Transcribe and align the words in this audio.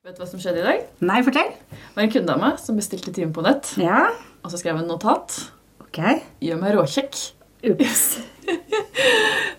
Vet 0.00 0.16
du 0.16 0.22
hva 0.22 0.26
som 0.30 0.40
skjedde 0.40 0.62
i 0.62 0.64
dag? 0.64 0.84
Nei, 1.04 1.18
fortell. 1.26 1.50
Det 1.68 1.92
var 1.92 2.06
en 2.06 2.12
kunde 2.14 2.32
av 2.32 2.40
meg 2.40 2.60
som 2.62 2.78
bestilte 2.78 3.12
time 3.12 3.34
på 3.36 3.42
nett. 3.44 3.68
Ja, 3.76 4.06
Og 4.40 4.48
så 4.48 4.56
skrev 4.56 4.78
hun 4.80 4.86
notat. 4.88 5.34
ok. 5.84 5.98
Gjør 6.40 6.60
meg 6.62 6.72
råkjekk. 6.78 7.18
Ups. 7.68 8.04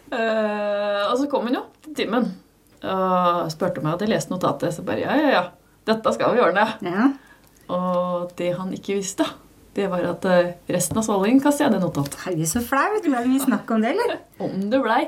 uh, 0.10 1.04
og 1.12 1.16
så 1.20 1.28
kom 1.30 1.46
hun 1.46 1.60
jo 1.60 1.62
til 1.86 1.94
timen 2.02 2.32
og 2.82 3.52
spurte 3.54 3.78
om 3.78 3.86
jeg 3.86 3.94
hadde 3.94 4.10
lest 4.10 4.34
notatet. 4.34 4.74
Så 4.74 4.82
bare 4.82 5.04
ja, 5.04 5.14
ja, 5.22 5.30
ja. 5.36 5.44
Dette 5.86 6.16
skal 6.18 6.34
vi 6.34 6.42
ordne. 6.42 6.66
Ja. 6.90 7.12
Og 7.70 8.34
det 8.42 8.56
han 8.58 8.74
ikke 8.74 8.98
visste, 8.98 9.30
det 9.78 9.92
var 9.94 10.10
at 10.10 10.26
eh, 10.26 10.56
resten 10.74 10.98
av 10.98 11.06
svalingen 11.06 11.38
kastet 11.46 11.68
jeg 11.68 11.76
det 11.78 11.86
notatet. 11.86 12.18
Herregud, 12.26 12.50
så 12.50 12.66
flaut. 12.66 13.06
Ble 13.06 13.14
det 13.14 13.30
mye 13.30 13.46
snakk 13.46 13.70
om 13.78 13.86
det, 13.86 13.94
eller? 13.94 14.18
Om 14.42 14.70
det 14.74 14.82
blei. 14.90 15.04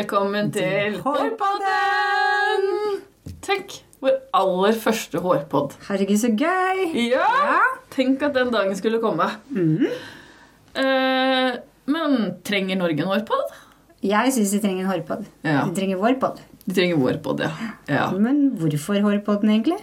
Velkommen 0.00 0.46
til 0.48 0.94
Hårpodden! 1.04 2.62
Tenk, 3.44 3.74
vår 4.00 4.14
aller 4.38 4.78
første 4.80 5.20
hårpodd. 5.20 5.74
Herregud, 5.90 6.16
så 6.22 6.30
gøy. 6.32 6.94
Ja! 7.10 7.58
Tenk 7.92 8.24
at 8.24 8.32
den 8.38 8.48
dagen 8.54 8.72
skulle 8.78 8.96
komme. 9.02 9.26
Mhm. 9.52 9.90
Eh, 10.80 11.58
men 11.92 12.16
trenger 12.48 12.80
Norge 12.80 13.04
en 13.04 13.12
hårpodd? 13.12 13.52
Jeg 14.00 14.32
syns 14.38 14.54
de 14.56 14.62
trenger 14.64 14.86
en 14.86 14.92
hårpod. 14.94 15.28
Ja. 15.44 15.66
De 15.68 15.76
trenger 15.76 16.00
vår 16.00 16.16
pod. 16.22 16.40
De 16.64 16.78
trenger 16.80 16.96
vår 17.02 17.20
podd, 17.20 17.44
ja. 17.44 17.52
ja. 17.90 18.08
Men 18.16 18.56
hvorfor 18.56 19.04
hårpodden, 19.04 19.52
egentlig? 19.52 19.82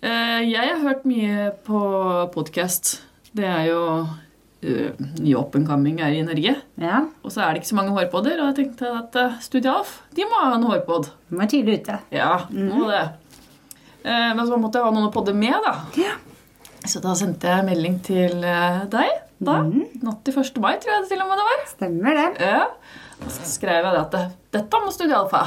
Eh, 0.00 0.48
jeg 0.48 0.64
har 0.64 0.80
hørt 0.80 1.04
mye 1.04 1.50
på 1.68 1.82
podkast. 2.32 3.02
Det 3.36 3.44
er 3.44 3.68
jo 3.68 3.84
nye 4.62 5.34
up 5.36 5.54
and 5.54 5.66
coming 5.68 6.00
er 6.00 6.14
i 6.16 6.22
Norge. 6.24 6.54
Ja, 6.80 7.02
Og 7.22 7.32
så 7.32 7.42
er 7.44 7.52
det 7.52 7.62
ikke 7.62 7.70
så 7.74 7.78
mange 7.78 7.92
hårpodder, 7.96 8.40
og 8.40 8.48
jeg 8.50 8.56
tenkte 8.60 8.92
at 8.98 9.18
uh, 9.20 9.36
Studio 9.44 9.76
Alf 9.78 9.98
de 10.16 10.24
må 10.26 10.40
ha 10.42 10.54
en 10.56 10.64
hårpodd. 10.66 11.10
De 11.30 11.38
var 11.38 11.50
tidlig 11.52 11.82
ute. 11.82 11.98
Ja, 12.14 12.32
må 12.50 12.88
det. 12.90 13.04
Uh, 14.06 14.32
men 14.38 14.42
så 14.48 14.58
måtte 14.58 14.80
jeg 14.80 14.88
ha 14.88 14.94
noen 14.94 15.10
å 15.10 15.14
podde 15.14 15.36
med, 15.36 15.54
da. 15.66 15.74
Ja. 16.00 16.16
Så 16.86 17.02
da 17.02 17.14
sendte 17.18 17.50
jeg 17.50 17.66
melding 17.66 17.96
til 18.06 18.44
eh, 18.46 18.84
deg. 18.92 19.08
Da. 19.42 19.56
Natt 20.06 20.20
til 20.24 20.36
1. 20.38 20.60
mai, 20.62 20.76
tror 20.80 20.94
jeg 20.94 21.02
det 21.02 21.10
til 21.10 21.22
og 21.24 21.30
med 21.32 21.40
det 21.40 21.46
var. 21.48 21.64
Stemmer 21.72 22.18
det. 22.20 22.26
Ja. 22.46 22.60
Og 23.24 23.32
så 23.34 23.48
skrev 23.50 23.80
jeg 23.80 23.96
det 23.96 24.02
at 24.04 24.36
dette 24.54 24.80
må 24.84 24.92
Studio 24.94 25.18
Alf 25.24 25.34
ha. 25.34 25.44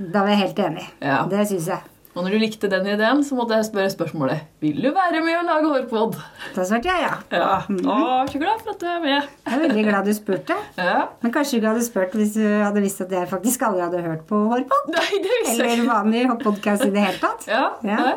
Da 0.00 0.24
var 0.24 0.32
jeg 0.32 0.42
helt 0.42 0.62
enig. 0.66 0.86
Ja. 0.98 1.20
Det 1.30 1.46
syns 1.52 1.70
jeg. 1.70 1.89
Og 2.10 2.24
når 2.26 2.32
du 2.34 2.38
likte 2.42 2.66
den 2.66 2.88
ideen, 2.90 3.20
så 3.22 3.36
måtte 3.38 3.54
jeg 3.54 3.68
spørre 3.68 3.90
spørsmålet 3.92 4.40
Vil 4.64 4.80
du 4.82 4.88
være 4.90 5.20
med 5.22 5.36
å 5.38 5.44
lage 5.46 5.68
hårpod. 5.70 6.16
Da 6.56 6.64
svarte 6.66 6.90
jeg 6.90 7.04
ja. 7.04 7.12
Ja. 7.30 7.50
Å, 7.70 7.98
så 8.26 8.40
glad 8.42 8.64
for 8.64 8.72
at 8.74 8.80
du 8.82 8.88
er 8.90 8.98
med. 9.04 9.28
Jeg 9.46 9.54
er 9.54 9.62
veldig 9.62 9.84
glad 9.86 10.08
du 10.10 10.14
spurte. 10.16 10.56
Ja. 10.80 11.04
Men 11.22 11.34
kanskje 11.34 11.60
du 11.62 11.68
hadde 11.70 11.84
spurt 11.86 12.16
hvis 12.18 12.34
du 12.34 12.42
hadde 12.42 12.82
visst 12.82 13.04
at 13.04 13.14
jeg 13.14 13.30
faktisk 13.30 13.62
aldri 13.68 13.84
hadde 13.84 14.02
hørt 14.08 14.24
på 14.26 14.40
hårpod? 14.50 14.90
Nei, 14.96 15.06
det 15.22 15.36
visste 15.38 15.54
jeg 15.54 15.60
Eller 15.60 15.84
ikke. 15.84 15.92
vanlig 15.92 16.26
podkast 16.42 16.86
i 16.88 16.90
det 16.96 17.06
hele 17.06 17.22
tatt? 17.22 17.46
Ja. 17.46 17.64
Ja. 17.86 18.10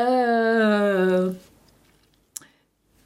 Eh, 0.00 1.28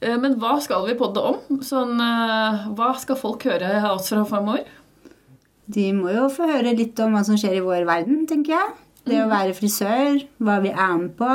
eh, 0.05 0.17
men 0.21 0.39
hva 0.39 0.55
skal 0.63 0.87
vi 0.87 0.97
podde 1.01 1.23
om? 1.33 1.61
Sånn, 1.65 1.97
eh, 2.05 2.65
hva 2.77 2.93
skal 3.01 3.19
folk 3.19 3.47
høre 3.49 3.71
av 3.81 3.97
oss 3.99 4.11
fra 4.13 4.23
fremover? 4.29 4.67
De 5.67 5.87
må 5.97 6.13
jo 6.13 6.27
få 6.33 6.49
høre 6.51 6.75
litt 6.77 6.99
om 7.01 7.15
hva 7.17 7.23
som 7.25 7.39
skjer 7.41 7.57
i 7.59 7.65
vår 7.65 7.87
verden, 7.89 8.25
tenker 8.29 8.53
jeg. 8.57 8.73
Det 9.09 9.21
å 9.21 9.29
være 9.31 9.55
frisør, 9.57 10.23
hva 10.41 10.59
vi 10.65 10.71
er 10.73 10.95
med 10.97 11.15
på, 11.19 11.29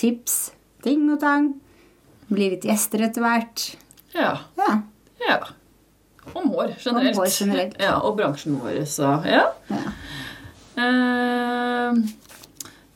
tips, 0.00 0.52
ting 0.84 1.04
og 1.12 1.20
tang. 1.20 1.50
Bli 2.32 2.50
litt 2.54 2.64
gjester 2.68 3.04
etter 3.04 3.24
hvert. 3.24 3.64
Ja. 4.16 4.34
Ja. 4.60 4.70
ja. 5.24 5.38
Om 6.32 6.50
hår 6.54 6.74
generelt. 6.80 7.16
Om 7.16 7.20
hår 7.22 7.32
generelt. 7.32 7.76
Ja, 7.80 7.98
og 8.00 8.16
bransjen 8.20 8.56
vår, 8.60 8.82
så 8.88 9.16
ja. 9.28 9.44
ja. 9.72 9.82
Eh, 10.80 12.02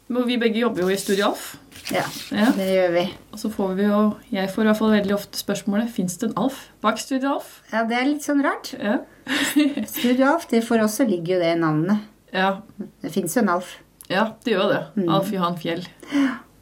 men 0.07 0.27
vi 0.29 0.39
begge 0.41 0.63
jobber 0.63 0.85
jo 0.87 0.93
i 0.93 0.99
Studio 1.01 1.33
Alf. 1.33 1.55
Ja, 1.93 2.03
Ja. 2.35 2.49
det 2.57 2.67
gjør 2.67 2.93
vi. 2.97 3.03
Og 3.33 3.39
så 3.39 3.51
får 3.53 3.75
vi 3.79 3.85
jo 3.87 3.99
Jeg 4.33 4.51
får 4.51 4.65
i 4.65 4.67
hvert 4.67 4.79
fall 4.81 4.91
veldig 4.97 5.15
ofte 5.15 5.39
spørsmålet 5.39 5.93
Fins 5.95 6.17
det 6.19 6.31
en 6.33 6.39
Alf 6.43 6.57
bak 6.83 6.99
Studio 6.99 7.37
Alf. 7.37 7.61
Ja, 7.71 7.85
det 7.87 7.95
er 8.01 8.09
litt 8.09 8.25
sånn 8.27 8.43
rart. 8.43 8.73
Ja. 8.75 8.97
Studio 9.95 10.29
Alf, 10.33 10.47
det 10.51 10.63
for 10.67 10.83
oss 10.85 10.99
så 11.01 11.07
ligger 11.09 11.37
jo 11.37 11.41
det 11.43 11.55
i 11.57 11.59
navnet. 11.61 12.05
ja. 12.33 12.61
Det 13.03 13.11
fins 13.15 13.35
jo 13.37 13.43
en 13.43 13.53
Alf. 13.57 13.77
Ja, 14.11 14.29
det 14.45 14.53
gjør 14.55 14.69
det. 14.71 14.81
Alf 15.11 15.33
Johan 15.35 15.57
Fjell. 15.59 15.83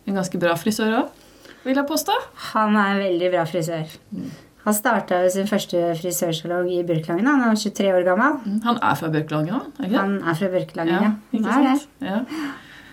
En 0.06 0.16
ganske 0.16 0.38
bra 0.40 0.54
frisør 0.56 0.94
òg, 1.02 1.22
vil 1.64 1.76
jeg 1.76 1.86
påstå. 1.88 2.14
Han 2.54 2.76
er 2.76 2.94
en 2.94 3.02
veldig 3.04 3.30
bra 3.34 3.44
frisør. 3.48 3.88
Han 4.64 4.72
starta 4.76 5.18
sin 5.28 5.48
første 5.48 5.80
frisørsalong 6.00 6.70
i 6.72 6.78
Bjørkelangen. 6.88 7.26
Han 7.28 7.42
er 7.50 7.58
23 7.60 7.90
år 7.98 8.06
gammel. 8.06 8.38
Han 8.64 8.78
er 8.80 8.94
fra 8.96 9.10
Bjørkelangen 9.12 9.66
ikke? 9.76 9.98
Han 9.98 10.14
er 10.22 10.38
fra 10.38 10.48
Bjørkelangen, 10.54 10.94
ja. 11.04 11.10
Han 11.34 11.50
er 11.52 11.66
det. 11.68 12.06
Ja. 12.06 12.22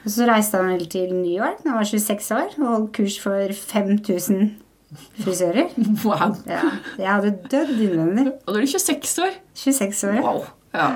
Og 0.02 0.12
så 0.12 0.26
reiste 0.28 0.60
han 0.60 0.72
vel 0.74 0.84
til 0.92 1.14
New 1.14 1.32
York 1.32 1.62
da 1.64 1.70
han 1.70 1.80
var 1.80 1.88
26 1.88 2.32
år 2.36 2.56
og 2.58 2.68
holdt 2.74 2.92
kurs 2.98 3.16
for 3.24 3.54
5000 3.56 4.50
frisører. 5.24 5.70
Wow. 6.06 6.36
Ja, 6.48 6.62
jeg 6.98 7.08
hadde 7.12 7.32
dødd 7.52 7.78
innvendig. 7.86 8.32
Og 8.46 8.54
da 8.54 8.60
er 8.60 8.66
du 8.66 8.72
26 8.72 9.20
år. 9.24 9.36
26 9.56 10.04
år. 10.10 10.22
Wow. 10.26 10.44
Ja, 10.74 10.88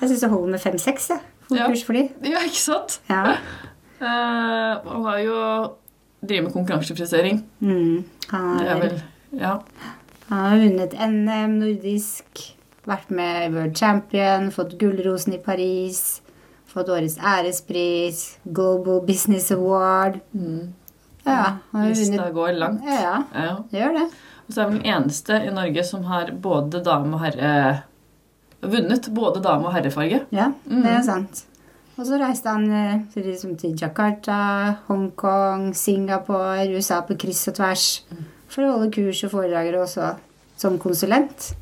Jeg 0.00 0.08
syns 0.08 0.20
det 0.24 0.30
holder 0.30 0.50
med 0.56 0.60
5-6, 0.60 1.08
jeg. 1.10 1.20
Holdt 1.50 1.60
Ja. 1.60 1.66
kurs 1.68 1.82
for 1.84 1.92
de. 1.98 2.08
ja 2.24 2.40
ikke 2.46 2.60
sant? 2.62 3.00
Ja. 3.10 3.34
Uh, 4.00 4.78
han 4.86 5.04
har 5.04 5.18
jo 5.18 5.36
drevet 6.22 6.44
med 6.44 6.52
konkurransefrisering. 6.54 7.42
Mm. 7.60 8.04
Han, 8.30 8.58
har, 8.58 8.78
vel 8.80 9.02
Ja. 9.36 9.56
han 10.28 10.38
har 10.38 10.56
vunnet 10.62 10.94
NM 11.10 11.58
nordisk, 11.60 12.44
vært 12.86 13.10
med 13.10 13.44
i 13.48 13.52
World 13.54 13.76
Champion, 13.76 14.50
fått 14.50 14.78
Gullrosen 14.80 15.34
i 15.36 15.38
Paris, 15.44 16.20
fått 16.70 16.88
Årets 16.88 17.18
ærespris, 17.18 18.38
Global 18.46 19.00
Business 19.06 19.50
Award. 19.52 20.20
Ja, 21.26 21.56
Lista 21.74 22.30
går 22.32 22.58
langt. 22.58 22.84
Ja, 22.84 23.22
Ja. 23.34 23.56
det 23.70 23.80
gjør 23.80 23.92
det. 23.98 24.06
Og 24.48 24.54
så 24.54 24.62
er 24.64 24.70
vi 24.70 24.78
den 24.78 24.86
eneste 24.94 25.36
i 25.46 25.50
Norge 25.54 25.84
som 25.84 26.02
har 26.04 26.30
både 26.32 26.82
dame 26.84 27.14
og 27.14 27.20
herre 27.20 27.82
Vunnet 28.62 29.06
både 29.16 29.40
dame- 29.40 29.66
og 29.66 29.72
herrefarge. 29.72 30.26
Ja, 30.30 30.50
Mm. 30.68 30.82
det 30.82 30.90
er 30.90 31.02
sant. 31.02 31.44
Og 31.98 32.04
så 32.06 32.18
reiste 32.20 32.48
han 32.48 33.06
liksom, 33.16 33.56
til 33.58 33.74
Jakarta, 33.76 34.76
Hongkong, 34.88 35.74
Singapore, 35.74 36.66
USA 36.74 37.00
på 37.02 37.16
kryss 37.18 37.48
og 37.48 37.54
tvers 37.54 38.02
for 38.48 38.62
å 38.62 38.72
holde 38.78 38.90
kurs 38.92 39.24
og 39.24 39.30
foredrag 39.30 39.74
også 39.80 40.14
som 40.56 40.78
konsulent. 40.78 41.54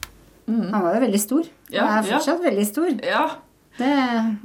Mm. 0.49 0.73
Han 0.73 0.83
var 0.83 0.95
jo 0.95 1.01
veldig 1.07 1.21
stor. 1.21 1.45
Ja, 1.71 1.87
Han 1.87 2.05
er 2.05 2.09
ja. 2.11 2.19
fortsatt 2.19 2.43
veldig 2.43 2.67
stor. 2.67 2.89
Ja, 3.05 3.31
Det, 3.79 3.91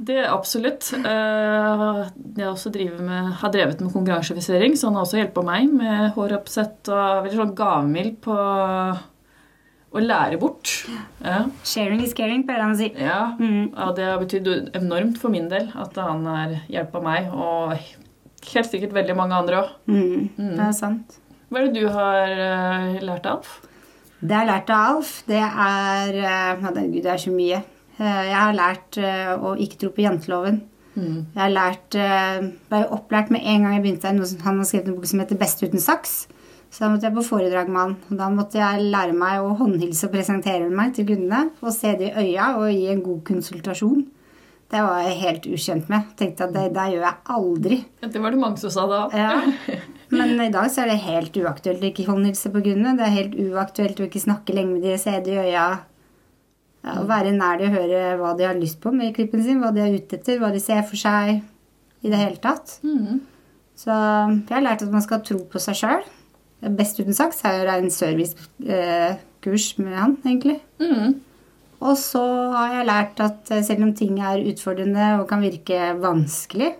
det 0.06 0.18
er 0.22 0.28
absolutt. 0.32 0.92
Jeg 0.94 2.10
Jeg 2.38 2.46
også 2.48 2.70
med, 3.00 3.32
har 3.40 3.50
drevet 3.50 3.80
med 3.82 3.92
konkurransefisering, 3.92 4.76
så 4.78 4.86
han 4.88 4.94
har 4.98 5.02
også 5.06 5.18
hjulpet 5.18 5.44
meg 5.48 5.72
med 5.74 6.12
håroppsett 6.14 6.88
og 6.94 7.24
veldig 7.26 7.40
sånn 7.40 7.54
gavmild 7.58 8.16
på 8.24 8.36
å 9.94 10.00
lære 10.02 10.38
bort. 10.42 10.70
Ja. 11.22 11.44
sharing 11.64 12.00
is 12.02 12.14
caring, 12.18 12.42
pleier 12.46 12.62
han 12.64 12.72
å 12.74 12.78
si. 12.78 12.88
Ja, 12.98 13.36
Mm. 13.38 13.72
ja, 13.76 13.92
det 13.92 14.04
har 14.04 14.18
betydd 14.18 14.72
enormt 14.74 15.18
for 15.18 15.30
min 15.30 15.48
del 15.48 15.70
at 15.74 15.94
han 15.96 16.24
har 16.26 16.56
hjulpet 16.68 17.02
meg, 17.02 17.28
og 17.32 17.76
helt 18.54 18.70
sikkert 18.70 18.92
veldig 18.92 19.16
mange 19.16 19.34
andre 19.38 19.62
òg. 19.62 19.68
Mm, 19.86 20.30
Det 20.56 20.58
er 20.68 20.72
sant. 20.72 21.18
Hva 21.50 21.60
er 21.60 21.68
det 21.70 21.80
du 21.80 21.88
har 21.88 22.26
eh, 22.28 23.00
lært 23.06 23.26
av 23.26 23.36
Alf? 23.38 23.60
Det 24.20 24.30
jeg 24.30 24.38
har 24.38 24.46
lært 24.50 24.70
av 24.70 24.96
Alf, 24.96 25.22
det 25.28 25.42
er 25.42 26.08
eh, 26.14 26.62
ja, 26.64 26.70
det, 26.74 26.84
Gud, 26.92 27.02
det 27.04 27.12
er 27.12 27.16
så 27.22 27.30
mye. 27.30 27.62
Eh, 27.98 28.22
Jeg 28.30 28.38
har 28.38 28.54
lært 28.56 28.98
eh, 28.98 29.34
å 29.34 29.54
ikke 29.60 29.80
tro 29.80 29.90
på 29.94 30.04
janteloven. 30.04 30.62
Mm. 30.94 31.26
Jeg 31.34 31.40
har 31.42 31.50
lært, 31.50 31.96
eh, 31.98 32.48
ble 32.70 32.84
opplært 32.94 33.30
med 33.34 33.42
en 33.42 33.64
gang 33.66 33.74
jeg 33.74 33.82
begynte 33.82 34.10
Han 34.44 34.58
har 34.58 34.68
skrevet 34.68 34.88
en 34.88 34.94
bok 34.94 35.06
som 35.10 35.20
heter 35.20 35.38
'Best 35.38 35.62
uten 35.62 35.82
saks'. 35.82 36.26
Så 36.70 36.80
da 36.80 36.88
måtte 36.90 37.06
jeg 37.06 37.14
på 37.14 37.22
foredrag 37.22 37.68
med 37.68 37.80
han. 37.80 37.96
Og 38.10 38.18
da 38.18 38.28
måtte 38.30 38.58
jeg 38.58 38.90
lære 38.90 39.14
meg 39.14 39.38
å 39.38 39.56
håndhilse 39.56 40.08
og 40.08 40.12
presentere 40.12 40.70
meg 40.70 40.94
til 40.94 41.06
kundene. 41.06 41.50
Og 41.62 41.72
se 41.72 41.94
det 41.94 42.10
i 42.10 42.34
øya 42.34 42.56
og 42.58 42.66
gi 42.72 42.88
en 42.90 43.02
god 43.02 43.22
konsultasjon. 43.24 44.06
Det 44.72 44.80
var 44.82 45.04
jeg 45.04 45.20
helt 45.20 45.46
ukjent 45.46 45.88
med. 45.88 46.02
Tenkte 46.16 46.48
at 46.48 46.52
det 46.52 46.74
det 46.74 46.86
gjør 46.94 47.04
jeg 47.06 47.14
aldri. 47.30 47.84
Det 48.00 48.20
var 48.20 48.30
det 48.30 48.40
mange 48.40 48.58
som 48.58 48.70
sa 48.70 48.86
da. 48.90 49.08
Ja. 49.14 49.42
Men 50.10 50.40
i 50.40 50.50
dag 50.50 50.66
så 50.70 50.82
er 50.82 50.90
det 50.90 51.04
helt 51.06 51.36
uaktuelt 51.38 51.82
å 51.82 51.90
ikke 51.92 52.08
håndhilse 52.10 52.50
på 52.50 52.62
kundene. 52.64 52.96
Det 52.98 53.06
er 53.06 53.18
helt 53.20 53.36
uaktuelt 53.38 54.00
å 54.00 54.08
ikke 54.08 54.24
snakke 54.24 54.54
lenge 54.56 54.74
med 54.74 54.82
de, 54.82 54.98
se 54.98 55.14
det 55.20 55.30
i 55.30 55.42
øya. 55.46 55.78
Å 56.84 57.04
være 57.08 57.32
nær 57.32 57.60
de 57.60 57.68
og 57.70 57.76
høre 57.78 58.00
hva 58.20 58.34
de 58.36 58.44
har 58.44 58.58
lyst 58.58 58.76
på 58.82 58.92
med 58.92 59.14
klippen 59.16 59.42
sin, 59.44 59.60
hva 59.62 59.70
de 59.72 59.80
er 59.80 59.94
ute 59.96 60.18
etter, 60.18 60.36
hva 60.40 60.50
de 60.52 60.60
ser 60.60 60.82
for 60.84 61.00
seg. 61.00 61.40
I 62.04 62.10
det 62.12 62.18
hele 62.20 62.36
tatt. 62.36 62.78
Mm. 62.84 63.22
Så 63.80 63.88
jeg 63.90 64.52
har 64.52 64.64
lært 64.66 64.84
at 64.84 64.92
man 64.92 65.04
skal 65.04 65.22
tro 65.24 65.38
på 65.48 65.62
seg 65.62 65.78
sjøl. 65.80 66.04
Best 66.76 67.00
uten 67.00 67.16
saks 67.16 67.40
er 67.48 67.62
jo 67.62 67.72
en 67.72 67.92
servicekurs 67.92 69.70
med 69.80 69.96
han, 69.96 70.18
egentlig. 70.24 70.58
Mm. 70.80 71.16
Og 71.84 71.96
så 72.00 72.22
har 72.54 72.78
jeg 72.78 72.88
lært 72.88 73.20
at 73.24 73.50
eh, 73.52 73.64
selv 73.66 73.84
om 73.88 73.92
ting 73.96 74.20
er 74.22 74.44
utfordrende 74.52 75.08
og 75.18 75.26
kan 75.28 75.42
virke 75.44 75.90
vanskelig, 76.00 76.70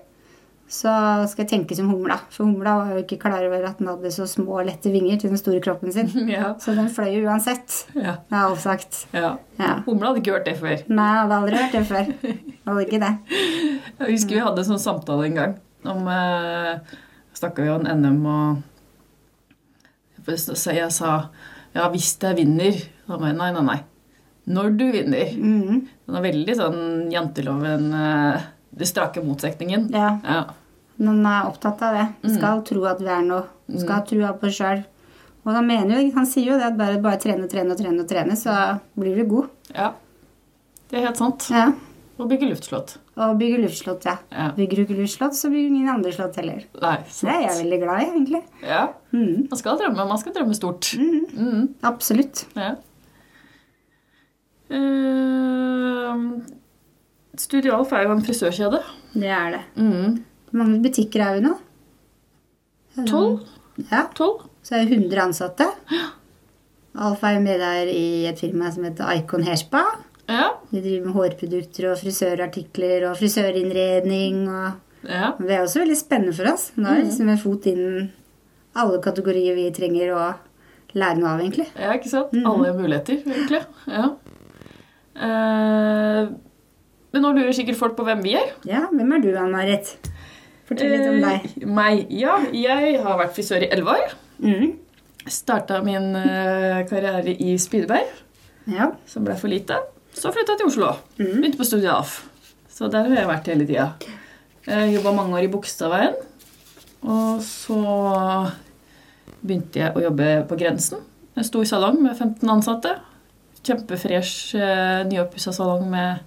så 0.71 0.91
skal 1.29 1.45
jeg 1.45 1.51
tenke 1.51 1.77
som 1.77 1.91
humla. 1.93 2.17
For 2.33 2.47
humla 2.49 2.73
var 2.81 2.93
jo 2.95 3.03
ikke 3.05 3.19
klar 3.21 3.45
over 3.47 3.67
at 3.69 3.79
den 3.79 3.91
hadde 3.91 4.11
så 4.15 4.25
små 4.29 4.61
og 4.63 4.67
lette 4.69 4.91
vinger 4.91 5.19
til 5.21 5.31
den 5.35 5.41
store 5.41 5.61
kroppen 5.65 5.93
sin. 5.95 6.09
Ja. 6.35 6.55
Så 6.59 6.75
den 6.75 6.89
fløy 6.91 7.11
jo 7.19 7.27
uansett. 7.29 7.85
ja. 7.95 8.17
Det 8.29 8.35
har 8.35 8.51
avsagt. 8.51 8.93
sagt. 9.05 9.15
ja. 9.15 9.35
Ja. 9.61 9.75
Humla 9.87 10.11
hadde 10.11 10.23
ikke 10.23 10.35
hørt 10.39 10.49
det 10.49 10.57
før. 10.59 10.77
Nei, 10.89 11.11
hadde 11.21 11.37
aldri 11.39 11.61
hørt 11.61 11.77
det 11.77 11.85
før. 11.91 12.05
Hadde 12.65 12.87
ikke 12.89 13.03
det. 13.05 13.13
Jeg 14.01 14.09
husker 14.17 14.35
vi 14.39 14.45
hadde 14.47 14.65
en 14.65 14.71
sånn 14.73 14.83
samtale 14.83 15.29
en 15.29 15.37
gang 15.39 15.53
om 15.85 16.09
eh, 16.09 16.81
Snakka 17.37 17.63
vi 17.67 17.71
om 17.75 17.85
NM 17.85 18.23
og 18.31 18.63
Så 20.39 20.73
jeg 20.73 20.89
sa 20.95 21.29
ja, 21.75 21.89
hvis 21.93 22.15
jeg 22.23 22.39
vinner 22.39 22.77
Da 23.05 23.19
må 23.19 23.29
jeg 23.29 23.37
nei, 23.37 23.51
nei, 23.53 23.65
nei. 23.67 23.81
Når 24.55 24.75
du 24.79 24.85
vinner. 24.93 25.31
Mhm. 25.37 25.79
Den 26.05 26.19
er 26.19 26.25
veldig 26.25 26.55
sånn 26.57 26.83
janteloven 27.13 27.87
eh, 27.97 28.43
Det 28.75 28.89
strake 28.91 29.23
motsetningen. 29.25 29.89
Ja, 29.95 30.19
Ja. 30.25 30.45
man 30.99 31.25
er 31.27 31.47
opptatt 31.51 31.83
av 31.83 31.95
det. 31.95 32.07
Man 32.23 32.35
skal 32.37 32.63
tro 32.67 32.85
at 32.91 33.01
vi 33.01 33.07
er 33.07 33.23
noe. 33.23 33.45
Man 33.69 33.81
skal 33.81 33.95
ha 33.95 34.03
trua 34.09 34.33
på 34.39 34.51
sjøl. 34.51 34.85
Og 35.45 35.53
han, 35.53 35.67
mener 35.67 36.01
jo, 36.01 36.11
han 36.15 36.27
sier 36.27 36.53
jo 36.53 36.59
det 36.59 36.65
at 36.71 36.77
bare, 36.79 37.01
bare 37.05 37.19
trene, 37.21 37.47
trene, 37.49 37.75
trene, 37.77 38.07
trene, 38.09 38.37
så 38.37 38.81
blir 38.99 39.17
du 39.17 39.25
god. 39.29 39.49
ja. 39.75 39.93
Det 40.91 40.99
er 41.01 41.07
helt 41.09 41.17
sant. 41.19 41.47
Ja. 41.51 41.73
Og 42.21 42.29
bygge 42.31 42.47
luftslott. 42.47 42.99
Og 43.19 43.39
bygge 43.41 43.57
luftslott, 43.65 44.05
ja. 44.07 44.19
Ja. 44.31 44.51
Bygger 44.55 44.77
du 44.77 44.83
ikke 44.85 44.97
luftslott, 45.01 45.35
så 45.35 45.49
bygger 45.51 45.73
ingen 45.73 45.89
andre 45.91 46.13
slott 46.15 46.37
heller. 46.39 46.61
Nei, 46.83 46.97
sant. 47.09 47.25
det 47.31 47.35
er 47.35 47.41
jeg 47.49 47.57
veldig 47.65 47.79
glad 47.83 48.03
i, 48.03 48.05
egentlig. 48.13 48.43
Ja. 48.63 48.83
Mm. 49.11 49.49
Man 49.51 49.59
skal 49.59 49.79
drømme. 49.81 50.07
Man 50.13 50.21
skal 50.23 50.35
drømme 50.37 50.55
stort. 50.55 50.93
Mm. 51.01 51.25
Mm. 51.35 51.65
Absolutt. 51.91 52.45
Ja. 52.55 52.75
Uh, 54.71 56.41
Studialf 57.41 57.93
er 57.93 58.07
jo 58.07 58.15
en 58.15 58.25
frisørkjede. 58.25 58.81
Det 59.15 59.31
er 59.31 59.57
det. 59.57 59.63
Mm. 59.77 60.19
Hvor 60.51 60.61
mange 60.61 60.83
butikker 60.85 61.25
er 61.25 61.39
vi 61.39 61.45
nå? 61.49 61.55
Tolv? 63.09 63.41
Ja, 63.91 64.05
så 64.15 64.77
er 64.77 64.85
det 64.87 65.01
100 65.01 65.23
ansatte. 65.25 65.67
Alfa 66.95 67.33
er 67.35 67.41
med 67.43 67.59
der 67.59 67.91
i 67.91 68.27
et 68.31 68.39
firma 68.39 68.71
som 68.71 68.87
heter 68.87 69.11
Icon 69.19 69.43
Hairspa. 69.47 69.83
Ja. 70.31 70.53
De 70.71 70.81
driver 70.81 71.09
med 71.09 71.17
hårprodukter 71.17 71.91
og 71.91 71.99
frisørartikler 72.01 73.09
og 73.11 73.19
frisørinnredning. 73.19 74.45
Og 74.47 75.09
ja. 75.11 75.33
det 75.41 75.57
er 75.57 75.65
også 75.65 75.83
veldig 75.83 75.99
spennende 75.99 76.37
for 76.37 76.53
oss. 76.53 76.71
Nå 76.79 76.87
er 76.87 77.03
det 77.03 77.09
liksom 77.11 77.33
en 77.35 77.43
fot 77.43 77.67
innen 77.71 78.13
alle 78.79 79.03
kategorier 79.03 79.59
vi 79.59 79.69
trenger 79.75 80.15
å 80.15 80.23
lære 80.95 81.19
noe 81.19 81.35
av, 81.35 81.43
egentlig. 81.43 81.67
Ja, 81.75 81.93
ikke 81.99 82.11
sant? 82.11 82.35
Alle 82.47 82.73
muligheter, 82.79 83.21
egentlig. 83.27 83.63
Ja. 83.91 84.09
Eh, 85.15 86.31
men 87.15 87.23
nå 87.23 87.31
lurer 87.37 87.55
sikkert 87.55 87.79
folk 87.79 87.95
på 87.97 88.05
hvem 88.09 88.21
vi 88.25 88.35
er. 88.41 88.51
Ja, 88.69 88.85
hvem 88.91 89.13
er 89.15 89.23
du, 89.23 89.31
Ann-Marit? 89.39 89.95
Fortell 90.69 90.91
litt 90.93 91.07
om 91.07 91.21
deg. 91.23 91.47
Eh, 91.63 91.69
meg? 91.71 92.05
Ja, 92.11 92.39
jeg 92.51 92.99
har 93.05 93.19
vært 93.21 93.35
frisør 93.37 93.63
i 93.65 93.71
elleve 93.71 93.95
år. 93.95 94.15
Mm. 94.43 94.73
Starta 95.31 95.79
min 95.87 96.11
eh, 96.19 96.83
karriere 96.91 97.33
i 97.39 97.55
Spydeberg, 97.61 98.11
Ja. 98.73 98.91
som 99.07 99.25
ble 99.25 99.37
for 99.41 99.53
lite. 99.53 99.79
Så 100.15 100.33
flytta 100.35 100.55
jeg 100.57 100.63
til 100.65 100.71
Oslo. 100.73 100.91
Mm. 101.21 101.39
Begynte 101.41 101.61
på 101.61 101.67
studiet 101.69 101.93
AF. 101.95 102.19
Så 102.75 102.89
der 102.91 103.07
har 103.09 103.17
jeg 103.23 103.31
vært 103.31 103.49
hele 103.53 103.67
tida. 103.69 103.89
Jobba 104.67 105.13
mange 105.15 105.37
år 105.39 105.45
i 105.47 105.51
Bogstadveien. 105.53 106.15
Og 107.05 107.43
så 107.45 107.77
begynte 109.45 109.83
jeg 109.83 109.93
å 109.97 110.03
jobbe 110.07 110.29
på 110.49 110.57
Grensen. 110.61 111.03
En 111.37 111.45
stor 111.47 111.67
salong 111.69 111.99
med 112.03 112.17
15 112.17 112.49
ansatte. 112.55 112.95
Kjempefresh, 113.65 114.55
eh, 114.57 115.03
nyoppussa 115.09 115.53
salong 115.53 115.87
med 115.91 116.21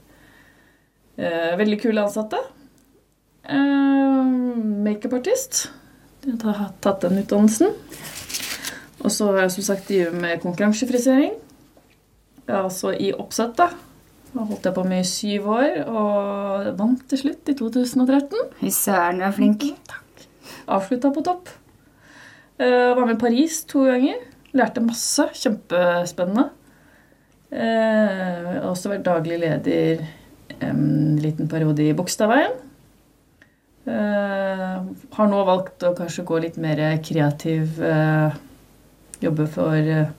veldig 1.18 1.82
kule 1.82 2.04
ansatte. 2.04 2.40
Eh, 3.48 4.26
Makeupartist. 4.84 5.70
Jeg 6.26 6.40
har 6.44 6.72
tatt 6.84 7.06
den 7.06 7.22
utdannelsen. 7.22 7.72
Og 8.98 9.14
så 9.14 9.30
har 9.32 9.46
jeg 9.46 9.54
som 9.56 9.68
sagt 9.70 9.88
drevet 9.88 10.18
med 10.20 10.42
konkurransefrisering. 10.44 11.38
Er 12.48 12.64
altså 12.64 12.92
i 12.92 13.14
oppsett, 13.16 13.56
da. 13.60 13.70
Da 14.34 14.44
holdt 14.44 14.68
jeg 14.68 14.76
på 14.76 14.84
med 14.88 15.06
i 15.06 15.08
syv 15.08 15.48
år, 15.56 15.78
og 15.88 16.68
vant 16.80 17.06
til 17.10 17.22
slutt 17.22 17.48
i 17.48 17.56
2013. 17.56 18.36
Fy 18.60 18.72
søren, 18.74 19.22
du 19.22 19.28
er 19.28 19.36
flink. 19.36 19.64
Avslutta 20.68 21.14
på 21.16 21.24
topp. 21.24 21.52
Uh, 22.60 22.98
var 22.98 23.06
med 23.06 23.16
i 23.16 23.22
Paris 23.22 23.62
to 23.70 23.86
ganger. 23.88 24.20
Lærte 24.58 24.84
masse. 24.84 25.30
Kjempespennende. 25.40 26.50
Uh, 27.48 28.68
også 28.68 28.92
vært 28.92 29.08
daglig 29.08 29.40
leder 29.40 30.04
en 30.66 31.18
liten 31.22 31.50
periode 31.52 31.86
i 31.86 31.96
Bogstadveien. 31.98 32.56
Uh, 33.88 34.84
har 35.16 35.30
nå 35.32 35.44
valgt 35.48 35.86
å 35.88 35.94
kanskje 35.96 36.26
gå 36.28 36.42
litt 36.44 36.58
mer 36.60 36.82
kreativ 37.00 37.78
uh, 37.80 38.36
Jobbe 39.24 39.46
for 39.50 39.74
uh, 39.80 40.10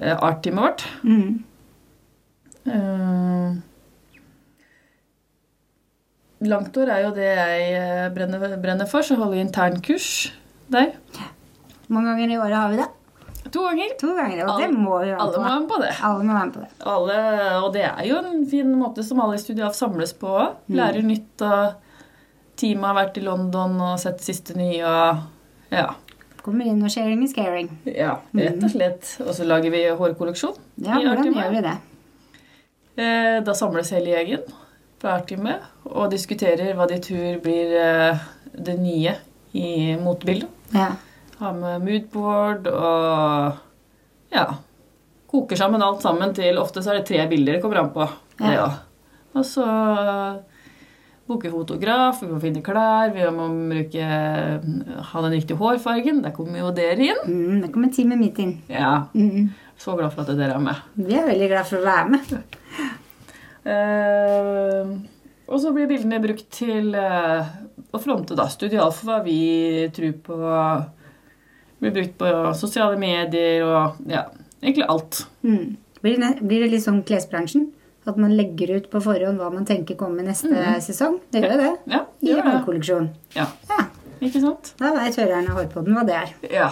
art-teamet 0.00 0.64
vårt. 0.64 0.86
Mm. 1.04 1.42
Eh, 2.64 3.54
Langtår 6.44 6.90
er 6.92 7.04
jo 7.06 7.12
det 7.16 7.28
jeg 7.28 7.68
eh, 7.78 8.08
brenner, 8.12 8.56
brenner 8.60 8.88
for, 8.88 9.04
så 9.04 9.16
holder 9.16 9.38
jeg 9.38 9.46
internkurs 9.48 10.08
der. 10.72 10.92
Hvor 11.14 11.96
mange 11.96 12.12
ganger 12.12 12.34
i 12.34 12.40
året 12.40 12.58
har 12.58 12.72
vi 12.72 12.80
det? 12.80 12.88
To 13.54 13.62
ganger. 13.68 13.92
To 14.00 14.12
ganger. 14.16 14.42
Og 14.50 14.60
det 14.60 14.68
må 14.74 14.98
vi 15.02 15.10
være 15.12 15.20
Alle 15.22 15.38
må 15.38 15.44
være 15.46 15.54
på. 15.54 15.60
med 15.62 15.68
på 15.70 15.80
det. 15.84 15.92
Alle 16.10 16.24
må 16.26 16.32
være 16.34 16.46
med 16.48 16.54
på 16.54 16.62
det. 16.64 16.70
Alle, 16.94 17.18
og 17.62 17.68
det 17.76 17.84
er 17.86 18.04
jo 18.08 18.16
en 18.20 18.46
fin 18.50 18.72
måte 18.80 19.04
som 19.06 19.20
alle 19.22 19.36
i 19.38 19.42
Studiaf 19.42 19.76
samles 19.78 20.12
på. 20.18 20.32
Mm. 20.68 20.76
Lærer 20.80 21.06
nytt. 21.06 21.42
og 21.46 21.80
Teamet 22.56 22.86
har 22.90 22.94
vært 23.00 23.16
i 23.18 23.24
London 23.26 23.78
og 23.82 23.96
sett 24.02 24.20
siste 24.22 24.54
nye. 24.58 24.82
og 24.82 25.70
ja, 25.74 25.88
Kommer 26.44 26.66
inn 26.68 26.82
og 26.84 26.90
sharing 26.92 27.22
is 27.24 27.32
caring. 27.34 27.70
ja, 27.88 28.18
rett 28.36 28.62
og 28.62 28.70
slett. 28.74 29.14
Og 29.24 29.32
så 29.34 29.46
lager 29.48 29.70
vi 29.72 29.84
hårkolleksjon. 29.96 30.58
Ja, 30.84 30.98
hvordan 31.00 31.32
gjør 31.34 31.54
vi 31.54 31.62
det? 31.64 31.76
Eh, 32.96 33.40
Da 33.46 33.54
samles 33.56 33.90
hele 33.94 34.12
gjengen 34.12 34.44
fra 35.02 35.16
Artimet 35.18 35.62
og 35.88 36.10
diskuterer 36.12 36.74
hva 36.78 36.86
de 36.88 36.98
tror 37.02 37.40
blir 37.42 37.72
eh, 37.80 38.18
det 38.54 38.76
nye 38.80 39.16
i 39.54 39.96
motebildet. 40.00 40.48
Ja. 40.74 40.92
Ha 41.40 41.50
med 41.56 41.82
moodboard 41.82 42.68
og 42.70 44.34
ja, 44.34 44.44
koker 45.30 45.58
sammen 45.58 45.82
alt 45.82 46.02
sammen 46.04 46.34
til 46.36 46.58
Ofte 46.62 46.82
så 46.82 46.92
er 46.92 47.00
det 47.00 47.08
tre 47.10 47.24
bilder 47.30 47.56
det 47.56 47.62
kommer 47.64 47.82
an 47.82 47.94
på. 47.94 48.06
Ja. 48.40 48.52
Ja. 48.54 48.66
Og 49.34 49.46
så 49.46 49.64
booke 51.26 51.50
fotograf, 51.50 52.20
vi 52.22 52.28
må 52.28 52.38
finne 52.42 52.62
klær, 52.64 53.10
vi 53.14 53.24
må 53.32 53.48
bruke, 53.70 54.08
ha 55.10 55.22
den 55.24 55.34
riktige 55.34 55.58
hårfargen. 55.58 56.20
Der 56.24 56.34
kommer 56.36 56.60
jo 56.60 56.72
dere 56.76 57.08
inn. 57.08 57.22
Mm, 57.26 57.62
det 57.64 57.70
kommer 57.74 57.92
teamet 57.94 58.20
mitt 58.20 58.40
inn. 58.44 58.58
Ja, 58.70 59.06
Mm. 59.14 59.52
Så 59.76 59.96
glad 59.98 60.12
for 60.14 60.22
at 60.22 60.36
dere 60.38 60.54
er 60.54 60.62
med. 60.62 60.76
Vi 60.94 61.16
er 61.18 61.26
veldig 61.26 61.48
glad 61.50 61.66
for 61.66 61.80
å 61.80 61.86
være 61.88 62.08
med. 62.12 62.28
uh, 63.66 64.92
og 65.50 65.58
så 65.60 65.72
blir 65.74 65.88
bildene 65.90 66.20
brukt 66.22 66.46
til 66.54 66.94
uh, 66.94 67.42
å 67.90 67.98
fronte 67.98 68.36
da, 68.38 68.46
Studialf, 68.52 69.02
hva 69.02 69.18
vi 69.24 69.88
tror 69.96 70.14
på. 70.28 70.38
Blir 71.80 71.92
brukt 71.96 72.14
på 72.20 72.28
sosiale 72.58 72.96
medier 73.00 73.64
og 73.66 73.96
ja, 74.10 74.26
egentlig 74.62 74.86
alt. 74.88 75.24
Mm. 75.42 75.76
Blir, 76.04 76.18
det, 76.20 76.30
blir 76.44 76.64
det 76.64 76.70
litt 76.74 76.84
sånn 76.84 77.02
klesbransjen? 77.06 77.70
At 78.06 78.18
man 78.20 78.34
legger 78.36 78.74
ut 78.76 78.90
på 78.92 79.00
forhånd 79.00 79.40
hva 79.40 79.48
man 79.52 79.64
tenker 79.64 79.96
kommer 79.96 80.22
neste 80.26 80.52
sesong? 80.84 81.18
Det 81.32 81.40
gjør 81.40 81.54
jo 81.54 81.60
det. 81.62 81.70
Ja, 81.94 82.00
I 82.20 82.28
gjør 82.30 82.42
det. 82.42 82.50
hårkolleksjon. 82.58 83.06
Ja, 83.36 83.46
Ja, 83.70 83.86
ikke 84.20 84.40
sant? 84.44 84.74
da 84.80 84.90
veit 84.96 85.16
hørerne 85.20 85.50
av 85.52 85.56
Hårpodden 85.62 85.96
hva 85.96 86.04
det 86.08 86.18
er. 86.20 86.34
Ja. 86.52 86.68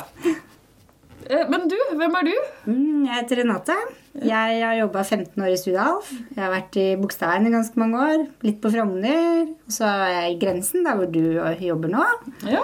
Eh, 1.30 1.44
Men 1.48 1.68
du, 1.70 1.76
hvem 1.96 2.14
er 2.18 2.28
du? 2.28 2.32
Mm, 2.68 3.04
jeg 3.06 3.14
heter 3.16 3.40
Renate. 3.42 3.76
Jeg 4.20 4.60
har 4.60 4.74
jobba 4.76 5.02
15 5.06 5.40
år 5.42 5.52
i 5.54 5.58
Studalf. 5.60 6.10
Jeg 6.34 6.42
har 6.44 6.52
vært 6.52 6.76
i 6.76 6.86
Bogstadveien 7.00 7.46
i 7.48 7.52
ganske 7.54 7.80
mange 7.80 8.00
år. 8.10 8.24
Litt 8.44 8.58
på 8.60 8.72
Frogner. 8.74 9.46
Og 9.66 9.72
så 9.72 9.88
er 9.88 10.10
jeg 10.18 10.34
i 10.34 10.38
Grensen, 10.42 10.84
der 10.84 10.98
hvor 10.98 11.08
du 11.08 11.22
jobber 11.64 11.92
nå. 11.94 12.04
Ja. 12.50 12.60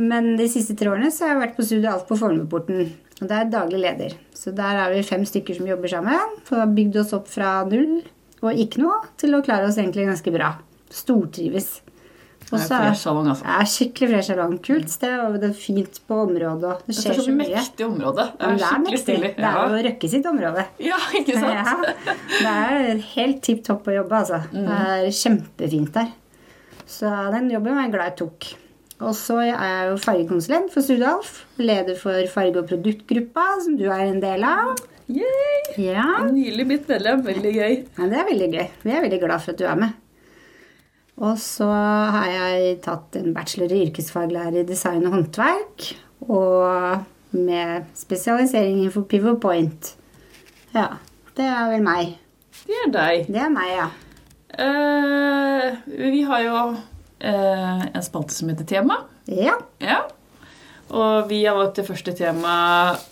Men 0.00 0.36
de 0.38 0.48
siste 0.48 0.76
tre 0.78 0.88
årene 0.92 1.10
så 1.12 1.26
har 1.26 1.34
jeg 1.34 1.42
vært 1.42 1.56
på 1.58 1.66
Studialf 1.68 2.06
på 2.08 2.16
Fornebuporten. 2.16 2.92
Og 3.20 3.28
der 3.28 3.44
er 3.44 3.52
daglig 3.52 3.80
leder. 3.82 4.16
Så 4.34 4.50
der 4.56 4.80
er 4.82 4.90
vi 4.94 5.04
fem 5.06 5.24
stykker 5.28 5.58
som 5.58 5.68
jobber 5.68 5.92
sammen. 5.92 6.36
For 6.48 6.58
har 6.58 6.66
ha 6.66 6.74
bygd 6.74 6.96
oss 7.04 7.12
opp 7.16 7.28
fra 7.30 7.60
null 7.68 8.00
og 8.42 8.58
ikke 8.58 8.82
noe 8.82 8.98
til 9.20 9.36
å 9.36 9.42
klare 9.46 9.68
oss 9.68 9.78
egentlig 9.78 10.08
ganske 10.08 10.32
bra. 10.34 10.56
Stortrives. 10.92 11.76
Det 12.42 12.58
er 12.58 12.64
så 12.66 12.78
fresh 12.82 13.00
salong, 13.06 13.28
altså. 13.32 13.44
er 13.48 13.68
skikkelig 13.70 14.08
fresh 14.10 14.28
salong. 14.32 14.56
Kult 14.66 14.90
sted, 14.92 15.12
og 15.22 15.36
det 15.40 15.52
er 15.52 15.54
fint 15.56 16.00
på 16.08 16.18
området. 16.24 16.72
og 16.72 16.82
Det 16.82 16.90
Det 16.90 16.96
skjer 16.98 17.12
er 17.12 17.18
så 17.20 17.24
så 17.24 17.36
mye. 17.36 17.52
mektig 17.54 17.86
område. 17.86 18.26
Det 18.40 18.48
er 18.48 18.58
det 18.58 18.96
er 18.96 19.02
stilig. 19.04 19.30
Det 19.36 19.52
er 19.52 19.60
jo 19.76 19.84
Røkke 19.86 20.10
sitt 20.10 20.26
område. 20.32 20.64
Ja, 20.90 20.98
ikke 21.20 21.38
sant? 21.38 21.62
Ja, 21.62 22.16
det 22.42 22.56
er 22.90 23.04
helt 23.14 23.40
tipp 23.46 23.62
topp 23.64 23.86
å 23.88 23.94
jobbe, 23.94 24.18
altså. 24.24 24.42
Mm. 24.50 24.66
Det 24.66 24.80
er 24.98 25.14
kjempefint 25.22 25.94
der. 25.94 26.10
Så 26.84 27.14
den 27.32 27.48
jobben 27.54 27.78
var 27.78 27.86
jeg 27.86 27.94
glad 27.94 28.10
jeg 28.10 28.18
tok. 28.24 28.50
Og 29.02 29.14
så 29.18 29.40
er 29.42 29.50
jeg 29.50 29.88
jo 29.90 29.98
fargekonsulent 30.04 30.72
for 30.72 30.84
Studalf. 30.84 31.42
Leder 31.58 31.98
for 31.98 32.18
farge- 32.30 32.62
og 32.62 32.68
produktgruppa, 32.70 33.46
som 33.64 33.76
du 33.78 33.88
er 33.90 34.06
en 34.06 34.22
del 34.22 34.44
av. 34.46 34.76
Yay! 35.10 35.74
Ja. 35.82 36.22
Nylig 36.30 36.66
blitt 36.68 36.88
medlem. 36.90 37.24
Veldig 37.26 37.52
gøy. 37.56 37.74
ja, 37.98 38.06
det 38.08 38.20
er 38.20 38.28
veldig 38.30 38.50
gøy. 38.52 38.68
Vi 38.84 38.94
er 38.94 39.04
veldig 39.04 39.20
glad 39.24 39.42
for 39.42 39.52
at 39.52 39.58
du 39.58 39.66
er 39.66 39.80
med. 39.80 39.98
Og 41.22 41.34
så 41.38 41.68
har 41.68 42.28
jeg 42.30 42.78
tatt 42.86 43.18
en 43.20 43.34
bachelor 43.34 43.74
i 43.74 43.82
yrkesfaglærer 43.88 44.62
i 44.62 44.68
design 44.68 45.04
og 45.06 45.16
håndverk. 45.16 45.90
Og 46.30 47.02
med 47.36 47.90
spesialisering 47.98 48.78
innenfor 48.78 49.04
Pivot 49.10 49.40
Point. 49.42 49.94
Ja, 50.72 50.86
det 51.36 51.44
er 51.48 51.68
vel 51.72 51.84
meg. 51.84 52.16
Det 52.62 52.78
er 52.86 52.94
deg. 52.94 53.28
Det 53.32 53.42
er 53.42 53.52
meg, 53.52 53.74
ja. 53.74 53.90
Uh, 54.52 55.78
vi 55.88 56.22
har 56.28 56.42
jo 56.44 56.56
eh, 57.22 57.84
en 57.88 58.04
spalte 58.04 58.34
som 58.36 58.50
heter 58.52 58.68
Tema. 58.68 58.98
Ja. 59.30 59.54
Ja. 59.82 60.02
Og 60.92 61.28
vi 61.30 61.44
har 61.46 61.56
valgt 61.56 61.78
det 61.80 61.86
første 61.88 62.14
temaet 62.18 63.08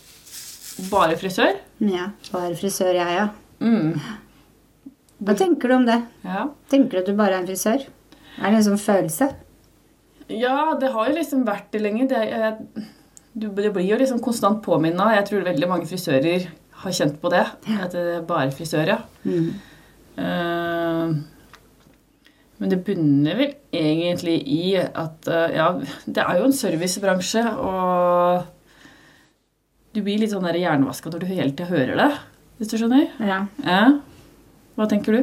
bare 0.90 1.16
frisør. 1.20 1.56
ja. 1.84 2.10
Bare 2.32 2.56
frisør, 2.58 2.94
jeg, 2.96 3.16
ja. 3.16 3.28
Mm. 3.60 3.94
Hva 5.20 5.34
tenker 5.36 5.68
du 5.68 5.76
om 5.76 5.86
det? 5.88 6.00
Ja. 6.24 6.48
Tenker 6.72 6.98
du 6.98 7.02
at 7.02 7.08
du 7.10 7.16
bare 7.18 7.36
er 7.36 7.42
en 7.42 7.48
frisør? 7.48 7.84
Er 8.40 8.50
det 8.50 8.60
en 8.60 8.68
sånn 8.72 8.80
følelse? 8.80 9.32
ja, 10.30 10.76
det 10.80 10.92
har 10.94 11.08
jo 11.08 11.16
liksom 11.16 11.44
vært 11.46 11.70
det 11.74 11.82
lenge. 11.82 12.06
Det, 12.10 12.20
jeg, 12.30 12.86
du, 13.34 13.48
det 13.50 13.72
blir 13.74 13.88
jo 13.88 13.98
liksom 14.00 14.20
konstant 14.22 14.60
påminna. 14.64 15.10
Jeg 15.16 15.26
tror 15.30 15.46
veldig 15.48 15.68
mange 15.70 15.88
frisører 15.90 16.46
har 16.82 16.94
kjent 16.96 17.18
på 17.22 17.32
det. 17.32 17.42
At 17.80 17.96
det 17.96 18.04
er 18.18 18.26
bare 18.28 18.52
frisør, 18.54 18.94
ja. 18.94 19.00
Mm. 19.24 19.50
Eh, 20.20 21.14
men 22.60 22.72
det 22.72 22.82
bunner 22.84 23.38
vel 23.38 23.54
egentlig 23.72 24.36
i 24.52 24.76
at 24.78 25.28
eh, 25.32 25.56
Ja, 25.56 25.70
det 26.04 26.24
er 26.24 26.40
jo 26.40 26.48
en 26.50 26.56
servicebransje, 26.56 27.44
og 27.56 28.44
du 29.96 30.02
blir 30.04 30.20
litt 30.20 30.34
sånn 30.34 30.44
hjernevaska 30.44 31.10
når 31.10 31.24
du 31.24 31.30
hele 31.32 31.54
tida 31.54 31.70
hører 31.72 31.96
det, 31.98 32.10
hvis 32.60 32.70
du 32.70 32.76
skjønner? 32.76 33.08
Ja. 33.24 33.40
Ja. 33.64 33.82
Hva 34.76 34.86
tenker 34.90 35.16
du? 35.16 35.22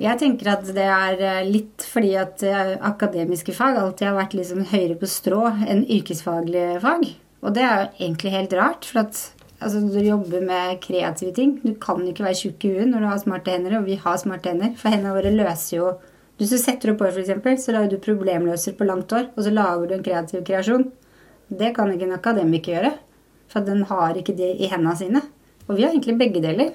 Jeg 0.00 0.18
tenker 0.18 0.50
at 0.50 0.66
det 0.74 0.86
er 0.90 1.20
eh, 1.22 1.46
litt 1.46 1.84
fordi 1.86 2.14
at 2.18 2.42
eh, 2.46 2.74
akademiske 2.82 3.54
fag 3.54 3.78
alltid 3.78 4.10
har 4.10 4.18
vært 4.18 4.34
liksom 4.36 4.64
høyere 4.72 4.98
på 4.98 5.08
strå 5.10 5.42
enn 5.64 5.84
yrkesfaglige 5.86 6.80
fag. 6.82 7.06
Og 7.44 7.54
det 7.54 7.62
er 7.64 7.74
jo 7.76 8.06
egentlig 8.08 8.32
helt 8.34 8.56
rart, 8.58 8.88
for 8.88 9.04
at 9.04 9.20
altså, 9.60 9.82
du 9.86 10.00
jobber 10.02 10.42
med 10.44 10.80
kreative 10.82 11.32
ting. 11.36 11.58
Du 11.62 11.76
kan 11.80 12.02
ikke 12.08 12.26
være 12.26 12.40
tjukk 12.40 12.66
i 12.66 12.72
huet 12.74 12.90
når 12.90 13.04
du 13.04 13.08
har 13.12 13.22
smarte 13.22 13.54
hender, 13.54 13.78
og 13.78 13.86
vi 13.88 14.00
har 14.02 14.18
smarte 14.20 14.50
hender. 14.50 14.74
For 14.80 14.90
hendene 14.90 15.14
våre 15.14 15.32
løser 15.34 15.76
jo 15.78 15.92
Hvis 16.38 16.50
du 16.50 16.58
setter 16.58 16.90
opp 16.92 17.02
hår, 17.04 17.14
f.eks., 17.20 17.64
så 17.64 17.72
lager 17.76 17.92
du 17.94 18.00
problemløser 18.02 18.74
på 18.78 18.86
langt 18.88 19.12
hår, 19.14 19.28
og 19.36 19.44
så 19.46 19.52
lager 19.54 19.86
du 19.90 19.94
en 19.98 20.02
kreativ 20.06 20.42
kreasjon. 20.46 20.88
Det 21.54 21.70
kan 21.76 21.92
ikke 21.92 22.08
en 22.08 22.16
akademiker 22.16 22.74
gjøre, 22.74 22.92
for 23.52 23.66
den 23.66 23.84
har 23.90 24.16
ikke 24.18 24.34
det 24.36 24.50
i 24.58 24.70
hendene 24.72 24.96
sine. 24.98 25.22
Og 25.68 25.76
vi 25.78 25.84
har 25.86 25.92
egentlig 25.94 26.16
begge 26.18 26.42
deler. 26.42 26.72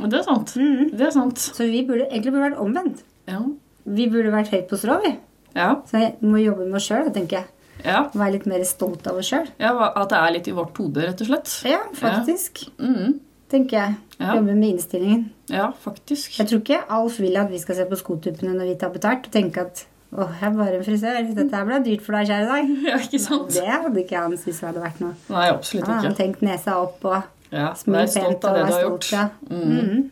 Og 0.00 0.08
Det 0.10 0.20
er 0.20 0.24
sant. 0.26 0.54
Mm. 0.56 0.88
Det 0.96 1.06
er 1.06 1.12
sant. 1.14 1.38
Så 1.38 1.66
vi 1.70 1.84
burde 1.86 2.06
egentlig 2.08 2.32
burde 2.32 2.48
vært 2.48 2.62
omvendt. 2.64 3.04
Ja. 3.30 3.42
Vi 3.84 4.08
burde 4.10 4.32
vært 4.32 4.50
høyt 4.54 4.70
på 4.70 4.78
strå, 4.80 4.96
vi. 5.04 5.12
Ja. 5.54 5.68
Så 5.86 6.00
vi 6.00 6.08
må 6.32 6.40
jobbe 6.42 6.64
med 6.66 6.80
oss 6.80 6.88
sjøl, 6.88 7.12
tenker 7.14 7.42
jeg. 7.42 7.50
ja. 7.84 8.00
Være 8.16 8.38
litt 8.38 8.48
mer 8.50 8.64
stolt 8.66 9.06
av 9.06 9.20
oss 9.20 9.28
sjøl. 9.30 9.46
ja 9.60 9.70
at 9.90 10.08
det 10.10 10.18
er 10.18 10.32
litt 10.38 10.48
i 10.48 10.56
vårt 10.56 10.80
hode, 10.80 11.04
rett 11.04 11.20
og 11.20 11.28
slett. 11.28 11.52
Ja, 11.68 11.82
faktisk. 11.94 12.64
Mm. 12.80 13.20
Tenker 13.52 13.76
jeg. 13.78 13.94
Ja. 14.20 14.34
Jobbe 14.36 14.54
med 14.54 14.68
innstillingen. 14.76 15.24
Ja, 15.50 15.72
faktisk. 15.82 16.38
Jeg 16.38 16.46
tror 16.48 16.60
ikke 16.62 16.82
Alf 16.88 17.16
vil 17.20 17.36
at 17.36 17.50
vi 17.50 17.58
skal 17.58 17.74
se 17.80 17.84
på 17.90 17.96
skotuppene 17.98 18.54
når 18.54 18.68
vi 18.70 18.74
tar 18.78 18.92
betalt, 18.94 19.26
og 19.26 19.32
tenke 19.34 19.60
at 19.64 19.84
åh, 20.14 20.30
jeg 20.40 20.46
er 20.52 20.56
bare 20.56 20.76
en 20.78 20.84
frisør. 20.86 21.18
Dette 21.34 21.62
ble 21.66 21.78
dyrt 21.84 22.02
for 22.06 22.14
deg, 22.14 22.28
kjære 22.30 22.46
dag. 22.46 22.70
Ja, 22.92 22.98
ikke 23.02 23.18
sant? 23.18 23.50
Det 23.56 23.66
hadde 23.66 24.04
ikke 24.04 24.20
han 24.22 24.36
syntes 24.38 24.60
hadde 24.62 24.82
vært 24.84 25.00
noe. 25.02 25.14
Nei, 25.34 25.48
absolutt 25.50 25.88
Han 25.90 25.98
hadde 26.04 26.14
tenkt 26.20 26.42
nesa 26.46 26.76
opp 26.82 27.04
og 27.10 27.22
Ja, 27.54 27.72
smil 27.78 28.06
pent 28.14 28.44
og 28.44 28.58
har 28.62 28.70
stolt. 28.72 29.10
Ja. 29.12 29.28
Mm. 29.50 29.64
Mm. 29.70 30.10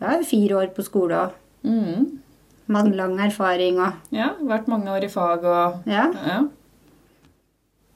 Jeg 0.00 0.08
har 0.08 0.22
fire 0.26 0.58
år 0.64 0.72
på 0.74 0.84
skole 0.86 1.18
og 1.26 1.44
Mm. 1.68 2.18
mange 2.68 2.94
lang 2.94 3.16
erfaring 3.20 3.78
og 3.82 3.92
Ja, 4.14 4.28
vært 4.46 4.68
mange 4.68 4.90
år 4.94 5.02
i 5.04 5.08
fag 5.10 5.42
og 5.44 5.82
Ja, 5.90 6.04
ja. 6.26 6.42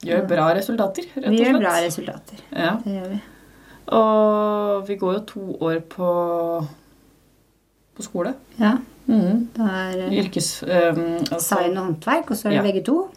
Gjør 0.03 0.25
bra 0.27 0.49
resultater, 0.57 1.05
rett 1.15 1.27
og 1.29 1.31
vi 1.31 1.39
gjør 1.45 1.61
bra 1.63 1.75
resultater. 1.85 2.41
Ja. 2.51 2.73
Det 2.83 2.91
gjør 2.97 3.11
vi. 3.13 3.21
Og 3.89 4.87
vi 4.89 4.97
går 5.01 5.13
jo 5.19 5.25
to 5.27 5.45
år 5.61 5.81
på, 5.89 6.09
på 7.97 8.03
skole. 8.09 8.35
Ja, 8.61 8.79
Mm. 9.03 9.49
det 9.53 9.65
er 9.67 9.97
eh, 10.07 10.13
Yrkes... 10.21 10.63
Um, 10.63 10.69
altså, 11.27 11.57
design 11.57 11.73
og 11.77 11.85
håndverk, 11.89 12.29
og 12.31 12.37
så 12.39 12.47
er 12.47 12.51
det 12.53 12.57
Ja. 12.57 12.63
begge 12.63 12.83
to. 12.87 13.09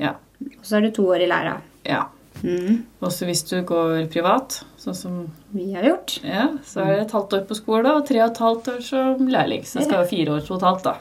Ja. 0.00 0.12
Og 0.40 0.64
så 0.64 0.76
er 0.78 0.80
det 0.86 0.94
to 0.96 1.04
år 1.12 1.20
i 1.20 1.26
læra. 1.28 1.58
ja. 1.84 2.02
Mhm. 2.42 2.84
Også 3.00 3.24
hvis 3.28 3.42
du 3.46 3.62
går 3.62 4.06
privat, 4.10 4.64
sånn 4.78 4.94
som 4.96 5.28
Vi 5.52 5.72
har 5.72 5.82
gjort. 5.84 6.16
Ja, 6.24 6.48
så 6.64 6.80
er 6.80 6.96
det 6.96 7.00
et 7.06 7.12
halvt 7.12 7.32
år 7.38 7.44
på 7.46 7.54
skole 7.54 7.92
og 7.94 8.06
tre 8.08 8.22
og 8.22 8.30
et 8.32 8.38
halvt 8.38 8.68
år 8.68 8.80
som 8.82 9.26
lærling. 9.28 9.62
Så 9.64 9.78
det 9.78 9.84
skal 9.86 9.98
være 10.00 10.08
fire 10.08 10.32
år 10.34 10.40
totalt, 10.48 10.82
da. 10.84 10.94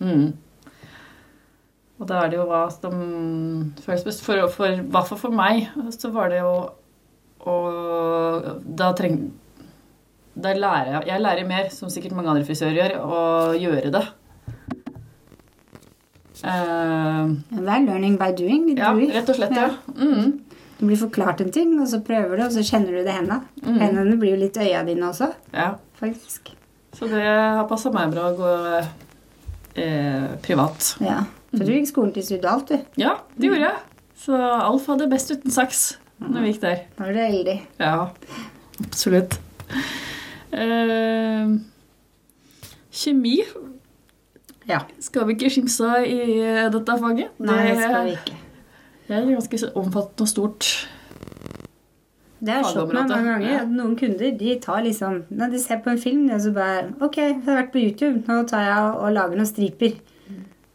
Mm. 0.00 0.32
Og 2.00 2.06
da 2.06 2.20
er 2.22 2.28
det 2.30 2.36
jo 2.38 2.44
hva 2.46 2.70
som 2.70 3.72
føles 3.80 4.04
best. 4.04 4.22
For, 4.22 4.46
for, 4.48 5.16
for 5.16 5.30
meg 5.30 5.68
så 5.90 6.12
var 6.12 6.28
det 6.28 6.38
jo 6.44 6.70
å 7.44 7.56
Da 8.76 8.92
treng... 8.98 9.18
Da 10.36 10.52
lærer 10.52 10.92
jeg 10.98 11.08
Jeg 11.08 11.24
lærer 11.24 11.48
mer, 11.48 11.68
som 11.72 11.88
sikkert 11.92 12.16
mange 12.16 12.28
andre 12.32 12.44
frisører 12.44 12.76
gjør, 12.76 12.96
å 13.00 13.20
gjøre 13.56 13.92
det. 13.94 14.04
Uh, 16.44 17.32
Det 17.48 17.62
er 17.64 17.86
learning 17.86 18.18
by 18.20 18.32
doing. 18.36 18.66
ja, 18.76 18.92
rett 18.92 19.30
og 19.32 19.38
slett, 19.38 19.56
ja. 19.56 19.70
Mm. 19.96 20.42
Du 20.76 20.84
blir 20.84 20.98
forklart 21.00 21.40
en 21.40 21.50
ting, 21.52 21.72
og 21.80 21.88
så 21.88 22.02
prøver 22.04 22.36
du, 22.36 22.42
og 22.44 22.52
så 22.52 22.60
kjenner 22.66 22.92
du 22.92 23.00
det 23.06 23.14
hendene. 23.16 23.40
Mm. 23.64 23.78
Hendene 23.80 24.18
blir 24.20 24.34
jo 24.34 24.42
litt 24.44 24.58
øya 24.60 24.82
dine 24.84 25.08
også, 25.08 25.30
ja. 25.54 25.70
faktisk. 25.96 26.52
Så 26.96 27.08
det 27.08 27.22
har 27.24 27.64
passa 27.68 27.88
meg 27.92 28.12
bra 28.12 28.28
å 28.28 28.36
gå 28.36 28.52
eh, 29.80 30.26
privat. 30.44 30.94
Ja. 31.00 31.22
Så 31.56 31.64
du 31.64 31.72
gikk 31.72 31.88
skolen 31.88 32.12
til 32.12 32.26
Sudalt, 32.26 32.68
du. 32.68 33.00
Ja, 33.00 33.16
det 33.36 33.48
gjorde 33.48 33.70
jeg. 33.70 33.80
Så 34.20 34.36
Alf 34.36 34.86
hadde 34.92 35.08
best 35.08 35.32
uten 35.32 35.52
saks 35.52 35.86
når 36.20 36.40
vi 36.46 36.50
gikk 36.52 36.60
der. 36.62 36.82
Da 36.96 37.04
var 37.04 37.12
du 37.12 37.20
heldig. 37.20 37.56
Ja, 37.80 37.94
absolutt. 38.86 39.38
Uh, 40.56 41.56
kjemi 42.96 43.38
Ja. 44.68 44.80
skal 45.00 45.26
vi 45.28 45.34
ikke 45.36 45.50
skimse 45.52 45.86
av 45.86 46.04
i 46.06 46.40
eh, 46.42 46.66
dette 46.72 46.96
faget. 46.98 47.34
Nei, 47.38 47.58
det 47.68 47.76
skal 47.84 48.04
vi 48.08 48.14
ikke. 48.16 48.36
Det 49.06 49.14
er 49.14 49.26
ganske 49.30 49.68
omfattende 49.78 50.24
og 50.24 50.30
stort. 50.30 50.70
Det 52.46 52.52
har 52.52 52.66
slått 52.68 52.90
meg 52.92 53.06
mange 53.08 53.30
ganger 53.30 53.46
Ja. 53.50 53.60
noen 53.64 53.94
kunder 53.96 54.32
de 54.38 54.56
tar 54.60 54.82
liksom 54.84 55.22
Når 55.30 55.50
de 55.54 55.58
ser 55.58 55.78
på 55.80 55.88
en 55.90 55.98
film, 55.98 56.26
og 56.30 56.40
så 56.40 56.50
bare 56.52 56.90
Ok, 57.00 57.16
jeg 57.16 57.38
har 57.46 57.56
vært 57.62 57.72
på 57.72 57.80
YouTube, 57.80 58.24
nå 58.28 58.42
tar 58.48 58.60
jeg 58.66 58.76
og, 58.90 58.98
og 59.06 59.12
lager 59.12 59.36
noen 59.36 59.46
striper. 59.48 59.94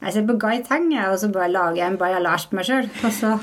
Jeg 0.02 0.14
ser 0.14 0.26
på 0.26 0.38
Guy 0.40 0.64
Tang, 0.66 0.88
jeg, 0.92 1.06
og 1.12 1.20
så 1.20 1.30
bare 1.32 1.52
lager 1.52 1.76
jeg 1.84 1.92
en 1.92 1.98
bajalage 2.02 2.48
på 2.50 2.56
meg 2.58 2.66
sjøl. 2.66 2.88
Og 3.06 3.12
så 3.14 3.36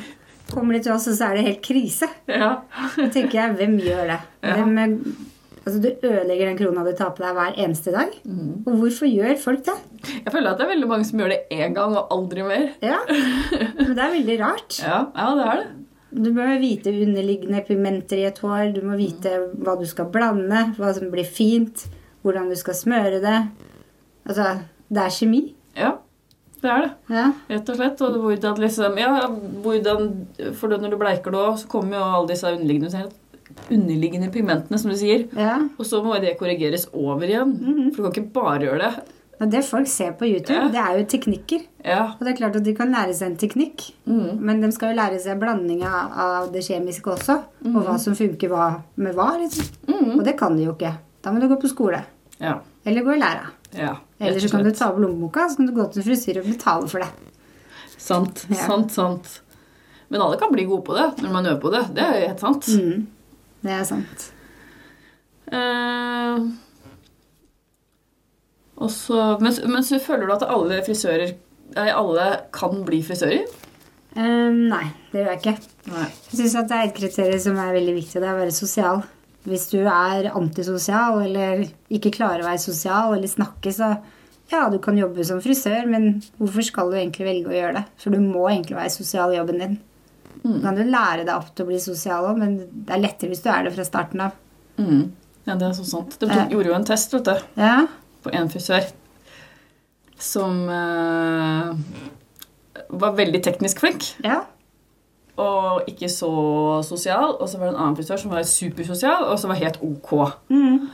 kommer 0.52 0.74
de 0.78 0.82
til 0.86 0.92
oss, 0.94 1.08
og 1.10 1.16
så 1.18 1.28
er 1.30 1.38
det 1.38 1.46
helt 1.48 1.64
krise. 1.66 2.08
Ja. 2.30 2.52
Da 2.96 3.08
tenker 3.14 3.38
jeg, 3.42 3.56
hvem 3.58 3.76
gjør 3.82 4.06
det? 4.12 4.18
Hvem, 4.44 4.78
er- 4.82 4.94
altså, 5.64 5.80
du 5.82 5.88
ødelegger 6.08 6.46
den 6.48 6.58
krona 6.60 6.84
du 6.86 6.92
tar 6.96 7.10
på 7.16 7.24
deg 7.24 7.34
hver 7.36 7.58
eneste 7.64 7.92
dag. 7.94 8.14
Mm. 8.24 8.54
Og 8.66 8.78
hvorfor 8.80 9.10
gjør 9.10 9.34
folk 9.42 9.64
det? 9.66 9.74
Jeg 10.24 10.32
føler 10.32 10.50
at 10.52 10.58
det 10.60 10.66
er 10.66 10.72
veldig 10.74 10.88
mange 10.88 11.04
som 11.08 11.20
gjør 11.20 11.34
det 11.34 11.40
én 11.52 11.74
gang 11.76 11.96
og 12.00 12.08
aldri 12.16 12.46
mer. 12.46 12.70
Ja, 12.84 12.98
Men 13.10 13.92
det 13.94 14.02
er 14.06 14.14
veldig 14.16 14.38
rart. 14.40 14.78
Ja, 14.84 15.02
ja 15.12 15.28
det 15.38 15.46
er 15.52 15.62
det. 15.62 15.68
Du 16.24 16.30
må 16.32 16.44
vite 16.62 16.88
underliggende 16.88 17.60
pimenter 17.68 18.16
i 18.16 18.24
et 18.30 18.38
hår. 18.40 18.70
Du 18.72 18.80
må 18.88 18.96
vite 18.96 19.34
hva 19.60 19.74
du 19.76 19.84
skal 19.90 20.08
blande, 20.14 20.62
hva 20.78 20.94
som 20.96 21.10
blir 21.12 21.26
fint, 21.28 21.84
hvordan 22.24 22.48
du 22.48 22.56
skal 22.56 22.74
smøre 22.78 23.18
det. 23.20 23.36
Altså, 24.24 24.54
det 24.88 25.02
er 25.04 25.12
kjemi. 25.12 25.42
Ja, 25.76 25.90
det 26.62 26.70
er 26.70 26.80
det. 26.86 26.90
Ja. 27.14 27.26
Rett 27.50 27.68
og 27.72 27.76
slett. 27.76 28.00
Og 28.02 28.16
hvordan 28.24 28.58
liksom 28.58 28.98
Ja, 28.98 29.28
hvordan 29.62 30.08
For 30.58 30.68
når 30.68 30.90
du 30.90 30.96
bleiker 31.00 31.30
det 31.30 31.38
òg, 31.44 31.58
så 31.58 31.68
kommer 31.68 31.98
jo 31.98 32.04
alle 32.04 32.28
disse 32.28 32.44
underliggende, 32.50 33.10
underliggende 33.70 34.30
pigmentene, 34.32 34.78
som 34.78 34.90
du 34.90 34.96
sier. 34.96 35.26
ja. 35.36 35.58
Og 35.78 35.86
så 35.86 36.02
må 36.04 36.18
det 36.20 36.36
korrigeres 36.40 36.88
over 36.92 37.22
igjen. 37.28 37.54
For 37.94 38.02
du 38.02 38.10
kan 38.10 38.12
ikke 38.24 38.32
bare 38.32 38.60
gjøre 38.66 38.78
det. 38.88 39.14
Det 39.52 39.60
folk 39.64 39.86
ser 39.86 40.12
på 40.18 40.26
YouTube, 40.26 40.50
Ja. 40.56 40.68
det 40.68 40.80
er 40.82 40.98
jo 40.98 41.04
teknikker. 41.06 41.60
Ja. 41.84 42.00
Og 42.18 42.24
det 42.26 42.32
er 42.32 42.36
klart 42.40 42.56
at 42.56 42.64
de 42.64 42.74
kan 42.74 42.90
lære 42.90 43.14
seg 43.14 43.28
en 43.30 43.36
teknikk, 43.36 43.92
Mm. 44.04 44.40
men 44.40 44.60
de 44.60 44.72
skal 44.72 44.90
jo 44.94 45.00
lære 45.00 45.20
seg 45.20 45.38
blanding 45.38 45.84
av, 45.84 46.50
det 46.52 46.62
kjemiske 46.66 47.04
også. 47.06 47.36
Og 47.66 47.84
hva 47.84 47.96
som 48.00 48.14
funker 48.14 48.48
hva, 48.48 48.82
med 48.96 49.14
hva. 49.14 49.38
Liksom. 49.38 49.64
Mm. 49.86 50.18
Og 50.18 50.24
det 50.24 50.36
kan 50.36 50.56
de 50.56 50.64
jo 50.64 50.72
ikke. 50.74 50.92
Da 51.22 51.30
må 51.30 51.38
du 51.40 51.46
gå 51.48 51.60
på 51.60 51.68
skole. 51.68 52.02
Ja. 52.40 52.58
Eller 52.84 53.02
gå 53.04 53.14
i 53.14 53.18
læra. 53.20 53.46
ja. 53.78 53.94
Eller 54.18 54.40
så 54.42 54.50
kan 54.50 54.64
du 54.66 54.70
ta 54.74 54.90
opp 54.90 54.98
lommeboka 55.02 55.48
så 55.48 55.60
kan 55.60 55.68
du 55.68 55.74
gå 55.76 55.84
til 55.94 56.06
frisyr 56.06 56.40
og 56.40 56.48
betale 56.50 56.88
for 56.90 57.04
det. 57.04 57.10
Sant, 57.98 58.46
Ja. 58.50 58.66
sant, 58.66 58.92
sant. 58.92 59.40
Men 60.08 60.22
alle 60.24 60.38
kan 60.40 60.52
bli 60.52 60.64
gode 60.64 60.84
på 60.86 60.96
det 60.96 61.22
når 61.22 61.32
man 61.32 61.46
øver 61.46 61.60
på 61.60 61.70
det. 61.74 61.84
Det 61.94 62.02
er 62.02 62.14
jo 62.20 62.28
helt 62.32 62.40
sant. 62.40 62.68
Mm. 62.68 63.06
Det 63.62 63.74
er 63.74 63.84
sant. 63.84 64.30
Eh, 65.52 66.48
og 68.78 68.90
så, 68.94 69.38
men, 69.42 69.54
men 69.70 69.82
så 69.84 69.98
føler 70.02 70.26
du 70.26 70.32
at 70.38 70.46
alle 70.48 70.82
frisører 70.86 71.36
alle 71.76 72.28
kan 72.54 72.84
bli 72.86 73.02
frisører? 73.04 73.44
Um, 74.16 74.68
nei, 74.70 74.86
det 75.12 75.20
gjør 75.20 75.28
jeg 75.34 75.40
ikke. 75.42 75.56
Nei. 75.92 76.06
Jeg 76.32 76.38
syns 76.40 76.54
det 76.56 76.76
er 76.78 76.86
et 76.88 76.96
kriterium 76.96 77.42
som 77.42 77.58
er 77.60 77.74
veldig 77.76 77.94
viktig. 77.98 78.20
Det 78.22 78.26
er 78.26 78.34
å 78.34 78.40
være 78.40 78.54
sosial. 78.56 79.02
Hvis 79.50 79.66
du 79.72 79.80
er 79.82 80.30
antisosial 80.36 81.20
eller 81.24 81.66
ikke 81.94 82.12
klarer 82.14 82.44
å 82.44 82.48
være 82.50 82.62
sosial 82.62 83.16
eller 83.16 83.30
snakke, 83.30 83.72
så 83.74 83.94
ja, 84.48 84.62
du 84.72 84.78
kan 84.80 84.96
jobbe 84.96 85.24
som 85.28 85.40
frisør, 85.44 85.84
men 85.90 86.22
hvorfor 86.38 86.64
skal 86.64 86.90
du 86.92 86.96
egentlig 86.96 87.26
velge 87.26 87.50
å 87.52 87.56
gjøre 87.56 87.76
det? 87.80 87.84
For 88.00 88.14
du 88.14 88.22
må 88.24 88.46
egentlig 88.48 88.78
være 88.78 88.94
sosial 88.94 89.34
i 89.34 89.38
jobben 89.40 89.60
din. 89.60 89.78
Du 90.38 90.60
kan 90.62 90.78
jo 90.78 90.86
lære 90.88 91.24
deg 91.26 91.34
opp 91.34 91.50
til 91.52 91.66
å 91.66 91.68
bli 91.68 91.80
sosial 91.82 92.28
òg, 92.30 92.38
men 92.40 92.54
det 92.86 92.94
er 92.94 93.02
lettere 93.02 93.32
hvis 93.32 93.42
du 93.44 93.50
er 93.52 93.66
det 93.66 93.74
fra 93.74 93.84
starten 93.84 94.22
av. 94.24 94.36
Mm. 94.78 95.02
Ja, 95.48 95.56
det 95.58 95.66
er 95.68 95.74
så 95.76 95.84
sant. 95.88 96.16
De 96.20 96.28
tok, 96.30 96.52
gjorde 96.54 96.70
jo 96.70 96.76
en 96.78 96.86
test, 96.88 97.12
vet 97.16 97.28
du, 97.28 97.44
Ja, 97.60 97.74
på 98.24 98.32
en 98.34 98.48
frisør 98.52 98.86
som 100.18 100.64
eh, 100.74 101.74
var 102.88 103.18
veldig 103.18 103.42
teknisk 103.44 103.84
flink. 103.84 104.14
ja. 104.24 104.44
Og 105.38 105.84
ikke 105.90 106.08
så 106.10 106.30
sosial. 106.86 107.36
Og 107.38 107.48
så 107.48 107.58
var 107.60 107.68
det 107.70 107.76
en 107.76 107.82
annen 107.84 107.98
frisør 107.98 108.18
som 108.24 108.32
var 108.34 108.42
supersosial, 108.48 109.28
og 109.30 109.38
som 109.38 109.52
var 109.52 109.60
helt 109.60 109.78
ok. 109.84 110.14
Mm. 110.50 110.88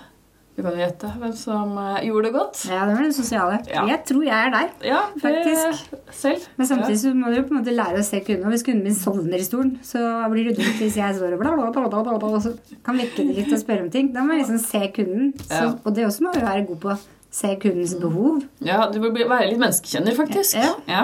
Du 0.55 0.61
kan 0.63 0.71
jo 0.71 0.79
gjette 0.79 1.09
hvem 1.19 1.33
som 1.35 1.73
eh, 1.83 2.05
gjorde 2.07 2.29
det 2.29 2.33
godt. 2.37 2.61
ja 2.71 2.85
det 2.87 2.93
var 2.95 3.03
det 3.03 3.15
sosiale. 3.17 3.57
Ja. 3.67 3.87
Jeg 3.91 4.05
tror 4.07 4.21
jeg 4.23 4.35
er 4.39 4.53
der. 4.55 4.69
Ja, 4.87 5.01
Faktisk. 5.19 5.89
selv. 6.15 6.45
Men 6.57 6.69
samtidig 6.71 7.01
så 7.01 7.11
må 7.15 7.33
du 7.33 7.41
jo 7.41 7.47
på 7.49 7.57
en 7.57 7.59
måte 7.59 7.75
lære 7.75 7.99
å 7.99 8.05
se 8.07 8.21
kunden. 8.23 8.53
Hvis 8.53 8.63
kunden 8.69 8.85
min 8.87 8.95
sovner 8.95 9.35
i 9.43 9.47
stolen, 9.49 9.73
så 9.83 9.99
blir 10.31 10.47
det 10.47 10.55
dumt 10.61 10.79
hvis 10.79 10.99
jeg 11.01 11.17
står 11.17 11.35
og 11.35 11.43
bla, 11.43 11.57
bla, 11.59 11.73
bla, 11.75 11.89
bla, 11.89 12.03
bla, 12.07 12.21
bla, 12.23 12.31
og 12.39 12.45
så 12.45 12.53
kan 12.87 13.01
vekke 13.03 13.25
det 13.27 13.35
litt 13.41 13.51
og 13.51 13.59
spørre 13.65 13.83
om 13.89 13.91
ting. 13.91 14.13
Da 14.15 14.23
må 14.23 14.37
jeg 14.37 14.45
liksom 14.45 14.61
se 14.63 14.93
kunden. 14.95 15.33
Så, 15.43 15.65
Og 15.83 15.97
det 15.97 16.07
også 16.07 16.29
må 16.29 16.37
vi 16.37 16.45
være 16.47 16.69
god 16.71 16.81
på. 16.87 16.97
Se 17.35 17.51
kundens 17.65 17.97
behov. 17.99 18.45
Ja, 18.63 18.85
du 18.95 19.01
bør 19.03 19.11
være 19.35 19.51
litt 19.51 19.59
menneskekjenner, 19.59 20.15
faktisk. 20.15 20.55
Ja. 20.55 20.71
ja. 20.87 21.03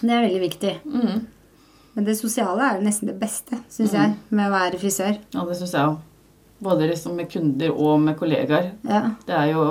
Det 0.00 0.10
er 0.10 0.26
veldig 0.26 0.42
viktig. 0.48 0.74
Mhm. 0.90 1.22
Men 1.94 2.04
det 2.08 2.16
sosiale 2.16 2.62
er 2.70 2.78
jo 2.80 2.86
nesten 2.86 3.10
det 3.10 3.18
beste, 3.20 3.58
syns 3.68 3.92
jeg, 3.92 4.14
med 4.30 4.48
å 4.48 4.54
være 4.54 4.78
frisør. 4.80 5.18
Ja, 5.34 5.44
det 5.44 5.58
syns 5.58 5.74
jeg 5.76 5.90
òg. 5.90 6.00
Både 6.62 6.86
liksom 6.86 7.16
med 7.18 7.26
kunder 7.26 7.72
og 7.74 7.96
med 8.04 8.14
kollegaer. 8.20 8.68
Ja. 8.86 9.00
Det 9.26 9.34
er 9.34 9.48
jo, 9.50 9.62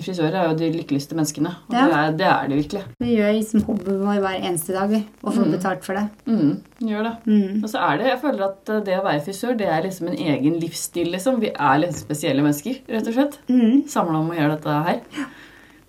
Frisører 0.00 0.38
er 0.40 0.46
jo 0.48 0.54
de 0.56 0.70
lykkeligste 0.72 1.12
menneskene. 1.14 1.50
Og 1.68 1.74
Ja. 1.76 1.82
det, 1.84 1.98
er, 1.98 2.14
det 2.16 2.26
er 2.26 2.48
de 2.48 2.56
virkelig. 2.62 2.82
Vi 3.04 3.10
gjør 3.18 3.34
liksom 3.36 3.64
hobbyen 3.66 3.98
vår 4.06 4.20
hver 4.24 4.38
eneste 4.48 4.72
dag. 4.72 4.94
Og 5.22 5.34
får 5.36 5.50
betalt 5.52 5.84
for 5.84 6.00
det. 6.00 6.06
Mm, 6.24 6.54
gjør 6.88 7.02
det. 7.10 7.12
Mm. 7.28 7.60
Og 7.62 7.68
så 7.68 7.82
er 7.90 7.98
det, 8.00 8.06
jeg 8.08 8.20
føler 8.24 8.46
at 8.48 8.72
det 8.88 8.96
å 8.96 9.04
være 9.04 9.24
frisør 9.28 9.58
det 9.60 9.68
er 9.68 9.84
liksom 9.84 10.08
en 10.08 10.16
egen 10.32 10.56
livsstil. 10.64 11.12
liksom. 11.12 11.40
Vi 11.44 11.52
er 11.52 11.78
litt 11.84 12.00
spesielle 12.00 12.42
mennesker, 12.46 12.80
rett 12.88 13.06
og 13.12 13.18
slett. 13.18 13.38
Mm. 13.52 13.84
Samla 13.92 14.18
om 14.24 14.32
å 14.32 14.38
gjøre 14.40 14.56
dette 14.56 14.80
her. 14.88 15.00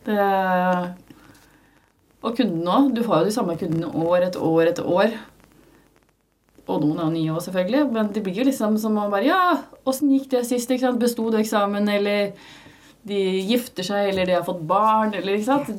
Det, 0.10 0.20
og 2.28 2.36
kundene 2.36 2.76
òg. 2.76 2.92
Du 2.98 3.04
har 3.08 3.22
jo 3.24 3.30
de 3.32 3.36
samme 3.40 3.56
kundene 3.60 3.88
år 4.04 4.28
etter 4.28 4.44
år 4.44 4.74
etter 4.74 4.84
år. 5.00 5.16
Og 6.70 6.84
noen 6.86 7.00
er 7.02 7.12
nye 7.16 7.34
òg, 7.34 7.42
selvfølgelig. 7.48 7.84
Men 7.96 8.12
det 8.14 8.22
blir 8.24 8.36
jo 8.40 8.46
liksom 8.46 8.76
som 8.82 8.98
å 9.02 9.08
bare 9.10 9.26
Ja, 9.26 9.42
åssen 9.90 10.12
gikk 10.14 10.28
det 10.36 10.44
sist? 10.46 10.70
ikke 10.70 10.86
sant? 10.86 11.00
Besto 11.02 11.26
du 11.34 11.38
eksamen? 11.40 11.88
Eller 11.90 12.34
de 13.10 13.18
gifter 13.50 13.84
seg, 13.88 14.10
eller 14.12 14.26
de 14.30 14.36
har 14.38 14.44
fått 14.46 14.60
barn, 14.70 15.14
eller 15.18 15.38
ikke 15.40 15.48
sant? 15.48 15.70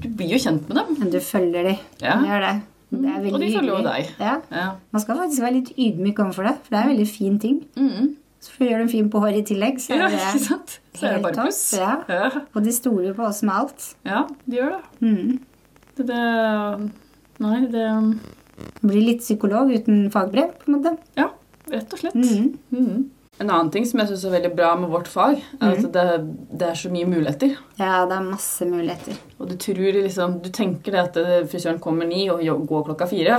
Du, 0.00 0.08
blir 0.08 0.32
jo 0.32 0.40
kjent 0.42 0.66
med 0.68 0.80
dem. 0.80 0.96
Men 0.98 1.10
du 1.12 1.20
følger 1.22 1.68
de. 1.70 1.74
Ja. 2.02 2.16
Du 2.18 2.26
gjør 2.26 2.46
det. 2.48 2.54
Det 2.90 2.98
er 2.98 3.20
Mm. 3.20 3.22
veldig 3.22 3.34
Og 3.34 3.40
de 3.40 3.48
følger 3.54 3.76
jo 3.76 3.82
deg. 3.84 4.08
Ja. 4.18 4.32
Ja. 4.50 4.64
Man 4.90 5.00
skal 5.04 5.16
faktisk 5.20 5.42
være 5.44 5.54
litt 5.60 5.68
ydmyk 5.78 6.18
overfor 6.24 6.48
det, 6.48 6.56
for 6.64 6.70
det 6.74 6.78
er 6.80 6.82
en 6.88 6.96
veldig 6.96 7.06
fin 7.08 7.38
ting. 7.38 7.60
Mm. 7.76 8.16
Så 8.40 8.56
gjør 8.64 8.78
du 8.80 8.82
en 8.82 8.88
fin 8.88 9.10
på 9.12 9.20
håret 9.22 9.36
i 9.44 9.54
tillegg, 9.54 9.78
så 9.78 9.94
ja, 9.94 10.08
er 10.08 10.16
ikke 10.16 10.32
det 10.32 10.42
sant? 10.48 10.74
Så 10.96 11.06
er 11.06 11.14
det 11.14 11.22
bare 11.22 11.36
pluss. 11.44 11.60
ja. 11.78 11.92
Ja. 12.08 12.30
Og 12.56 12.64
de 12.64 12.72
stoler 12.72 13.14
på 13.14 13.22
oss 13.28 13.42
med 13.46 13.54
alt. 13.54 13.94
ja, 14.04 14.24
de 14.48 14.56
gjør 14.56 14.70
det. 14.74 14.82
Mm. 15.06 15.38
det, 15.96 16.06
det 16.08 16.90
nei, 17.38 17.60
det 17.70 17.86
Blir 18.82 19.06
litt 19.06 19.22
psykolog 19.24 19.70
uten 19.74 20.10
fagbrev, 20.14 20.52
på 20.60 20.70
en 20.70 20.76
måte. 20.78 20.92
Ja, 21.18 21.28
rett 21.72 21.92
og 21.92 21.98
slett. 22.02 22.14
Mm. 22.18 22.58
Mhm. 22.70 23.08
En 23.40 23.48
annen 23.48 23.70
ting 23.72 23.86
som 23.88 24.00
jeg 24.02 24.10
syns 24.10 24.24
er 24.28 24.34
veldig 24.34 24.50
bra 24.56 24.74
med 24.76 24.90
vårt 24.92 25.06
fag, 25.08 25.38
er 25.62 25.70
at 25.72 25.86
det, 25.94 26.02
det 26.60 26.66
er 26.66 26.74
så 26.76 26.90
mye 26.92 27.06
muligheter. 27.08 27.54
Ja, 27.78 28.02
det 28.04 28.18
er 28.18 28.26
masse 28.26 28.66
muligheter. 28.68 29.16
Og 29.40 29.48
du 29.48 29.54
tror 29.56 29.96
liksom 29.96 30.34
Du 30.44 30.50
tenker 30.52 30.92
det 30.92 31.00
at 31.06 31.16
eh, 31.16 31.46
frisøren 31.48 31.78
kommer 31.80 32.04
ni 32.04 32.26
og 32.28 32.42
går 32.68 32.84
klokka 32.90 33.08
fire. 33.08 33.38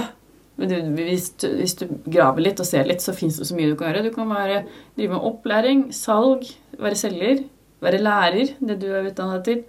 Men 0.57 0.69
du, 0.71 1.03
hvis, 1.03 1.29
du, 1.43 1.47
hvis 1.59 1.75
du 1.77 1.85
graver 2.09 2.41
litt 2.41 2.59
og 2.59 2.65
ser 2.65 2.89
litt, 2.89 3.01
så 3.05 3.13
fins 3.13 3.37
det 3.37 3.45
så 3.51 3.55
mye 3.55 3.69
du 3.69 3.75
kan 3.77 3.91
gjøre. 3.93 4.07
Du 4.09 4.15
kan 4.15 4.29
være, 4.33 4.63
drive 4.97 5.13
med 5.13 5.29
opplæring, 5.29 5.85
salg, 5.93 6.49
være 6.81 6.97
selger, 6.97 7.43
være 7.85 8.01
lærer, 8.01 8.55
det 8.59 8.79
du 8.81 8.87
er 8.89 9.05
utdannet 9.11 9.45
til. 9.45 9.61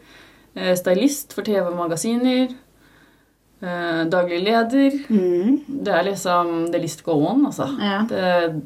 eh, 0.57 0.73
Stylist 0.81 1.37
for 1.37 1.45
TV 1.45 1.61
og 1.69 1.77
magasiner. 1.77 2.57
Eh, 3.63 4.03
Daglig 4.11 4.41
leder. 4.45 4.97
Mm. 5.09 5.61
Det 5.87 5.93
er 5.95 6.03
liksom 6.11 6.53
The 6.73 6.79
list 6.83 7.05
go 7.07 7.13
on, 7.31 7.45
altså. 7.47 7.69
Ja. 7.81 8.01
Det, 8.09 8.63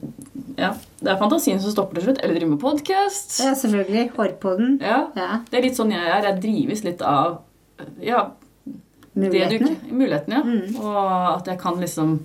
ja, 0.59 0.71
det 1.03 1.13
er 1.13 1.19
fantasien 1.21 1.61
som 1.61 1.71
stopper 1.75 2.01
til 2.01 2.09
slutt. 2.09 2.23
Eller 2.25 2.35
driver 2.41 2.55
med 2.57 2.61
podkast. 2.65 3.39
ja, 3.45 3.53
selvfølgelig. 3.55 4.11
Hårpodden. 4.17 4.79
Ja, 4.81 5.07
Ja. 5.17 5.41
det 5.51 5.59
er 5.59 5.63
litt 5.69 5.77
sånn 5.79 5.93
jeg 5.93 6.01
er. 6.07 6.23
Jeg 6.31 6.41
drives 6.43 6.85
litt 6.85 7.03
av 7.03 7.43
ja, 8.01 8.31
det 8.67 8.73
du, 9.15 9.21
Mulighetene. 9.29 9.77
mulighetene. 9.93 10.35
Ja. 10.35 10.43
Mm. 10.43 10.77
Og 10.81 11.37
at 11.37 11.47
jeg 11.53 11.59
kan 11.61 11.81
liksom 11.81 12.19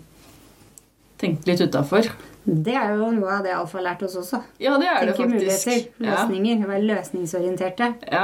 tenke 1.22 1.46
litt 1.52 1.62
utafor. 1.62 2.08
Det 2.44 2.74
er 2.74 2.96
jo 2.98 3.12
noe 3.14 3.30
av 3.38 3.44
det 3.46 3.52
Alf 3.54 3.74
har 3.78 3.84
lært 3.86 4.02
oss 4.08 4.16
også. 4.18 4.40
Ja, 4.60 4.78
det 4.82 4.88
er 4.90 5.06
det 5.06 5.16
Tenke 5.16 5.30
faktisk. 5.30 5.68
muligheter, 5.68 5.92
Ja. 6.00 6.16
løsninger. 6.16 6.64
Være 6.68 6.88
løsningsorienterte. 6.90 7.94
Ja. 8.12 8.24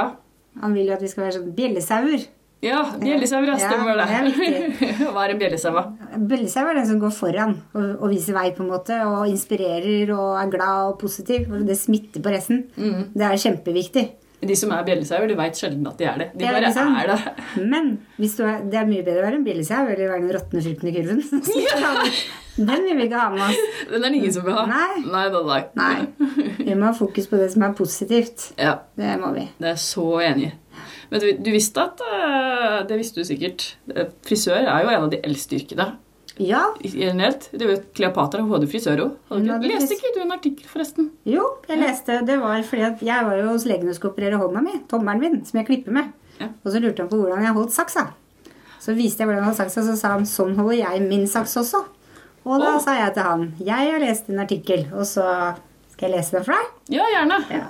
Han 0.60 0.74
vil 0.74 0.86
jo 0.88 0.92
at 0.96 1.02
vi 1.02 1.06
skal 1.12 1.24
være 1.24 1.36
sånn 1.38 1.52
bjellesauer. 1.54 2.26
Ja 2.64 2.78
bjellesauer, 2.98 3.46
ja, 3.52 3.56
Ja, 3.58 3.70
stemmer 3.70 3.98
det. 4.00 4.78
Hva 5.14 5.24
er 5.24 5.34
en 5.34 5.40
bjellesau? 5.40 5.74
da? 5.76 5.84
Bjellesau 6.18 6.64
er 6.66 6.80
den 6.80 6.88
som 6.88 7.02
går 7.02 7.12
foran 7.14 7.56
og, 7.72 7.90
og 8.02 8.08
viser 8.10 8.34
vei, 8.34 8.48
på 8.56 8.64
en 8.64 8.72
måte, 8.72 8.98
og 9.06 9.28
inspirerer 9.30 10.10
og 10.16 10.38
er 10.42 10.50
glad 10.54 10.94
og 10.94 10.96
positiv. 11.02 11.46
Og 11.52 11.66
det 11.68 11.78
smitter 11.78 12.24
på 12.24 12.32
resten. 12.34 12.64
Mm. 12.76 13.12
Det 13.14 13.28
er 13.28 13.44
kjempeviktig. 13.44 14.08
De 14.38 14.54
som 14.54 14.70
er 14.70 14.84
bjellesauer, 14.86 15.26
de 15.26 15.34
veit 15.38 15.58
sjelden 15.58 15.86
at 15.90 15.98
de 15.98 16.06
er 16.06 16.18
det. 16.20 16.28
De 16.38 16.46
bare 16.46 16.70
er 16.70 17.08
det. 17.10 17.62
Men 17.66 17.88
hvis 18.20 18.36
du 18.38 18.44
er, 18.46 18.60
det 18.70 18.78
er 18.78 18.86
mye 18.86 19.02
bedre 19.06 19.24
å 19.24 19.26
være 19.26 19.40
en 19.40 19.46
bjellesau 19.46 19.80
eller 19.82 20.12
være 20.12 20.22
den 20.22 20.36
råtne 20.36 20.62
frukten 20.62 20.90
i 20.90 20.94
kurven. 20.94 21.24
Den 22.58 22.82
vil 22.82 22.96
vi 22.98 23.04
ikke 23.06 23.18
ha 23.22 23.28
med 23.30 23.42
oss. 23.44 23.58
Den 23.86 24.02
er 24.02 24.10
det 24.10 24.16
ingen 24.18 24.32
som 24.34 24.42
vil 24.42 24.56
ha. 24.56 24.64
Nei. 24.66 25.02
Nei, 25.06 25.26
da, 25.30 25.42
da. 25.46 25.58
Nei. 25.78 26.48
Vi 26.58 26.74
må 26.74 26.88
ha 26.88 26.94
fokus 26.96 27.28
på 27.30 27.38
det 27.38 27.52
som 27.52 27.62
er 27.62 27.76
positivt. 27.78 28.48
Ja, 28.58 28.72
Det 28.98 29.12
må 29.22 29.30
vi. 29.36 29.44
det 29.62 29.68
er 29.76 29.78
så 29.78 30.06
enig. 30.26 30.48
Men 31.08 31.22
du, 31.22 31.28
du 31.40 31.48
visste 31.54 31.80
at 31.80 32.02
eh, 32.04 32.82
Det 32.88 32.98
visste 33.00 33.22
du 33.22 33.28
sikkert. 33.28 33.70
eh, 33.94 34.10
Frisør 34.26 34.60
er 34.60 34.84
jo 34.84 34.92
en 34.92 35.06
av 35.06 35.10
de 35.12 35.22
eldste 35.24 35.58
yrkene. 35.60 35.90
Ja. 36.38 36.74
Generelt. 36.82 37.48
Det 37.50 37.66
var 37.66 37.80
Kleopatra 37.96 38.44
hun 38.44 38.52
hadde 38.54 38.68
frisør 38.70 39.00
òg. 39.02 39.40
Leste 39.64 39.96
ikke 39.96 40.12
du 40.14 40.20
en 40.22 40.36
artikkel, 40.36 40.68
forresten? 40.70 41.10
Jo, 41.26 41.44
jeg 41.66 41.80
leste 41.80 42.20
Det 42.26 42.38
var 42.38 42.62
fordi 42.62 42.84
at 42.86 43.02
jeg 43.02 43.26
var 43.26 43.40
jo 43.40 43.48
hos 43.50 43.66
legen 43.66 43.90
og 43.90 43.98
skulle 43.98 44.14
operere 44.14 44.38
hånda 44.38 44.62
mi. 44.62 44.76
Tommelen 44.90 45.24
min, 45.24 45.44
som 45.48 45.58
jeg 45.58 45.66
klipper 45.66 45.96
med. 45.96 46.12
Ja. 46.38 46.52
Og 46.62 46.70
så 46.70 46.82
lurte 46.82 47.02
han 47.02 47.10
på 47.10 47.18
hvordan 47.18 47.42
jeg 47.42 47.56
holdt 47.56 47.74
saksa. 47.74 48.06
Så 48.78 48.94
viste 48.94 49.24
jeg 49.24 49.28
hvordan 49.28 49.42
jeg 49.42 49.48
holdt 49.50 49.62
saksa, 49.64 49.86
så 49.88 49.96
sa 49.98 50.12
han 50.14 50.28
sånn 50.28 50.54
holder 50.58 50.78
jeg 50.84 51.02
min 51.08 51.26
saks 51.30 51.56
også. 51.64 51.82
Og 52.46 52.62
da 52.62 52.76
oh. 52.76 52.82
sa 52.82 52.94
jeg 53.00 53.16
til 53.16 53.26
han 53.26 53.48
jeg 53.58 53.90
har 53.90 54.04
lest 54.04 54.30
en 54.30 54.44
artikkel, 54.44 54.86
og 54.94 55.02
så 55.10 55.26
skal 55.90 56.06
jeg 56.06 56.20
lese 56.20 56.38
den 56.38 56.46
for 56.46 56.54
deg. 56.54 56.70
Ja, 57.00 57.08
gjerne. 57.16 57.42
Ja. 57.50 57.66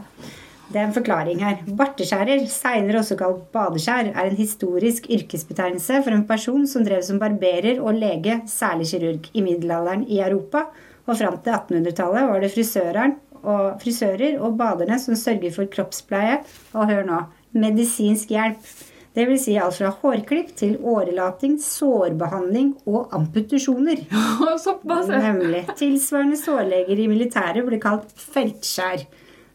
Det 0.68 0.76
er 0.76 0.84
en 0.84 0.92
forklaring 0.92 1.38
her. 1.40 1.62
Barteskjærer, 1.78 2.42
seinere 2.52 3.00
også 3.00 3.16
kalt 3.16 3.46
badeskjær, 3.54 4.10
er 4.12 4.26
en 4.28 4.36
historisk 4.36 5.06
yrkesbetegnelse 5.08 6.02
for 6.04 6.12
en 6.12 6.26
person 6.28 6.66
som 6.68 6.84
drev 6.84 7.00
som 7.06 7.20
barberer 7.22 7.80
og 7.80 7.96
lege, 7.96 8.42
særlig 8.52 8.90
kirurg, 8.90 9.30
i 9.32 9.44
middelalderen 9.46 10.04
i 10.04 10.20
Europa. 10.20 10.66
Og 11.08 11.16
fram 11.16 11.38
til 11.40 11.56
1800-tallet 11.56 12.28
var 12.28 12.44
det 12.44 12.52
frisøren 12.52 13.16
og, 13.38 13.78
frisører 13.80 14.36
og 14.44 14.58
baderne 14.60 14.98
som 15.00 15.16
sørget 15.16 15.56
for 15.56 15.70
kroppspleie 15.72 16.42
og 16.74 16.90
hør 16.90 17.06
nå, 17.08 17.22
medisinsk 17.56 18.34
hjelp. 18.34 18.68
Det 19.16 19.24
vil 19.26 19.40
si 19.40 19.54
alt 19.58 19.78
fra 19.78 19.88
hårklipp 20.02 20.50
til 20.58 20.76
årelating, 20.84 21.56
sårbehandling 21.64 22.74
og 22.86 23.08
amputasjoner. 23.16 24.04
Såpass. 24.66 25.08
Nemlig. 25.08 25.64
Tilsvarende 25.80 26.36
sårleger 26.38 27.00
i 27.00 27.08
militæret 27.10 27.64
ble 27.66 27.80
kalt 27.82 28.12
feltskjær. 28.36 29.08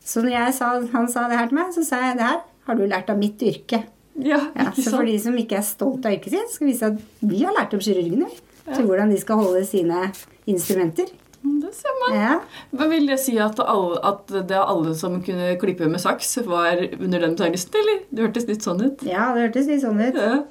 Så 0.04 0.24
når 0.24 0.52
sa, 0.56 0.74
han 0.94 1.08
sa 1.12 1.28
det 1.32 1.40
her 1.40 1.50
til 1.52 1.60
meg, 1.60 1.74
så 1.76 1.84
sa 1.88 2.02
jeg 2.10 2.18
det 2.20 2.28
her 2.28 2.42
har 2.68 2.80
du 2.80 2.86
lært 2.88 3.10
av 3.12 3.20
mitt 3.20 3.42
yrke. 3.44 3.84
Ja, 4.20 4.40
Ja, 4.56 4.70
så 4.78 4.92
for 4.94 5.08
de 5.08 5.16
som 5.20 5.36
ikke 5.40 5.58
er 5.58 5.66
stolt 5.66 6.06
av 6.06 6.14
yrket 6.14 6.36
sitt, 6.36 6.52
skal 6.54 6.68
vi 6.68 6.74
vise 6.74 6.90
at 6.92 7.00
vi 7.24 7.42
har 7.44 7.56
lært 7.56 7.74
opp 7.74 7.82
kirurgene 7.84 8.30
til 8.70 8.86
hvordan 8.88 9.12
de 9.12 9.20
skal 9.20 9.42
holde 9.42 9.64
sine 9.68 10.06
instrumenter. 10.50 11.10
Det 11.44 11.74
ser 11.76 11.96
man. 12.00 12.14
Ja. 12.16 12.34
Men 12.72 12.92
vil 12.94 13.10
det 13.10 13.18
si 13.20 13.34
at, 13.42 13.60
alle, 13.60 13.98
at 14.08 14.32
det 14.48 14.60
alle 14.62 14.94
som 14.96 15.18
kunne 15.26 15.50
klippe 15.60 15.90
med 15.92 16.00
saks, 16.00 16.38
var 16.48 16.80
under 16.80 17.26
den 17.26 17.36
betegnelsen, 17.36 17.76
eller? 17.82 18.04
Det 18.12 18.28
hørtes 18.28 18.48
litt 18.48 18.64
sånn 18.64 18.84
ut. 18.84 19.04
ja, 19.08 19.32
det 19.36 19.50
hørtes 19.50 19.68
litt 19.72 19.84
sånn 19.84 20.00
ut. 20.00 20.20
Ja. 20.20 20.44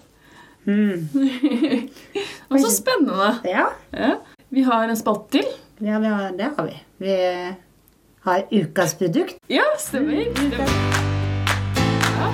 Mm. 0.68 1.08
Og 2.52 2.60
så 2.60 2.70
spennende. 2.70 3.32
Ja, 3.48 3.70
Ja. 3.90 4.14
Vi 4.52 4.60
har 4.66 4.84
en 4.84 4.98
spalte 5.00 5.38
til. 5.38 5.46
ja 5.80 5.96
det, 5.98 6.10
har, 6.12 6.32
det 6.36 6.48
har 6.58 6.66
vi. 6.68 6.74
Vi 7.00 7.14
har 8.22 8.44
ukas 8.50 8.94
produkt. 8.94 9.38
Ja, 9.50 9.64
stemmer. 9.78 10.24
stemmer. 10.36 10.68
Ja. 12.18 12.28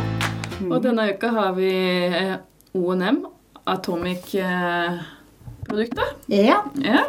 Og 0.69 0.83
denne 0.85 1.07
uka 1.15 1.31
har 1.33 1.55
vi 1.57 1.71
eh, 2.13 2.35
ONM, 2.77 3.23
Atomic 3.65 4.35
eh. 4.35 4.99
Ja. 6.27 6.63
Ja. 6.81 7.03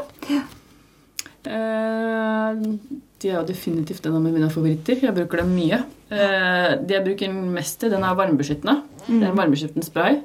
Eh, 1.43 2.63
de 3.19 3.29
er 3.29 3.37
jo 3.37 3.45
definitivt 3.47 4.05
en 4.07 4.15
av 4.15 4.23
mine 4.23 4.49
favoritter. 4.51 4.99
Jeg 5.03 5.15
bruker 5.15 5.43
dem 5.43 5.53
mye. 5.55 5.83
De 6.09 6.23
det 6.87 6.95
jeg 6.97 7.05
bruker 7.05 7.35
mest 7.35 7.79
til, 7.81 7.91
den 7.91 8.03
er 8.03 8.15
varmebeskyttende. 8.15 8.81
Det 9.05 9.21
er 9.21 9.31
en 9.31 9.39
varmebeskyttende 9.39 9.87
spray. 9.87 10.21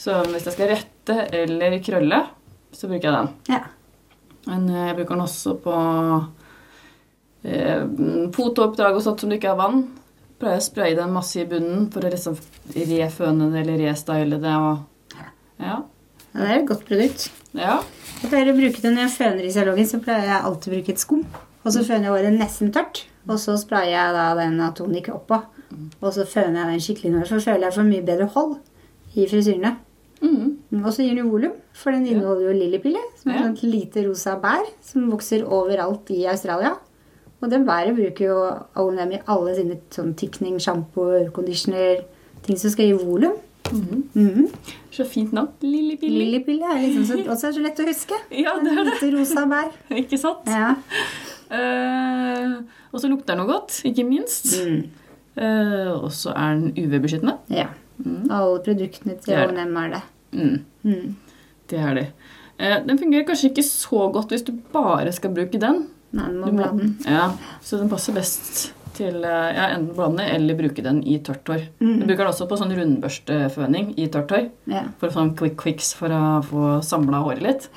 Så 0.00 0.16
hvis 0.30 0.48
jeg 0.48 0.56
skal 0.56 0.72
rette 0.72 1.16
eller 1.42 1.76
krølle, 1.84 2.22
så 2.72 2.88
bruker 2.88 3.08
jeg 3.08 3.16
den. 3.18 3.32
Ja. 3.52 3.62
Men 4.48 4.68
jeg 4.72 4.96
bruker 4.96 5.14
den 5.14 5.26
også 5.28 5.56
på 5.64 5.74
fotoppdrag 7.44 8.96
og 8.98 9.02
sånt 9.04 9.20
som 9.22 9.30
du 9.32 9.36
ikke 9.38 9.52
har 9.52 9.58
vann. 9.60 9.84
Pleier 10.42 10.58
å 10.58 10.64
spraye 10.64 10.96
den 10.98 11.12
masse 11.14 11.40
i 11.42 11.46
bunnen 11.48 11.88
for 11.94 12.02
å 12.06 12.10
liksom 12.12 12.36
reføne 12.74 13.50
det 13.52 13.62
eller 13.64 13.82
restyle 13.86 14.38
det. 14.42 14.54
Og, 14.58 15.14
ja. 15.18 15.28
ja, 15.62 15.76
det 16.34 16.48
er 16.48 16.56
et 16.60 16.68
godt 16.70 16.84
produkt. 16.88 17.28
ja. 17.58 17.80
Jeg 18.22 18.30
pleier 18.30 18.52
å 18.52 18.54
bruke 18.54 18.78
det 18.84 18.90
når 18.94 19.02
jeg 19.02 19.14
føner 19.16 19.46
i 19.48 19.50
salongen, 19.50 19.86
så 19.90 19.98
pleier 20.02 20.28
jeg 20.28 20.44
alltid 20.46 20.68
å 20.70 20.74
bruke 20.76 20.92
et 20.94 21.00
skum. 21.02 21.22
Og 21.62 21.72
så 21.74 21.80
føner 21.86 22.06
jeg 22.06 22.12
håret 22.14 22.36
nesten 22.38 22.68
tørt, 22.74 23.00
og 23.26 23.38
så 23.42 23.56
sprayer 23.58 23.90
jeg 23.96 24.12
da 24.14 24.26
den 24.38 24.60
Atonic 24.62 25.08
oppå. 25.10 25.40
Og 25.98 26.12
så 26.14 26.22
føner 26.28 26.60
jeg 26.60 26.68
den 26.70 26.84
skikkelig 26.84 27.10
når, 27.16 27.26
for 27.32 27.42
føler 27.42 27.66
jeg 27.66 27.74
får 27.78 27.88
mye 27.88 28.04
bedre 28.06 28.28
hold 28.36 28.52
i 29.18 29.26
frisyrene. 29.26 29.72
Mm. 30.22 30.84
Og 30.84 30.88
så 30.94 31.02
gir 31.02 31.16
den 31.16 31.24
jo 31.24 31.32
volum, 31.32 31.56
for 31.74 31.90
den 31.94 32.06
inneholder 32.06 32.46
jo 32.46 32.54
lillepille, 32.60 33.02
som 33.18 33.32
er 33.34 33.40
Ja. 33.40 33.48
et 33.50 33.62
lite 33.66 34.04
rosa 34.06 34.36
bær 34.38 34.62
som 34.86 35.10
vokser 35.10 35.42
overalt 35.42 36.10
i 36.14 36.22
Australia. 36.30 36.76
Og 37.42 37.50
den 37.50 37.64
været 37.66 37.96
bruker 37.96 38.24
jo 38.28 38.36
O&M 38.78 39.12
i 39.16 39.18
alle 39.28 39.54
sine 39.56 39.76
sånn 39.90 40.12
tikning, 40.14 40.60
sjampo, 40.62 41.08
conditioner, 41.34 42.04
ting 42.46 42.58
som 42.58 42.70
skal 42.70 42.86
gi 42.86 42.92
volum. 43.00 43.34
Mhm. 43.72 44.46
Så 44.92 45.04
fint 45.08 45.32
navn. 45.32 45.48
Lillipilli. 45.62 46.18
Lillipille 46.24 46.66
er 46.68 46.80
liksom 46.82 47.04
så, 47.08 47.16
også 47.32 47.52
så 47.56 47.62
lett 47.64 47.78
å 47.80 47.86
huske. 47.88 48.18
Ja, 48.30 48.52
det 48.62 48.72
er 48.74 48.84
det. 48.84 48.94
Lite 49.02 49.10
rosa 49.16 49.44
bær. 49.48 49.70
Ikke 50.02 50.18
sant? 50.20 50.46
Ja. 50.50 50.74
Uh, 51.52 52.62
og 52.92 53.00
så 53.00 53.08
lukter 53.10 53.32
den 53.34 53.42
noe 53.42 53.48
godt, 53.50 53.78
ikke 53.88 54.04
minst. 54.08 54.48
Mm. 54.64 54.82
Uh, 55.36 55.90
og 56.04 56.10
så 56.12 56.32
er 56.36 56.58
den 56.60 56.72
UV-beskyttende. 56.76 57.38
ja. 57.52 57.70
Alle 58.02 58.58
produktene 58.64 59.14
til. 59.22 59.36
O&M 59.38 59.76
er 59.78 59.90
det. 59.92 60.00
Mm, 60.32 60.64
Mm. 60.82 61.16
det 61.70 61.78
er 61.78 61.94
det. 61.94 62.06
Uh, 62.58 62.78
den 62.88 62.98
fungerer 62.98 63.26
kanskje 63.28 63.50
ikke 63.52 63.62
så 63.62 64.08
godt 64.12 64.32
hvis 64.32 64.42
du 64.42 64.52
bare 64.72 65.12
skal 65.12 65.30
bruke 65.36 65.60
den. 65.60 65.84
Nei, 66.12 66.28
du 66.28 66.38
må 66.42 66.52
blande 66.52 66.86
den. 66.86 66.94
ja, 67.08 67.30
så 67.64 67.80
den 67.80 67.90
passer 67.92 68.16
best 68.16 68.72
til 68.96 69.22
eh, 69.24 69.48
ja, 69.56 69.70
enten 69.72 69.94
blande 69.96 70.26
eller 70.28 70.58
bruke 70.58 70.84
den 70.84 71.00
i 71.08 71.16
tørt 71.24 71.48
hår. 71.48 71.64
Mm. 71.80 71.94
Du 72.02 72.04
bruker 72.04 72.26
den 72.26 72.32
også 72.34 72.48
på 72.50 72.58
sånn 72.60 72.74
rundbørsteføning 72.76 73.94
i 73.96 74.10
tørt 74.12 74.34
hår. 74.34 74.46
Ja. 74.72 74.84
For 75.00 75.14
sånn 75.14 75.32
quick 75.38 75.56
quicks 75.62 75.94
for 75.96 76.12
å 76.12 76.22
få 76.44 76.76
samla 76.84 77.22
håret 77.24 77.44
litt. 77.46 77.68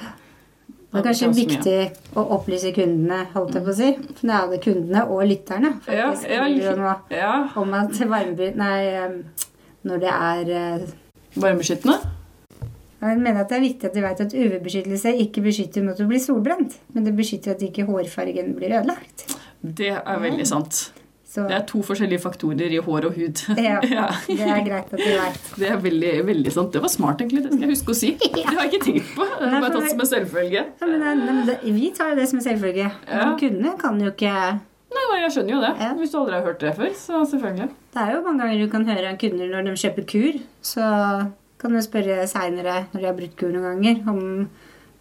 Det 0.95 1.01
er 1.01 1.07
kanskje 1.09 1.31
viktig 1.35 1.79
å 2.15 2.23
opplyse 2.37 2.69
kundene, 2.75 3.25
holdt 3.33 3.57
jeg 3.57 3.65
på 3.65 3.71
å 3.73 3.75
si. 3.75 3.89
For 4.19 4.51
det 4.51 4.59
kundene 4.63 5.01
og 5.11 5.25
lytterne. 5.27 5.73
Ja, 5.91 6.11
faktisk, 6.13 6.29
ja, 6.31 6.45
ja, 6.47 6.93
Ja, 7.11 7.33
om 7.59 7.73
at 7.75 7.99
varmebry... 7.99 8.53
Nei, 8.55 9.49
når 9.85 9.99
det 10.01 10.13
er 10.13 10.53
eh, 10.55 10.85
Jeg 13.05 13.21
mener 13.21 13.41
at 13.43 13.49
det 13.51 13.57
er 13.59 13.65
viktig 13.65 13.89
at 13.89 13.95
de 13.95 14.03
vet 14.05 14.21
at 14.25 14.33
UV-beskyttelse 14.35 15.15
ikke 15.25 15.43
beskytter 15.45 15.85
mot 15.85 15.99
å 16.01 16.07
bli 16.09 16.19
solbrent, 16.23 16.77
men 16.95 17.07
det 17.07 17.15
beskytter 17.17 17.55
at 17.55 17.63
ikke 17.65 17.85
hårfargen 17.87 18.53
blir 18.57 18.73
ødelagt. 18.79 19.27
Det 19.61 19.91
er 19.95 20.21
veldig 20.23 20.45
sant. 20.47 20.85
Så 21.35 21.43
Det 21.49 21.55
er 21.57 21.63
to 21.67 21.81
forskjellige 21.83 22.21
faktorer 22.23 22.71
i 22.71 22.77
hår 22.79 23.05
og 23.09 23.17
hud. 23.17 23.41
ja, 23.59 23.79
Ja. 23.91 24.05
det 24.29 24.45
er 24.47 24.61
greit 24.63 24.93
at 24.93 25.01
du 25.01 25.03
vet. 25.03 25.49
Det 25.59 25.67
er 25.67 25.81
veldig, 25.83 26.11
veldig 26.29 26.53
sant. 26.55 26.71
Det 26.71 26.81
var 26.85 26.91
smart, 26.93 27.19
egentlig. 27.19 27.43
Det 27.43 27.51
skal 27.51 27.65
jeg 27.65 27.73
huske 27.73 27.91
å 27.91 27.97
si. 27.99 28.11
Det 28.37 28.45
har 28.47 28.61
jeg 28.61 28.71
ikke 28.71 28.85
tenkt 28.85 29.09
på. 29.17 29.27
Det 29.41 29.49
har 29.51 29.65
bare 29.65 29.73
tatt 29.75 29.89
som 29.91 30.05
en 30.05 30.11
selvfølge. 30.13 30.63
Ja, 30.79 30.87
men 30.93 31.43
det, 31.49 31.57
vi 31.75 31.89
tar 31.97 32.13
jo 32.13 32.21
det 32.21 32.29
som 32.31 32.39
en 32.39 32.45
selvfølge. 32.47 32.87
Ja. 32.87 33.19
Men 33.19 33.35
Kundene 33.41 33.75
kan 33.81 33.99
jo 33.99 34.13
ikke 34.13 34.35
Nei, 34.95 35.17
jeg 35.25 35.31
skjønner 35.35 35.51
jo 35.57 35.59
det. 35.59 35.71
Ja. 35.83 35.87
Hvis 35.99 36.11
du 36.13 36.17
aldri 36.21 36.37
har 36.37 36.45
hørt 36.45 36.61
det 36.63 36.69
før, 36.77 36.91
så 36.95 37.19
selvfølgelig. 37.27 37.65
Det 37.91 38.03
er 38.05 38.13
jo 38.13 38.21
mange 38.23 38.45
ganger 38.45 38.61
du 38.61 38.69
kan 38.71 38.85
høre 38.87 39.09
av 39.11 39.17
kunder 39.19 39.49
når 39.51 39.65
de 39.67 39.73
kjøper 39.81 40.05
kur, 40.07 40.37
så 40.63 40.85
kan 41.61 41.73
du 41.75 41.81
spørre 41.83 42.25
seinere 42.27 42.85
når 42.93 42.99
de 43.01 43.07
har 43.09 43.17
brukt 43.17 43.35
kur 43.39 43.51
noen 43.53 43.67
ganger, 43.81 44.01
om 44.11 44.49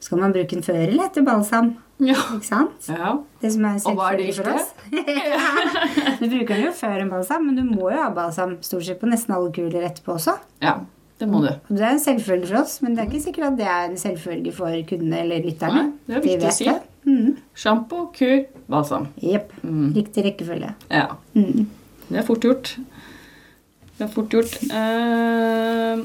skal 0.05 0.21
man 0.21 0.35
bruke 0.35 0.53
den 0.53 0.63
før 0.67 0.83
eller 0.85 1.07
etter 1.09 1.25
balsam. 1.27 1.75
Ja. 2.03 2.17
Ikke 2.35 2.45
sant? 2.49 2.89
ja. 2.91 3.13
Det 3.41 3.53
som 3.55 3.65
er 3.69 3.77
Og 3.87 3.95
hva 3.97 4.09
er 4.13 4.19
det 4.19 4.33
for 4.37 4.51
oss. 4.51 4.73
du 6.21 6.25
bruker 6.27 6.51
den 6.57 6.65
jo 6.67 6.73
før 6.77 6.99
en 7.05 7.13
balsam, 7.13 7.47
men 7.47 7.57
du 7.57 7.63
må 7.69 7.89
jo 7.93 8.01
ha 8.03 8.09
balsam 8.15 8.57
stort 8.67 8.85
sett 8.89 9.01
på 9.01 9.09
nesten 9.11 9.35
alle 9.37 9.53
kuler 9.55 9.87
etterpå 9.89 10.17
også. 10.17 10.35
Ja, 10.65 10.75
det 11.23 11.29
må 11.31 11.41
du. 11.45 11.49
Og 11.53 11.71
det 11.79 11.85
er 11.87 11.95
en 11.95 12.03
selvfølge 12.03 12.51
for 12.51 12.61
oss, 12.65 12.81
men 12.83 12.97
det 12.97 13.05
er 13.05 13.11
ikke 13.13 13.23
sikkert 13.29 13.53
at 13.53 13.61
det 13.61 13.69
er 13.71 13.87
en 13.89 14.01
selvfølge 14.01 14.53
for 14.57 14.81
kundene 14.91 15.23
eller 15.23 15.47
lytterne. 15.47 15.85
Nei, 15.87 16.11
det 16.11 16.17
er 16.19 16.25
De 16.27 16.33
viktig 16.35 16.51
å 16.51 16.57
si. 16.59 16.67
det. 16.69 16.81
Mm. 17.05 17.31
Sjampo, 17.65 18.03
kur, 18.17 18.35
balsam. 18.73 19.07
Jepp. 19.23 19.55
Mm. 19.63 19.87
Riktig 19.97 20.27
rekkefølge. 20.27 20.75
Ja. 20.91 21.07
Mm. 21.39 21.67
Det 22.11 22.21
er 22.21 22.27
fort 22.27 22.45
gjort. 22.45 22.75
Det 23.95 24.05
er 24.09 24.13
fort 24.13 24.35
gjort. 24.35 24.59
Eh, 24.67 26.05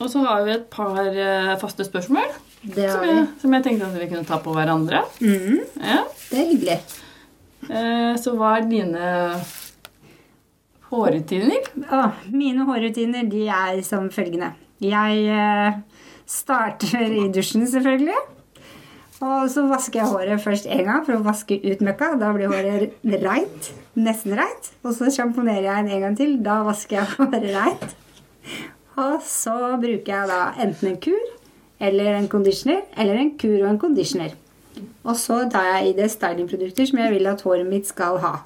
og 0.00 0.10
så 0.10 0.24
har 0.26 0.44
vi 0.46 0.54
et 0.56 0.66
par 0.72 1.06
eh, 1.06 1.54
faste 1.60 1.84
spørsmål 1.86 2.26
Det 2.64 2.88
som 2.90 3.04
jeg, 3.06 3.14
vi. 3.20 3.26
som 3.42 3.54
jeg 3.54 3.64
tenkte 3.66 3.86
at 3.90 3.98
vi 4.00 4.08
kunne 4.10 4.26
ta 4.28 4.40
på 4.42 4.54
hverandre. 4.56 5.04
Mm. 5.20 5.60
Ja. 5.78 6.00
Det 6.30 6.40
er 6.40 6.48
hyggelig. 6.50 6.78
Eh, 7.68 8.14
så 8.20 8.34
hva 8.36 8.56
er 8.58 8.66
dine 8.68 9.10
hårrutiner? 10.90 11.70
Oh, 11.92 12.10
mine 12.32 12.66
hårrutiner 12.68 13.26
de 13.30 13.46
er 13.48 13.82
som 13.86 14.10
følgende. 14.12 14.52
Jeg 14.84 15.26
eh, 15.30 15.78
starter 16.26 17.04
i 17.08 17.26
dusjen, 17.32 17.66
selvfølgelig. 17.70 18.20
Og 19.24 19.46
så 19.48 19.62
vasker 19.70 20.02
jeg 20.02 20.10
håret 20.10 20.42
først 20.42 20.66
én 20.68 20.82
gang 20.84 21.04
for 21.06 21.16
å 21.16 21.24
vaske 21.24 21.56
ut 21.62 21.84
møkka. 21.86 22.14
Da 22.20 22.32
blir 22.34 22.50
håret 22.52 22.96
reint. 23.22 23.70
Nesten 23.96 24.34
reint. 24.36 24.72
Og 24.84 24.96
så 24.98 25.08
sjamponerer 25.14 25.68
jeg 25.68 25.86
en 25.86 26.02
gang 26.08 26.16
til. 26.18 26.34
Da 26.44 26.58
vasker 26.66 26.98
jeg 26.98 27.12
håret 27.14 27.46
reint. 27.54 27.94
Og 29.00 29.22
så 29.26 29.54
bruker 29.82 30.10
jeg 30.12 30.30
da 30.30 30.40
enten 30.62 30.92
en 30.92 31.00
kur 31.02 31.30
eller 31.82 32.14
en 32.14 32.28
conditioner, 32.30 32.84
eller 32.96 33.18
en 33.18 33.32
kur 33.38 33.56
og 33.58 33.70
en 33.72 33.80
conditioner. 33.82 34.34
Og 35.04 35.16
så 35.18 35.42
tar 35.52 35.66
jeg 35.68 35.88
i 35.88 35.96
det 35.98 36.10
stylingprodukter 36.12 36.88
som 36.88 37.00
jeg 37.02 37.14
vil 37.16 37.30
at 37.30 37.42
håret 37.44 37.68
mitt 37.68 37.88
skal 37.90 38.20
ha. 38.22 38.36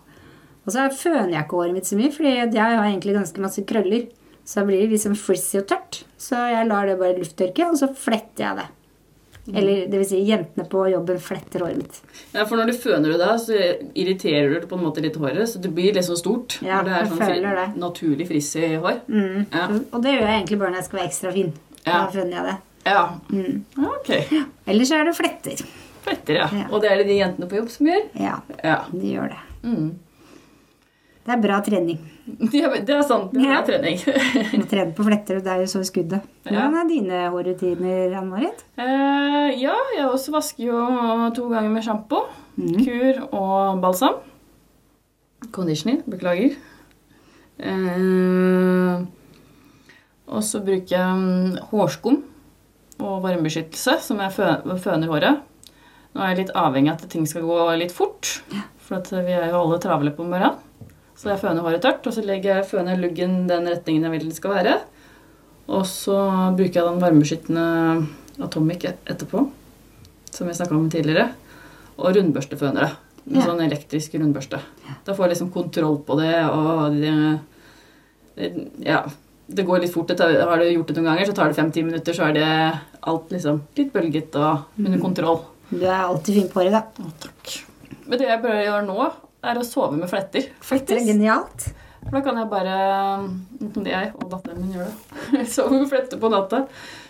Og 0.64 0.72
så 0.74 0.88
føner 0.92 1.36
jeg 1.36 1.46
ikke 1.46 1.60
håret 1.60 1.76
mitt 1.76 1.88
så 1.88 1.96
mye, 1.96 2.12
fordi 2.12 2.32
jeg 2.34 2.64
har 2.64 2.84
egentlig 2.84 3.16
ganske 3.16 3.44
masse 3.44 3.64
krøller. 3.68 4.08
Så 4.44 4.60
da 4.60 4.66
blir 4.68 4.82
det 4.82 4.94
liksom 4.96 5.16
frizzy 5.16 5.60
og 5.60 5.68
tørt. 5.68 6.02
Så 6.20 6.40
jeg 6.50 6.66
lar 6.68 6.88
det 6.88 6.98
bare 7.00 7.16
lufttørke, 7.16 7.68
og 7.68 7.78
så 7.80 7.88
fletter 7.92 8.44
jeg 8.44 8.60
det. 8.62 8.66
Eller 9.54 9.86
det 9.88 9.98
vil 10.02 10.04
si, 10.10 10.18
jentene 10.28 10.64
på 10.68 10.82
jobben 10.92 11.18
fletter 11.24 11.60
håret 11.64 11.76
mitt. 11.80 12.00
Ja, 12.34 12.44
for 12.44 12.56
når 12.60 12.66
du 12.66 12.72
føner 12.78 13.12
det 13.14 13.18
da, 13.22 13.30
så 13.40 13.56
irriterer 13.96 14.48
du 14.52 14.60
det 14.60 14.68
på 14.68 14.76
en 14.76 14.84
måte 14.84 15.00
litt 15.00 15.16
håret, 15.16 15.48
så 15.48 15.60
det 15.62 15.70
blir 15.74 15.94
litt 15.96 16.04
sånn 16.04 16.18
stort. 16.20 16.58
Ja, 16.60 16.82
når 16.82 16.84
det 16.84 16.96
er 16.98 17.06
sånn 17.12 17.22
føler 17.22 17.56
det. 17.56 17.66
naturlig 17.80 18.26
frisig 18.28 18.78
hår. 18.82 19.00
Mm. 19.08 19.46
Ja. 19.52 19.66
Og 19.92 20.02
det 20.04 20.12
gjør 20.14 20.26
jeg 20.26 20.34
egentlig 20.42 20.58
bare 20.60 20.70
når 20.74 20.82
jeg 20.82 20.84
skal 20.90 20.98
være 21.00 21.08
ekstra 21.08 21.32
fin. 21.32 21.52
Da 21.84 21.90
Ja. 21.90 22.06
føner 22.12 22.32
jeg 22.36 22.44
det. 22.44 22.56
Ja. 22.86 23.04
Mm. 23.30 23.64
Ja, 23.76 23.88
Ok. 23.88 24.10
Ellers 24.66 24.90
er 24.92 25.04
det 25.04 25.16
fletter. 25.16 25.64
Fletter, 26.02 26.34
ja. 26.34 26.48
Ja. 26.52 26.66
Og 26.70 26.80
det 26.82 26.90
er 26.90 26.96
det 26.96 27.06
de 27.06 27.18
jentene 27.18 27.48
på 27.48 27.56
jobb 27.56 27.70
som 27.70 27.86
gjør? 27.86 28.04
Ja, 28.20 28.36
Ja. 28.64 28.84
de 28.92 29.14
gjør 29.14 29.28
det. 29.28 29.40
Mm. 29.64 29.98
Det 31.28 31.34
er 31.34 31.40
bra 31.44 31.58
trening. 31.60 31.98
Er, 32.56 32.78
det 32.88 32.94
er 32.94 33.02
sant. 33.04 33.34
Det 33.36 33.42
er 33.44 33.50
Ja. 33.52 33.60
trening. 33.66 33.98
du 34.62 34.64
trener 34.70 34.94
på 34.96 35.04
fletter, 35.04 35.36
og 35.38 35.44
det 35.44 35.52
er 35.52 35.60
jo 35.66 35.68
så 35.74 35.82
skuddet. 35.84 36.24
Ja. 36.48 36.54
Hvordan 36.54 36.76
er 36.80 36.88
dine 36.88 37.18
hårrutiner, 37.34 38.14
Ann 38.16 38.30
Marit? 38.32 38.62
Eh, 38.80 39.50
ja, 39.60 39.74
jeg 39.98 40.06
også 40.08 40.32
vasker 40.32 40.64
jo 40.70 40.80
to 41.36 41.50
ganger 41.52 41.70
med 41.76 41.84
sjampo, 41.84 42.24
Mm. 42.58 42.72
kur 42.82 43.18
og 43.38 43.78
balsam. 43.84 44.16
Conditioner, 45.54 46.00
beklager. 46.10 46.56
Eh, 47.62 49.04
og 50.28 50.42
så 50.44 50.60
bruker 50.64 50.92
jeg 50.96 51.20
mm, 51.20 51.58
hårskum 51.70 52.18
og 52.98 53.20
varmebeskyttelse, 53.24 53.98
som 54.02 54.18
jeg 54.24 54.34
føner 54.34 55.12
håret. 55.12 55.44
Nå 56.14 56.22
er 56.24 56.32
jeg 56.32 56.40
litt 56.42 56.54
avhengig 56.58 56.90
av 56.92 57.02
at 57.04 57.10
ting 57.12 57.26
skal 57.30 57.46
gå 57.46 57.58
litt 57.78 57.94
fort, 57.94 58.40
for 58.88 59.04
vi 59.22 59.36
er 59.36 59.52
jo 59.52 59.60
alle 59.62 59.78
travle 59.82 60.10
på 60.16 60.26
morgenen. 60.26 60.58
Så 61.18 61.32
jeg 61.32 61.40
føner 61.42 61.64
håret 61.66 61.82
tørt, 61.82 62.06
og 62.06 62.14
så 62.14 62.22
legger 62.22 62.60
jeg 62.60 62.68
føner 62.70 62.98
luggen 63.00 63.40
den 63.50 63.66
retningen 63.66 64.06
jeg 64.06 64.14
vil 64.14 64.28
det 64.30 64.36
skal 64.38 64.54
være. 64.54 64.76
Og 65.68 65.82
så 65.90 66.14
bruker 66.56 66.78
jeg 66.78 66.86
den 66.86 67.02
varmebeskyttende 67.02 67.64
Atomic 68.46 68.86
etterpå, 68.88 69.42
som 70.30 70.46
vi 70.48 70.54
snakka 70.54 70.76
om 70.78 70.86
tidligere. 70.92 71.32
Og 71.98 72.14
rundbørstefønere. 72.14 72.92
En 73.28 73.34
Ja. 73.34 73.42
sånn 73.44 73.60
elektrisk 73.60 74.14
rundbørste. 74.14 74.60
Da 75.04 75.12
får 75.12 75.26
jeg 75.26 75.30
liksom 75.34 75.50
kontroll 75.52 75.98
på 76.06 76.16
det, 76.20 76.44
og 76.48 76.94
det, 76.94 77.40
det 78.36 78.68
Ja. 78.86 79.02
Det 79.50 79.64
går 79.64 79.80
litt 79.80 79.92
fort. 79.94 80.06
Det 80.08 80.18
tar, 80.18 80.28
har 80.44 80.58
du 80.58 80.64
gjort 80.64 80.86
det 80.88 80.96
noen 80.98 81.06
ganger, 81.08 81.26
så 81.26 81.34
tar 81.34 81.48
det 81.48 81.56
fem-ti 81.56 81.82
minutter, 81.82 82.12
så 82.12 82.26
er 82.28 82.32
det 82.34 82.80
alt 83.02 83.30
liksom 83.32 83.62
litt 83.78 83.92
bølget 83.94 84.36
og 84.36 84.66
under 84.78 84.98
kontroll. 85.00 85.38
Du 85.70 85.86
er 85.86 86.02
alltid 86.04 86.34
fin 86.34 86.48
på 86.52 86.60
håret, 86.60 86.72
da. 86.72 86.82
Å, 87.00 87.12
takk. 87.18 87.54
Men 88.06 88.18
det 88.18 88.28
jeg 88.28 88.42
å 88.44 88.66
gjøre 88.66 88.86
nå, 88.86 89.06
er 89.44 89.58
å 89.60 89.66
sove 89.66 89.96
med 89.98 90.10
fletter. 90.10 90.48
Fletter 90.64 90.98
er 90.98 91.06
genialt. 91.06 91.68
For 92.04 92.14
da 92.14 92.20
kan 92.24 92.38
jeg 92.38 92.48
bare 92.48 92.74
Enten 93.58 93.86
jeg 93.90 94.12
og 94.14 94.28
datteren 94.32 94.60
min 94.62 94.76
gjør 94.78 94.88
det. 94.88 95.44
Sove 95.54 95.80
med 95.82 95.88
fletter 95.90 96.20
på 96.22 96.30
natta. 96.32 96.62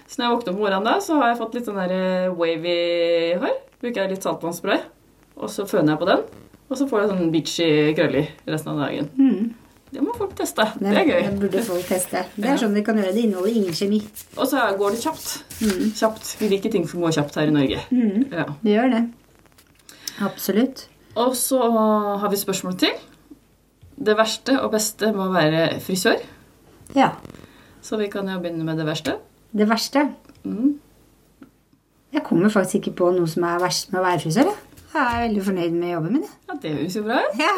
Så 0.09 0.19
når 0.19 0.25
jeg 0.27 0.35
våkner 0.35 0.53
opp 0.53 0.57
om 0.57 0.61
morgenen 0.65 0.89
da, 0.89 0.95
så 1.05 1.19
har 1.21 1.31
jeg 1.33 1.39
fått 1.43 1.55
litt 1.59 1.69
sånn 1.69 1.79
der 1.83 1.93
eh, 1.95 2.33
wavy 2.33 2.77
hår. 3.43 3.57
Bruker 3.83 4.01
jeg 4.03 4.15
litt 4.15 4.25
saltvannsspray. 4.27 4.81
og 5.39 5.51
så 5.53 5.67
føner 5.69 5.93
jeg 5.95 6.01
på 6.03 6.09
den. 6.09 6.25
Og 6.69 6.77
så 6.81 6.89
får 6.89 7.01
jeg 7.05 7.11
sånn 7.13 7.31
beachy 7.33 7.69
krøller 7.97 8.31
resten 8.49 8.73
av 8.75 8.81
dagen. 8.87 9.11
Mm. 9.21 9.55
Det 9.93 10.03
må 10.05 10.13
folk 10.19 10.35
teste. 10.37 10.67
Det 10.81 10.89
Det, 10.91 10.97
er 11.01 11.07
gøy. 11.09 11.23
det 11.29 11.39
burde 11.41 11.63
folk 11.65 11.87
teste. 11.89 12.25
Det 12.37 12.49
er 12.51 12.59
sånn 12.61 12.75
vi 12.77 12.83
kan 12.85 12.99
gjøre. 13.01 13.13
Det 13.17 13.23
inneholder 13.25 13.55
ingen 13.57 13.77
kjemi. 13.77 14.03
Og 14.37 14.45
så 14.51 14.65
går 14.77 14.97
det 14.97 15.01
kjapt. 15.05 15.31
Mm. 15.63 15.87
Kjapt. 15.97 16.35
Vi 16.43 16.51
liker 16.53 16.75
ting 16.75 16.85
som 16.91 17.01
går 17.05 17.15
kjapt 17.17 17.39
her 17.41 17.49
i 17.49 17.55
Norge. 17.55 17.81
Mm. 17.93 18.27
Ja. 18.33 18.45
Det 18.65 18.75
gjør 18.75 18.93
det. 18.97 19.03
Absolutt. 20.29 20.89
Og 21.19 21.37
så 21.37 21.59
har 22.23 22.31
vi 22.31 22.39
spørsmål 22.41 22.79
til. 22.79 22.95
Det 23.99 24.15
verste 24.19 24.61
og 24.63 24.71
beste 24.73 25.11
må 25.13 25.31
være 25.35 25.81
frisør. 25.83 26.21
Ja. 26.95 27.11
Så 27.83 27.99
vi 27.99 28.07
kan 28.13 28.29
jo 28.31 28.39
begynne 28.41 28.67
med 28.67 28.79
det 28.79 28.87
verste. 28.87 29.19
Det 29.53 29.69
verste 29.69 30.09
Mm. 30.45 30.79
Jeg 32.13 32.23
kommer 32.23 32.49
faktisk 32.49 32.75
ikke 32.75 32.93
på 32.97 33.11
noe 33.13 33.29
som 33.29 33.43
er 33.45 33.59
verst 33.61 33.91
med 33.93 34.01
å 34.01 34.05
være 34.07 34.21
frisør. 34.23 34.49
Jeg, 34.49 34.95
jeg 34.95 35.17
er 35.17 35.25
veldig 35.27 35.43
fornøyd 35.45 35.75
med 35.77 35.91
jobben 35.93 36.15
min. 36.17 36.25
Ja, 36.49 36.55
det 36.63 36.71
høres 36.77 36.97
jo 36.97 37.03
bra 37.05 37.19
ut. 37.21 37.41
Ja. 37.43 37.51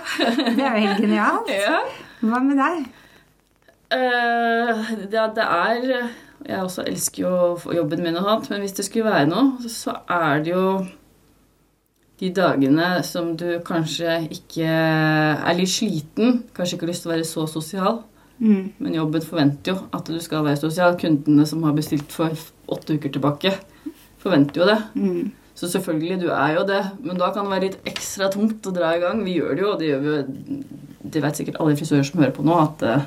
Det 0.56 0.64
er 0.64 0.78
jo 0.78 0.86
helt 0.86 1.02
genialt. 1.04 1.52
Ja. 1.52 1.76
Hva 2.24 2.40
med 2.42 2.58
deg? 2.58 2.80
Uh, 3.94 4.80
ja, 5.12 5.28
det 5.36 5.44
er 5.44 5.84
Jeg 6.48 6.58
også 6.58 6.82
elsker 6.88 7.22
jo 7.22 7.74
jobben 7.76 8.02
min 8.02 8.16
og 8.18 8.26
sånt, 8.26 8.50
men 8.50 8.64
hvis 8.64 8.74
det 8.80 8.88
skulle 8.88 9.12
være 9.12 9.28
noe, 9.30 9.68
så 9.70 9.94
er 10.10 10.42
det 10.42 10.56
jo 10.56 10.64
de 12.20 12.30
dagene 12.30 12.88
som 13.04 13.32
du 13.36 13.58
kanskje 13.66 14.28
ikke 14.32 14.66
er 14.68 15.56
litt 15.58 15.72
sliten, 15.72 16.42
kanskje 16.54 16.76
ikke 16.76 16.86
har 16.86 16.92
lyst 16.92 17.02
til 17.06 17.10
å 17.10 17.14
være 17.16 17.30
så 17.30 17.46
sosial, 17.50 18.02
Mm. 18.40 18.72
men 18.82 18.94
jobben 18.96 19.22
forventer 19.22 19.70
jo 19.70 19.82
at 19.94 20.08
du 20.10 20.16
skal 20.20 20.42
være 20.42 20.58
sosial. 20.58 20.96
Kundene 20.98 21.44
som 21.46 21.62
har 21.62 21.72
bestilt 21.72 22.10
for 22.10 22.34
åtte 22.68 22.96
uker 22.98 23.12
tilbake, 23.14 23.52
forventer 24.18 24.58
jo 24.60 24.66
det. 24.66 24.78
Mm. 24.98 25.30
Så 25.54 25.68
selvfølgelig, 25.70 26.16
du 26.24 26.28
er 26.34 26.56
jo 26.56 26.64
det, 26.66 26.80
men 27.04 27.16
da 27.16 27.28
kan 27.32 27.44
det 27.46 27.52
være 27.52 27.68
litt 27.68 27.86
ekstra 27.86 28.26
tungt 28.34 28.66
å 28.66 28.72
dra 28.74 28.96
i 28.96 28.98
gang. 29.00 29.22
Vi 29.24 29.36
gjør 29.38 29.54
det 29.54 29.62
jo, 29.62 29.70
og 29.70 29.78
det 29.78 29.86
gjør 29.92 30.00
vi 30.02 30.10
jo 30.10 30.62
Det 31.14 31.22
vet 31.22 31.36
sikkert 31.36 31.60
alle 31.60 31.76
frisører 31.76 32.04
som 32.08 32.20
hører 32.20 32.32
på 32.34 32.42
nå, 32.42 32.54
at 32.58 32.82
eh, 32.82 33.04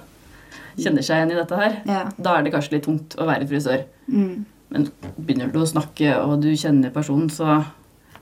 kjenner 0.80 1.04
seg 1.04 1.18
igjen 1.18 1.32
i 1.36 1.40
dette 1.42 1.56
her. 1.60 1.82
Ja. 1.90 2.04
Da 2.18 2.38
er 2.38 2.44
det 2.46 2.54
kanskje 2.54 2.78
litt 2.78 2.86
tungt 2.88 3.16
å 3.20 3.26
være 3.28 3.48
frisør. 3.50 3.84
Mm. 4.08 4.46
Men 4.70 4.88
begynner 5.18 5.52
du 5.52 5.60
å 5.60 5.68
snakke, 5.68 6.14
og 6.24 6.40
du 6.42 6.52
kjenner 6.56 6.94
personen, 6.96 7.28
så 7.30 7.66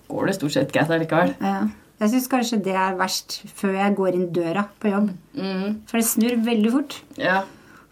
går 0.09 0.27
det 0.27 0.35
stort 0.35 0.51
sett 0.51 0.71
greit 0.71 0.89
allikevel. 0.89 1.35
ja. 1.41 1.67
Jeg 1.97 2.09
syns 2.11 2.27
kanskje 2.27 2.57
det 2.61 2.73
er 2.75 2.95
verst 2.99 3.37
før 3.55 3.71
jeg 3.77 3.95
går 3.95 4.13
inn 4.17 4.25
døra 4.35 4.65
på 4.83 4.89
jobb. 4.91 5.13
Mm, 5.37 5.77
For 5.87 5.97
det 5.97 6.05
snur 6.05 6.35
veldig 6.43 6.71
fort. 6.73 7.01
ja. 7.17 7.43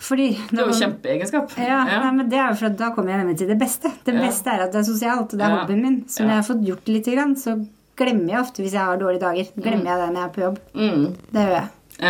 Fordi 0.03 0.25
Det 0.51 0.59
er 0.59 0.65
jo 0.67 0.73
kjempeegenskap. 0.75 1.53
Ja, 1.57 1.85
Nei, 1.85 2.11
men 2.11 2.27
det 2.27 2.37
er 2.37 2.49
jo 2.49 2.55
for 2.59 2.65
at 2.65 2.75
Da 2.77 2.89
kommer 2.91 3.11
jeg 3.13 3.19
nemlig 3.23 3.37
til 3.37 3.47
det 3.47 3.57
beste. 3.57 3.87
Det 4.03 4.13
Ja. 4.13 4.19
beste 4.27 4.47
er 4.51 4.63
at 4.65 4.71
det 4.73 4.79
er 4.81 4.83
sosialt. 4.91 5.31
og 5.31 5.39
Det 5.39 5.41
er 5.41 5.49
Ja. 5.49 5.55
hobbyen 5.65 5.81
min. 5.81 6.03
Så 6.09 6.19
når 6.23 6.27
Ja. 6.27 6.33
jeg 6.35 6.43
har 6.43 6.55
fått 6.55 6.65
gjort 6.67 6.83
det 6.85 6.93
litt, 6.93 7.05
grann, 7.15 7.35
så 7.35 7.67
glemmer 7.95 8.27
jeg 8.29 8.39
ofte 8.41 8.57
hvis 8.61 8.71
jeg 8.73 8.81
har 8.83 8.97
dårlige 8.97 9.19
dager. 9.21 9.47
Glemmer 9.55 9.85
jeg 9.85 9.97
det 10.01 10.09
når 10.11 10.19
jeg 10.19 10.23
er 10.25 10.33
på 10.35 10.41
jobb. 10.41 10.59
Mm, 10.75 11.15
Det 11.31 11.39
gjør 11.47 11.55
jeg. 11.55 11.69
ja. 12.01 12.05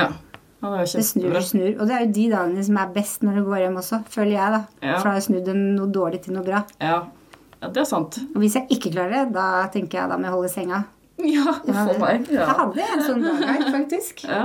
ja. 0.63 0.77
Det 0.77 0.93
Det 0.93 1.03
snur 1.05 1.35
og 1.35 1.43
snur. 1.43 1.79
Og 1.81 1.87
det 1.87 1.91
er 1.91 2.05
jo 2.07 2.11
de 2.11 2.29
dagene 2.31 2.63
som 2.63 2.77
er 2.77 2.87
best 2.93 3.21
når 3.21 3.35
du 3.35 3.43
går 3.45 3.57
hjem 3.59 3.75
også, 3.77 4.03
føler 4.09 4.31
jeg. 4.31 4.51
da. 4.51 4.63
Ja. 4.81 4.97
For 4.97 5.03
da 5.03 5.09
har 5.11 5.19
jeg 5.19 5.23
snudd 5.23 5.55
noe 5.55 5.91
dårlig 5.91 6.21
til 6.23 6.33
noe 6.33 6.43
bra. 6.43 6.63
Ja. 6.81 7.03
Ja, 7.63 7.69
det 7.71 7.81
er 7.85 7.87
sant. 7.89 8.19
Og 8.35 8.43
hvis 8.43 8.57
jeg 8.59 8.67
ikke 8.75 8.91
klarer 8.93 9.23
det, 9.23 9.33
da 9.39 9.47
tenker 9.73 10.01
jeg 10.03 10.11
da 10.11 10.19
må 10.19 10.27
jeg 10.27 10.35
holde 10.35 10.51
senga. 10.51 10.83
Ja, 11.23 11.53
for 11.63 11.99
meg. 12.01 12.27
Jeg 12.27 12.41
Ja. 12.41 12.51
hadde 12.57 12.85
en 12.93 13.03
sånn 13.07 13.21
dag 13.23 13.43
her, 13.47 13.65
faktisk. 13.71 14.23
ja. 14.27 14.43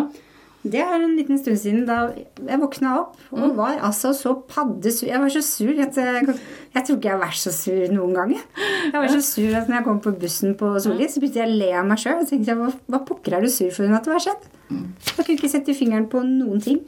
Det 0.67 0.81
er 0.83 0.95
en 0.99 1.13
liten 1.17 1.39
stund 1.39 1.57
siden 1.61 1.85
da 1.87 2.11
jeg 2.17 2.59
våkna 2.61 2.97
opp 2.99 3.15
Mm. 3.31 3.43
og 3.45 3.57
var 3.57 3.79
altså 3.85 4.11
så 4.17 4.33
paddesur. 4.49 5.07
Jeg 5.07 5.21
var 5.21 5.29
så 5.31 5.43
sur 5.45 5.71
at 5.85 5.95
jeg, 5.95 6.27
jeg 6.75 6.85
tror 6.85 6.97
ikke 6.97 7.09
jeg 7.09 7.13
har 7.15 7.21
vært 7.23 7.39
så 7.39 7.53
sur 7.55 7.93
noen 7.95 8.15
gang. 8.17 8.31
jeg. 8.35 8.93
Var 8.93 9.09
så 9.13 9.21
sur 9.23 9.55
at 9.55 9.69
når 9.69 9.77
jeg 9.79 9.85
kom 9.85 10.01
på 10.01 10.13
bussen 10.19 10.55
på 10.59 10.73
Solli, 10.83 11.07
så 11.09 11.21
begynte 11.21 11.43
jeg 11.45 11.49
å 11.53 11.59
le 11.61 11.69
av 11.79 11.87
meg 11.87 11.99
sjøl. 12.03 12.19
Og 12.23 12.29
tenkte 12.29 12.51
jeg, 12.51 12.59
hva, 12.59 12.73
hva 12.89 13.01
pokker 13.07 13.37
er 13.39 13.47
du 13.47 13.49
sur 13.53 13.71
for 13.71 13.85
at 13.95 14.05
det 14.09 14.13
har 14.17 14.25
skjedd? 14.27 14.49
Mm. 14.69 14.83
Jeg 15.07 15.25
kunne 15.25 15.37
ikke 15.39 15.53
sette 15.53 15.75
fingeren 15.79 16.09
på 16.11 16.25
noen 16.27 16.61
ting. 16.65 16.81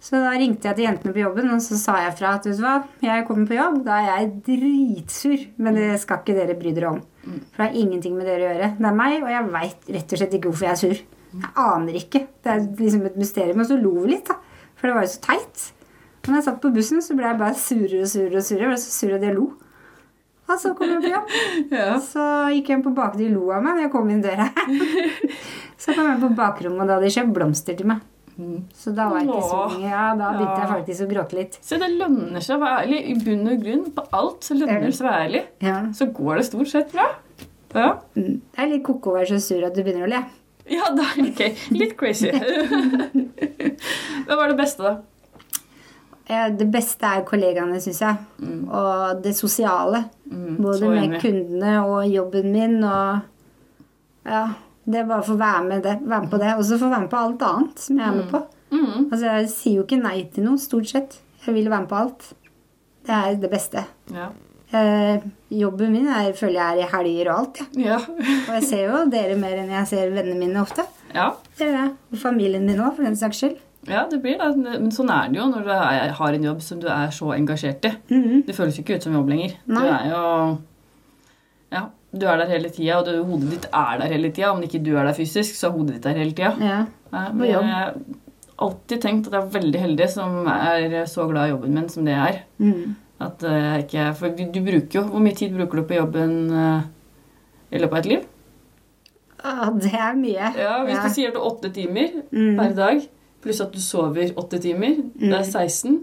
Så 0.00 0.16
da 0.16 0.30
ringte 0.32 0.64
jeg 0.70 0.76
til 0.78 0.86
jentene 0.86 1.12
på 1.12 1.20
jobben 1.20 1.50
og 1.52 1.60
så 1.60 1.76
sa 1.76 1.98
jeg 2.06 2.14
fra 2.16 2.30
at 2.38 2.46
vet 2.48 2.56
du 2.56 2.62
hva, 2.64 2.76
jeg 3.04 3.26
kommer 3.28 3.50
på 3.50 3.58
jobb. 3.58 3.82
Da 3.84 3.98
er 4.00 4.06
jeg 4.22 4.30
dritsur, 4.46 5.42
men 5.58 5.74
det 5.76 5.90
skal 6.00 6.22
ikke 6.22 6.36
dere 6.38 6.56
bry 6.56 6.72
dere 6.72 6.94
om. 6.94 7.02
For 7.52 7.64
det 7.64 7.66
har 7.66 7.76
ingenting 7.82 8.14
med 8.16 8.24
dere 8.30 8.46
å 8.46 8.52
gjøre. 8.54 8.70
Det 8.78 8.88
er 8.88 8.96
meg, 8.96 9.18
og 9.22 9.28
jeg 9.34 9.50
veit 9.52 9.90
rett 9.98 10.12
og 10.14 10.20
slett 10.22 10.36
ikke 10.38 10.48
hvorfor 10.52 10.68
jeg 10.70 10.76
er 10.76 10.82
sur. 10.86 11.02
Jeg 11.32 11.54
aner 11.64 11.98
ikke. 12.00 12.24
Det 12.44 12.52
er 12.52 12.66
liksom 12.78 13.06
et 13.08 13.18
mysterium. 13.20 13.62
Og 13.62 13.70
så 13.70 13.78
lo 13.80 13.94
vi 14.00 14.14
litt, 14.14 14.28
da. 14.28 14.38
For 14.78 14.88
det 14.88 14.96
var 14.96 15.06
jo 15.06 15.12
så 15.14 15.22
teit. 15.26 15.64
Og 16.22 16.30
når 16.30 16.40
jeg 16.40 16.46
satt 16.48 16.60
på 16.62 16.74
bussen, 16.74 17.00
så 17.04 17.16
ble 17.16 17.28
jeg 17.28 17.40
bare 17.40 17.56
surere 17.58 18.04
og 18.04 18.12
surere 18.12 18.40
og 18.40 18.46
surere. 18.46 18.66
Jeg 18.66 18.72
ble 18.74 18.82
så 18.82 18.92
sur 18.94 19.16
at 19.16 19.26
jeg 19.26 19.36
lo. 19.36 19.48
Og 20.48 20.60
så 20.60 20.72
kom 20.76 20.92
jeg 20.94 21.02
på 21.04 21.10
jobb. 21.12 21.32
ja. 21.78 21.88
Så 22.00 22.26
gikk 22.54 22.70
jeg 22.72 22.84
på 22.84 22.92
bakrommet. 22.96 23.24
De 23.24 23.32
lo 23.34 23.48
av 23.52 23.64
meg 23.64 23.76
når 23.76 23.86
jeg 23.86 23.94
kom 23.94 24.12
inn 24.12 24.22
døra. 24.24 24.48
så 25.82 25.96
kom 25.96 26.08
jeg 26.08 26.22
på 26.22 26.30
bakrommet, 26.38 26.80
og 26.80 26.86
da 26.86 26.96
hadde 26.96 27.10
de 27.10 27.16
kjøpt 27.18 27.34
blomster 27.36 27.76
til 27.78 27.90
meg. 27.92 28.06
Så 28.78 28.92
da 28.94 29.08
var 29.10 29.18
jeg 29.18 29.32
ikke 29.32 29.46
så 29.50 29.62
Åh. 29.64 29.72
Ja, 29.82 30.02
da 30.14 30.28
begynte 30.36 30.58
jeg 30.62 30.70
faktisk 30.70 31.04
å 31.04 31.08
gråte 31.10 31.38
litt. 31.40 31.56
Så 31.66 31.78
det 31.82 31.88
lønner 31.90 32.44
seg 32.44 32.54
å 32.54 32.62
være 32.62 32.84
ærlig. 32.84 33.00
I 33.10 33.16
bunn 33.24 33.50
og 33.50 33.64
grunn, 33.64 33.86
på 33.96 34.04
alt, 34.14 34.46
så 34.46 34.56
lønner 34.60 34.84
det 34.86 34.92
seg 34.94 35.04
å 35.04 35.08
være 35.08 35.24
ærlig. 35.26 35.40
Ja. 35.66 35.78
Så 35.98 36.06
går 36.14 36.38
det 36.38 36.44
stort 36.46 36.70
sett 36.70 36.94
bra. 36.94 37.08
Ja. 37.74 37.88
Mm. 38.14 38.36
Det 38.38 38.62
er 38.62 38.70
litt 38.70 38.84
ko-ko 38.86 39.12
å 39.12 39.18
være 39.18 39.34
så 39.34 39.40
sur 39.42 39.66
at 39.66 39.74
du 39.74 39.82
begynner 39.82 40.06
å 40.06 40.12
le. 40.12 40.22
Ja, 40.76 40.90
er 40.92 41.22
ok. 41.24 41.42
Litt 41.72 41.94
crazy. 41.98 42.30
Hva 44.26 44.36
var 44.36 44.50
det 44.52 44.56
beste, 44.58 44.82
da? 44.84 44.96
Eh, 46.28 46.48
Det 46.60 46.66
beste 46.72 47.08
er 47.08 47.24
kollegaene, 47.28 47.80
syns 47.80 48.00
jeg. 48.04 48.16
Og 48.68 49.22
det 49.24 49.32
sosiale. 49.38 50.04
Mm, 50.30 50.56
Både 50.60 50.90
med 50.92 51.16
kundene 51.22 51.76
og 51.86 52.08
jobben 52.12 52.50
min 52.52 52.78
og 52.84 53.20
Ja. 54.28 54.46
Det 54.88 55.02
er 55.02 55.04
bare 55.08 55.20
å 55.20 55.26
få 55.28 55.34
være 55.36 55.64
med, 55.66 55.82
det, 55.84 55.98
være 56.08 56.22
med 56.24 56.30
på 56.32 56.38
det. 56.40 56.52
Og 56.56 56.62
så 56.64 56.78
få 56.80 56.88
være 56.88 57.00
med 57.04 57.10
på 57.12 57.18
alt 57.20 57.42
annet 57.44 57.80
som 57.84 57.98
jeg 58.00 58.08
er 58.08 58.14
med 58.16 58.28
på. 58.32 58.38
Mm, 58.72 59.08
Altså, 59.12 59.24
Jeg 59.26 59.48
sier 59.52 59.74
jo 59.76 59.82
ikke 59.84 59.98
nei 60.02 60.22
til 60.32 60.44
noe, 60.46 60.58
stort 60.60 60.88
sett. 60.88 61.18
Jeg 61.46 61.54
vil 61.54 61.68
være 61.68 61.80
med 61.84 61.88
på 61.90 61.98
alt. 61.98 62.28
Det 63.08 63.14
er 63.16 63.34
det 63.40 63.50
beste. 63.52 63.84
ja. 64.12 64.28
Eh, 64.68 65.22
jobben 65.48 65.92
min 65.94 66.08
er, 66.12 66.32
føler 66.36 66.58
jeg 66.58 66.74
er 66.74 66.82
i 66.82 66.88
helger 66.92 67.30
og 67.32 67.38
alt. 67.38 67.60
Ja. 67.80 67.96
Ja. 67.96 67.98
Og 68.48 68.50
jeg 68.58 68.66
ser 68.68 68.82
jo 68.90 68.98
dere 69.12 69.36
mer 69.40 69.56
enn 69.62 69.70
jeg 69.72 69.88
ser 69.88 70.10
vennene 70.12 70.36
mine 70.42 70.60
ofte. 70.60 70.84
ja. 71.14 71.30
Det 71.58 71.70
det. 71.72 71.86
Og 72.12 72.18
familien 72.20 72.66
min 72.68 72.78
òg, 72.84 72.94
for 72.96 73.02
den 73.08 73.16
saks 73.16 73.40
skyld. 73.40 73.56
Ja, 73.88 74.02
det 74.10 74.18
blir 74.20 74.36
det. 74.36 74.48
Men 74.66 74.90
sånn 74.92 75.08
er 75.14 75.30
det 75.32 75.38
jo 75.38 75.46
når 75.48 75.64
du 75.64 75.70
er, 75.72 76.10
har 76.18 76.34
en 76.36 76.44
jobb 76.44 76.60
som 76.60 76.80
du 76.82 76.88
er 76.92 77.08
så 77.14 77.30
engasjert 77.32 77.86
i. 77.88 77.94
Mhm. 78.12 78.42
Det 78.46 78.56
føles 78.56 78.76
jo 78.76 78.84
ikke 78.84 78.98
ut 78.98 79.06
som 79.08 79.14
jobb 79.16 79.30
lenger. 79.32 79.56
Nei. 79.66 79.86
Du 79.86 79.94
er 79.94 80.10
jo 80.12 80.58
Ja, 81.72 81.82
du 82.12 82.26
er 82.26 82.36
der 82.40 82.48
hele 82.52 82.68
tida, 82.72 82.98
og 82.98 83.06
du, 83.08 83.24
hodet 83.24 83.50
ditt 83.54 83.66
er 83.72 83.98
der 84.00 84.12
hele 84.12 84.30
tida. 84.30 84.52
Om 84.52 84.62
ikke 84.62 84.82
du 84.84 84.94
er 84.96 85.04
der 85.08 85.16
fysisk, 85.16 85.56
så 85.56 85.68
er 85.68 85.76
hodet 85.78 85.94
ditt 85.96 86.04
der 86.04 86.20
hele 86.20 86.32
tida. 86.36 86.52
Ja. 86.60 86.78
Ja, 87.12 87.26
men. 87.32 87.48
Jeg 87.48 87.64
har 87.64 87.94
alltid 88.58 89.00
tenkt 89.00 89.26
at 89.28 89.32
jeg 89.32 89.42
er 89.46 89.52
veldig 89.60 89.80
heldig 89.80 90.08
som 90.12 90.46
er 90.50 91.04
så 91.08 91.28
glad 91.30 91.46
i 91.48 91.52
jobben 91.54 91.74
min 91.74 91.88
som 91.88 92.04
det 92.04 92.12
jeg 92.16 92.34
er. 92.34 92.40
Mm. 92.58 92.96
At 93.20 93.42
eh, 93.42 93.58
jeg 93.64 93.84
ikke 93.86 94.02
For 94.18 94.34
du 94.38 94.44
du 94.54 94.60
bruker 94.62 95.00
jo 95.00 95.02
Hvor 95.10 95.22
mye 95.24 95.34
tid 95.34 95.54
bruker 95.56 95.80
du 95.80 95.86
på 95.88 95.96
jobben 95.98 96.34
eh, 96.54 96.82
i 97.74 97.80
løpet 97.82 97.92
av 97.92 97.98
et 98.04 98.06
liv? 98.12 98.26
Ah, 99.44 99.68
det 99.70 99.90
er 99.94 100.14
mye. 100.18 100.52
Ja, 100.58 100.76
Hvis 100.86 101.02
du 101.04 101.08
sier 101.14 101.28
at 101.28 101.34
du 101.36 101.40
har 101.42 101.50
åtte 101.52 101.70
timer 101.74 102.08
Mm. 102.32 102.56
per 102.58 102.72
dag, 102.74 103.02
pluss 103.42 103.60
at 103.60 103.72
du 103.72 103.78
sover 103.80 104.32
åtte 104.40 104.58
timer, 104.62 104.96
det 105.14 105.32
er 105.34 105.44
16 105.46 105.98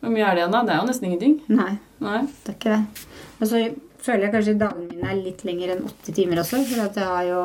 Hvor 0.00 0.12
mye 0.14 0.24
er 0.24 0.34
det 0.36 0.42
igjen, 0.44 0.52
da? 0.54 0.62
Det 0.62 0.72
er 0.74 0.78
jo 0.80 0.86
nesten 0.88 1.08
ingenting. 1.10 1.34
Nei, 1.48 1.72
Nei. 2.00 2.20
det 2.44 2.52
er 2.52 2.56
ikke 2.56 2.76
det. 2.76 3.04
Og 3.40 3.48
så 3.50 3.60
føler 4.06 4.24
jeg 4.28 4.32
kanskje 4.36 4.54
dagene 4.60 4.88
mine 4.92 5.10
er 5.10 5.20
litt 5.24 5.42
lengre 5.44 5.74
enn 5.74 5.84
åtte 5.88 6.14
timer 6.14 6.40
også. 6.44 6.60
For 6.70 6.84
at 6.86 6.96
jeg 7.00 7.10
har 7.10 7.24
jo 7.28 7.42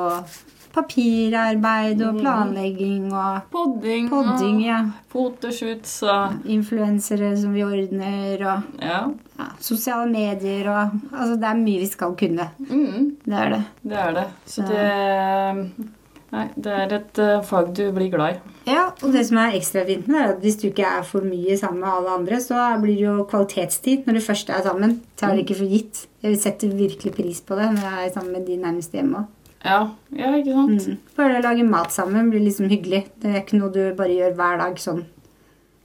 papirarbeid 0.73 2.01
og 2.07 2.19
planlegging 2.21 3.09
og 3.13 3.47
Podding, 3.53 4.09
podding, 4.11 4.59
ja. 4.65 4.79
fotoshoots 5.11 5.97
og 6.07 6.47
Influensere 6.51 7.33
som 7.39 7.53
vi 7.55 7.63
ordner, 7.65 8.45
og 8.45 8.81
Ja. 8.81 9.01
ja, 9.39 9.47
sosiale 9.59 10.09
medier 10.11 10.69
og 10.71 10.99
Altså, 11.13 11.35
det 11.35 11.49
er 11.49 11.63
mye 11.63 11.79
vi 11.79 11.87
skal 11.87 12.15
kunne. 12.15 12.49
Mm, 12.59 13.17
Det 13.25 13.33
er 13.33 13.49
det. 13.49 13.63
det 13.83 13.97
er 13.97 14.13
det. 14.13 14.27
Så 14.45 14.61
det 14.67 15.87
Nei, 16.31 16.45
det 16.55 16.71
er 16.71 16.93
et 16.95 17.19
uh, 17.19 17.41
fag 17.43 17.73
du 17.75 17.89
blir 17.91 18.07
glad 18.13 18.37
i. 18.37 18.51
Ja, 18.71 18.85
og 19.03 19.11
det 19.11 19.25
som 19.27 19.35
er 19.41 19.57
ekstra 19.57 19.81
fint 19.83 20.07
med 20.07 20.21
er 20.21 20.29
at 20.31 20.39
hvis 20.39 20.55
du 20.61 20.69
ikke 20.69 20.85
er 20.87 21.01
for 21.03 21.25
mye 21.27 21.57
sammen 21.59 21.81
med 21.81 21.89
alle 21.91 22.13
andre, 22.21 22.37
så 22.39 22.55
blir 22.79 22.95
det 22.95 23.03
jo 23.03 23.25
kvalitetstid 23.27 24.05
når 24.07 24.13
du 24.15 24.21
først 24.23 24.49
er 24.49 24.63
sammen. 24.63 25.01
Tar 25.19 25.35
det 25.35 25.43
ikke 25.43 25.57
for 25.59 25.65
gitt. 25.73 26.05
Jeg 26.23 26.39
setter 26.39 26.71
virkelig 26.71 27.11
pris 27.17 27.41
på 27.43 27.57
det 27.59 27.67
når 27.73 27.83
jeg 27.83 28.07
er 28.07 28.13
sammen 28.15 28.31
med 28.37 28.47
de 28.47 28.55
nærmeste 28.63 28.95
hjemme 29.01 29.25
òg. 29.25 29.25
Ja, 29.65 29.79
ja 30.17 30.31
ikke 30.37 30.55
sant? 30.55 30.87
Mm. 30.87 30.99
Bare 31.17 31.37
å 31.39 31.45
lage 31.45 31.65
mat 31.67 31.93
sammen 31.93 32.31
blir 32.33 32.43
liksom 32.43 32.69
hyggelig. 32.71 33.05
Det 33.21 33.31
er 33.31 33.43
ikke 33.43 33.59
noe 33.61 33.73
du 33.73 33.83
bare 33.97 34.15
gjør 34.15 34.35
hver 34.39 34.61
dag 34.63 34.81
sånn. 34.81 35.05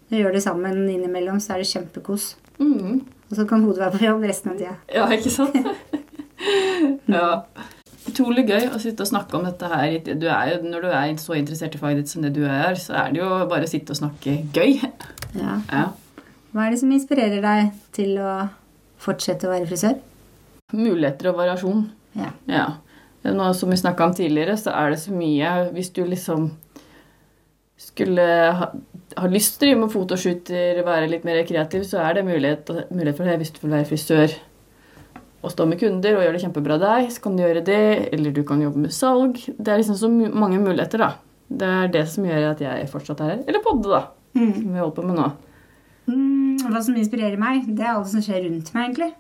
Du 0.06 0.16
gjør 0.16 0.36
det 0.36 0.42
sammen 0.44 0.84
innimellom, 0.86 1.40
så 1.42 1.54
er 1.54 1.62
det 1.62 1.70
kjempekos. 1.72 2.34
Mm. 2.62 3.00
Og 3.26 3.38
så 3.38 3.46
kan 3.48 3.64
hodet 3.66 3.82
være 3.82 3.98
på 3.98 4.04
jobb 4.06 4.26
resten 4.28 4.52
av 4.52 4.60
tida. 4.60 4.76
Ja, 4.94 5.08
ikke 5.12 5.32
sant? 5.34 5.56
ja. 7.16 7.30
Utrolig 8.06 8.44
gøy 8.46 8.68
å 8.70 8.78
sitte 8.78 9.02
og 9.02 9.10
snakke 9.10 9.34
om 9.34 9.46
dette 9.48 9.68
her. 9.70 9.96
Du 10.06 10.28
er 10.30 10.52
jo, 10.52 10.60
når 10.62 10.86
du 10.86 10.90
er 10.92 11.14
så 11.18 11.34
interessert 11.34 11.74
i 11.74 11.80
faget 11.80 12.04
ditt 12.04 12.12
som 12.12 12.22
det 12.22 12.30
du 12.36 12.44
er, 12.46 12.78
så 12.78 12.94
er 13.02 13.10
det 13.12 13.20
jo 13.24 13.30
bare 13.50 13.66
å 13.66 13.70
sitte 13.70 13.96
og 13.96 13.98
snakke 13.98 14.38
gøy. 14.54 14.78
Ja. 15.34 15.58
Ja. 15.72 15.86
Hva 16.54 16.68
er 16.68 16.72
det 16.72 16.80
som 16.80 16.92
inspirerer 16.94 17.42
deg 17.42 17.74
til 17.96 18.14
å 18.22 18.46
fortsette 19.02 19.48
å 19.48 19.52
være 19.52 19.66
frisør? 19.68 19.98
Muligheter 20.72 21.32
og 21.32 21.40
variasjon. 21.42 21.82
Ja. 22.16 22.30
Ja. 22.48 22.66
Nå, 23.34 23.48
som 23.58 23.72
vi 23.72 23.78
snakka 23.80 24.06
om 24.06 24.14
tidligere, 24.14 24.54
så 24.60 24.74
er 24.76 24.92
det 24.92 25.00
så 25.02 25.14
mye 25.14 25.52
Hvis 25.74 25.90
du 25.96 26.04
liksom 26.06 26.50
skulle 27.76 28.24
ha, 28.56 28.70
ha 29.20 29.28
lyst 29.28 29.58
til 29.58 29.58
å 29.58 29.64
drive 29.66 29.80
med 29.82 29.92
fotoshooter, 29.92 30.78
være 30.86 31.10
litt 31.12 31.26
mer 31.28 31.42
kreativ, 31.48 31.82
så 31.84 32.00
er 32.04 32.16
det 32.16 32.26
mulighet, 32.28 32.70
mulighet 32.88 33.18
for 33.18 33.28
det 33.28 33.34
hvis 33.42 33.52
du 33.52 33.58
vil 33.64 33.74
være 33.74 33.88
frisør 33.90 34.36
og 35.46 35.52
stå 35.52 35.66
med 35.68 35.78
kunder 35.78 36.16
og 36.16 36.24
gjøre 36.24 36.34
det 36.34 36.42
kjempebra 36.42 36.76
deg, 36.82 37.10
så 37.14 37.22
kan 37.22 37.36
du 37.36 37.44
gjøre 37.44 37.62
det. 37.66 37.82
Eller 38.16 38.32
du 38.34 38.42
kan 38.46 38.62
jobbe 38.62 38.82
med 38.82 38.94
salg. 38.94 39.38
Det 39.46 39.70
er 39.70 39.78
liksom 39.78 39.98
så 40.00 40.10
mange 40.10 40.58
muligheter, 40.58 41.04
da. 41.04 41.10
Det 41.46 41.68
er 41.70 41.92
det 41.94 42.02
som 42.10 42.26
gjør 42.26 42.48
at 42.48 42.62
jeg 42.64 42.88
fortsatt 42.90 43.22
er 43.22 43.30
her. 43.30 43.44
Eller 43.46 43.62
podde, 43.62 43.92
da. 43.92 44.00
Mm. 44.34 44.50
Som 44.56 44.72
vi 44.72 44.80
holder 44.82 44.96
på 44.96 45.04
med 45.06 45.20
nå. 45.20 45.28
Mm, 46.06 46.66
hva 46.66 46.82
som 46.82 46.98
inspirerer 46.98 47.38
meg, 47.38 47.68
det 47.68 47.84
er 47.84 47.92
alt 47.94 48.10
som 48.10 48.24
skjer 48.24 48.42
rundt 48.48 48.72
meg, 48.74 48.88
egentlig. 48.88 49.12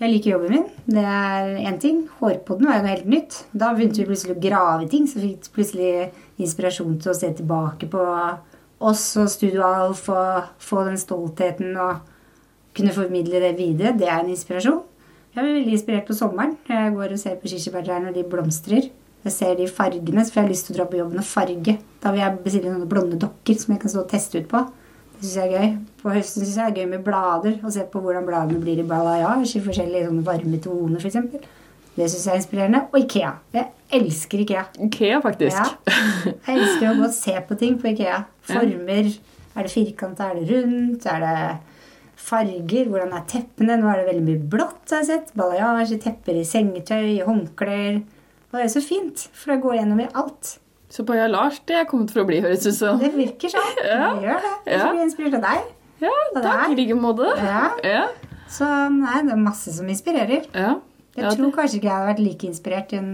Jeg 0.00 0.14
liker 0.14 0.30
jobben 0.32 0.54
min. 0.54 0.68
Det 0.88 1.02
er 1.04 1.58
én 1.68 1.76
ting. 1.80 2.06
Hårpodden 2.20 2.68
var 2.68 2.78
jo 2.78 2.84
noe 2.86 2.92
helt 2.94 3.08
nytt. 3.12 3.34
Da 3.52 3.74
begynte 3.76 4.00
vi 4.00 4.06
plutselig 4.08 4.32
å 4.38 4.40
grave 4.40 4.86
ting, 4.88 5.04
så 5.04 5.20
fikk 5.20 5.50
plutselig 5.52 5.90
inspirasjon 6.40 6.94
til 7.04 7.12
å 7.12 7.18
se 7.18 7.28
tilbake 7.36 7.88
på 7.92 8.04
oss 8.80 9.02
og 9.20 9.28
Studio 9.28 9.66
Alf 9.66 10.06
og 10.08 10.54
få 10.64 10.86
den 10.88 10.96
stoltheten 11.00 11.76
og 11.76 12.00
kunne 12.76 12.96
formidle 12.96 13.42
det 13.44 13.52
videre. 13.58 13.92
Det 13.92 14.08
er 14.08 14.22
en 14.22 14.32
inspirasjon. 14.32 14.80
Jeg 15.34 15.44
blir 15.44 15.58
veldig 15.58 15.76
inspirert 15.76 16.08
på 16.08 16.16
sommeren. 16.16 16.56
Jeg 16.70 16.96
går 16.96 17.12
og 17.12 17.20
ser 17.20 17.36
på 17.36 17.52
kirsebærtrærne 17.52 18.08
når 18.08 18.16
de 18.16 18.26
blomstrer. 18.32 18.88
Jeg 19.20 19.36
ser 19.36 19.52
de 19.58 19.68
fargene, 19.68 20.24
så 20.24 20.32
får 20.32 20.46
jeg 20.46 20.54
lyst 20.54 20.70
til 20.70 20.74
å 20.74 20.80
dra 20.80 20.88
på 20.88 21.02
jobben 21.02 21.20
og 21.20 21.28
farge. 21.28 21.76
Da 22.00 22.14
vil 22.14 22.24
jeg 22.24 22.40
bestille 22.40 22.72
noen 22.72 22.88
blonde 22.88 23.20
dokker 23.20 23.60
som 23.60 23.74
jeg 23.74 23.82
kan 23.82 23.92
stå 23.92 24.06
og 24.06 24.12
teste 24.16 24.40
ut 24.40 24.48
på. 24.48 24.64
Syns 25.20 25.36
jeg 25.36 25.46
er 25.46 25.56
gøy. 25.56 25.72
På 26.00 26.12
høsten 26.14 26.44
syns 26.44 26.56
jeg 26.56 26.74
det 26.74 26.80
er 26.80 26.84
gøy 26.84 26.90
med 26.94 27.02
blader. 27.04 27.56
Å 27.60 27.72
se 27.72 27.84
på 27.92 28.00
hvordan 28.00 28.26
bladene 28.28 28.60
blir 28.62 28.80
i 28.80 28.86
balayage 28.88 29.58
i 29.58 29.64
forskjellige 29.64 30.08
sånne 30.08 30.24
varme 30.24 30.60
toner, 30.64 31.02
f.eks. 31.02 31.48
Det 31.96 32.06
syns 32.08 32.24
jeg 32.24 32.32
er 32.32 32.40
inspirerende. 32.40 32.84
Og 32.88 33.02
Ikea. 33.02 33.32
Jeg 33.52 33.98
elsker 34.00 34.44
Ikea. 34.46 34.62
Ikea, 34.86 35.18
faktisk. 35.24 35.58
Ja. 35.58 35.96
Jeg 36.46 36.54
elsker 36.54 36.86
å 36.88 36.94
gå 37.02 37.08
og 37.10 37.16
se 37.16 37.34
på 37.48 37.58
ting 37.60 37.76
på 37.82 37.90
Ikea. 37.92 38.22
Former. 38.48 39.10
Er 39.50 39.66
det 39.66 39.74
firkanta? 39.74 40.30
Er 40.30 40.40
det 40.40 40.62
rundt? 40.62 41.04
Er 41.10 41.26
det 41.26 41.36
farger. 42.20 42.88
Hvordan 42.88 43.12
er 43.18 43.28
teppene? 43.28 43.76
Nå 43.76 43.90
er 43.90 44.00
det 44.00 44.08
veldig 44.08 44.24
mye 44.24 44.48
blått, 44.54 44.86
har 44.92 45.02
jeg 45.02 45.10
sett. 45.10 45.34
Balayage, 45.36 46.00
tepper 46.00 46.40
i 46.40 46.46
sengetøy, 46.48 47.20
håndklær. 47.26 48.00
Og 48.50 48.58
det 48.58 48.64
er 48.66 48.72
så 48.72 48.82
fint, 48.82 49.28
for 49.36 49.52
da 49.52 49.60
går 49.62 49.80
gjennom 49.80 50.02
i 50.02 50.10
alt. 50.18 50.56
Så 50.90 51.04
Paja 51.06 51.28
Lars, 51.30 51.60
det 51.70 51.76
er 51.78 51.86
kommet 51.88 52.10
for 52.10 52.24
å 52.24 52.28
bli, 52.28 52.40
høres 52.42 52.66
ut 52.66 52.74
som. 52.74 52.98
Det 52.98 53.12
virker 53.14 53.52
sånn. 53.52 53.76
Ja. 53.86 54.10
Det 54.16 54.26
gjør 54.26 54.40
det. 54.46 54.54
Jeg 54.66 54.80
ja. 54.80 54.88
blir 54.90 55.04
inspirert 55.06 55.36
av 55.38 55.44
deg. 55.46 55.68
Ja, 56.00 56.14
takk. 56.34 56.64
I 56.72 56.78
like 56.78 56.96
måte. 56.98 57.34
Ja. 57.38 57.66
ja. 57.86 58.06
Så 58.50 58.66
nei, 58.94 59.20
det 59.26 59.36
er 59.36 59.42
masse 59.42 59.74
som 59.76 59.90
inspirerer. 59.92 60.48
Ja. 60.50 60.78
Jeg 61.14 61.26
ja, 61.26 61.34
tror 61.36 61.52
kanskje 61.54 61.78
ikke 61.78 61.90
jeg 61.90 61.94
hadde 61.94 62.10
vært 62.10 62.24
like 62.24 62.48
inspirert 62.48 62.94
i 62.94 62.98
en 62.98 63.12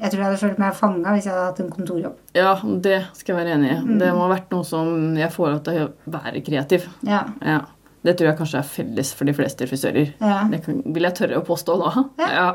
jeg 0.00 0.14
tror 0.14 0.22
jeg 0.22 0.28
hadde 0.30 0.40
følt 0.40 0.60
meg 0.60 0.76
fanga 0.78 1.12
hvis 1.12 1.26
jeg 1.28 1.34
hadde 1.34 1.48
hatt 1.50 1.58
en 1.60 1.72
kontorjobb. 1.74 2.20
Ja, 2.32 2.54
det 2.84 2.96
skal 3.18 3.34
jeg 3.34 3.38
være 3.42 3.56
enig 3.58 3.68
i. 3.68 3.76
Mm. 3.84 3.98
Det 4.00 4.08
må 4.16 4.22
ha 4.24 4.30
vært 4.32 4.54
noe 4.54 4.64
som 4.64 5.18
jeg 5.18 5.28
får 5.34 5.50
lov 5.50 5.60
til 5.66 5.80
å 5.82 5.88
være 6.14 6.40
kreativ. 6.46 6.86
Ja. 7.04 7.26
ja. 7.44 7.58
Det 8.00 8.14
tror 8.16 8.30
jeg 8.30 8.38
kanskje 8.38 8.62
er 8.62 8.70
felles 8.70 9.10
for 9.12 9.28
de 9.28 9.34
fleste 9.36 9.68
frisører. 9.68 10.14
Ja. 10.16 10.38
Det 10.48 10.62
kan, 10.64 10.80
vil 10.88 11.04
jeg 11.04 11.18
tørre 11.18 11.42
å 11.42 11.44
påstå 11.44 11.76
da. 11.82 11.90
Ja. 12.22 12.30
ja. 12.32 12.46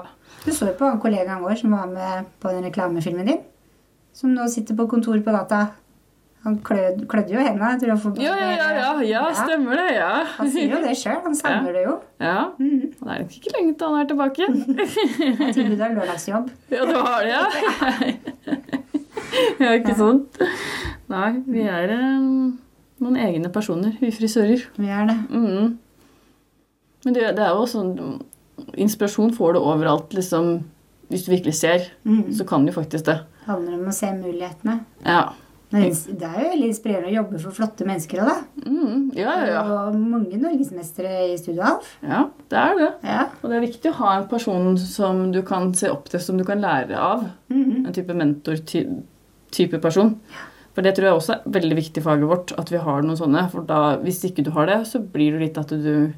Du 0.42 0.50
så 0.58 0.72
jo 0.72 0.78
på 0.80 0.90
kollegaen 1.04 1.46
vår 1.46 1.60
som 1.62 1.78
var 1.78 1.92
med 1.92 2.32
på 2.42 2.50
den 2.54 2.66
reklamefilmen 2.66 3.30
din. 3.30 3.44
Som 4.16 4.36
nå 4.36 4.48
sitter 4.52 4.78
på 4.78 4.88
kontor 4.92 5.20
på 5.24 5.34
data. 5.36 5.66
Han 6.46 6.60
klød, 6.64 7.08
klødde 7.10 7.34
jo 7.34 7.42
hendene. 7.42 7.88
Ja, 8.22 8.36
ja, 8.38 8.50
ja, 8.54 8.68
ja, 8.78 8.90
ja, 9.10 9.22
stemmer 9.34 9.80
det. 9.82 9.88
ja. 9.98 10.12
Han 10.38 10.52
sier 10.54 10.76
jo 10.76 10.82
det 10.84 10.94
sjøl. 11.00 11.18
Han 11.26 11.36
savner 11.36 11.74
det 11.74 11.86
jo. 11.88 11.96
Ja. 12.22 12.36
Han 12.60 12.76
Det 12.86 13.02
er 13.02 13.24
nok 13.24 13.40
ikke 13.40 13.56
lenge 13.58 13.74
til 13.80 13.88
han 13.88 14.04
er 14.04 14.12
tilbake. 14.12 14.50
jeg 15.48 15.56
tror 15.56 15.72
du 15.72 15.82
har 15.82 15.96
lørdagsjobb. 15.98 16.52
ja, 16.72 16.86
du 16.86 16.96
har 17.00 17.26
det, 17.26 17.34
ja. 17.34 18.54
ja, 19.66 19.74
ikke 19.74 19.98
sant? 19.98 20.46
Nei, 21.10 21.32
vi 21.50 21.66
er 21.66 21.98
um 21.98 22.62
noen 23.04 23.18
egne 23.20 23.52
personer, 23.54 23.96
vi 24.00 24.12
frisører. 24.16 24.64
Vi 24.80 24.88
er 24.92 25.10
det. 25.10 25.18
Mm. 25.30 25.76
Men 27.06 27.18
det, 27.18 27.28
det, 27.38 27.44
er 27.44 27.54
jo 27.54 27.68
sånn 27.70 27.92
Inspirasjon 28.80 29.34
får 29.36 29.56
du 29.56 29.62
overalt, 29.62 30.16
liksom. 30.16 30.58
Hvis 31.12 31.28
du 31.28 31.34
virkelig 31.36 31.54
ser, 31.60 31.84
mm. 32.08 32.32
så 32.34 32.48
kan 32.50 32.64
du 32.66 32.72
faktisk 32.74 33.06
det. 33.06 33.20
Handler 33.46 33.80
om 33.80 33.90
å 33.90 33.96
se 33.96 34.12
mulighetene. 34.16 34.80
Ja. 35.06 35.26
Men 35.74 35.92
det 35.92 36.28
er 36.28 36.40
jo 36.40 36.50
veldig 36.54 36.68
inspirerende 36.70 37.10
å 37.10 37.16
jobbe 37.16 37.40
for 37.42 37.58
flotte 37.58 37.86
mennesker 37.88 38.22
òg, 38.24 38.30
da. 38.30 38.66
Mm, 38.70 39.06
ja, 39.18 39.34
ja. 39.50 39.62
Og 39.90 39.98
mange 39.98 40.38
norgesmestere 40.40 41.14
i 41.32 41.38
Studio 41.42 41.66
Alf. 41.72 41.90
Ja, 42.06 42.22
det 42.52 42.60
er 42.62 42.76
det. 42.80 42.90
Ja. 43.10 43.24
Og 43.42 43.50
det 43.50 43.58
er 43.58 43.66
viktig 43.66 43.92
å 43.92 43.98
ha 44.00 44.16
en 44.20 44.28
person 44.32 44.76
som 44.80 45.24
du 45.36 45.42
kan 45.48 45.74
se 45.78 45.90
opp 45.92 46.10
til, 46.12 46.22
som 46.24 46.40
du 46.40 46.46
kan 46.48 46.62
lære 46.64 47.00
av. 47.00 47.26
Mm. 47.52 47.88
En 47.88 47.96
type 47.96 48.16
mentor-type 48.16 49.82
person. 49.84 50.14
For 50.76 50.86
det 50.86 50.98
tror 50.98 51.10
jeg 51.10 51.18
også 51.18 51.36
er 51.38 51.58
veldig 51.58 51.80
viktig 51.80 52.04
i 52.04 52.06
faget 52.06 52.30
vårt, 52.30 52.54
at 52.60 52.72
vi 52.72 52.84
har 52.84 53.04
noen 53.04 53.20
sånne. 53.20 53.48
For 53.52 53.68
da, 53.68 53.82
hvis 54.04 54.22
ikke 54.28 54.46
du 54.46 54.52
har 54.56 54.70
det, 54.70 54.82
så 54.92 55.02
blir 55.02 55.36
det 55.36 55.48
litt 55.48 55.60
at 55.60 55.72
du, 55.72 56.12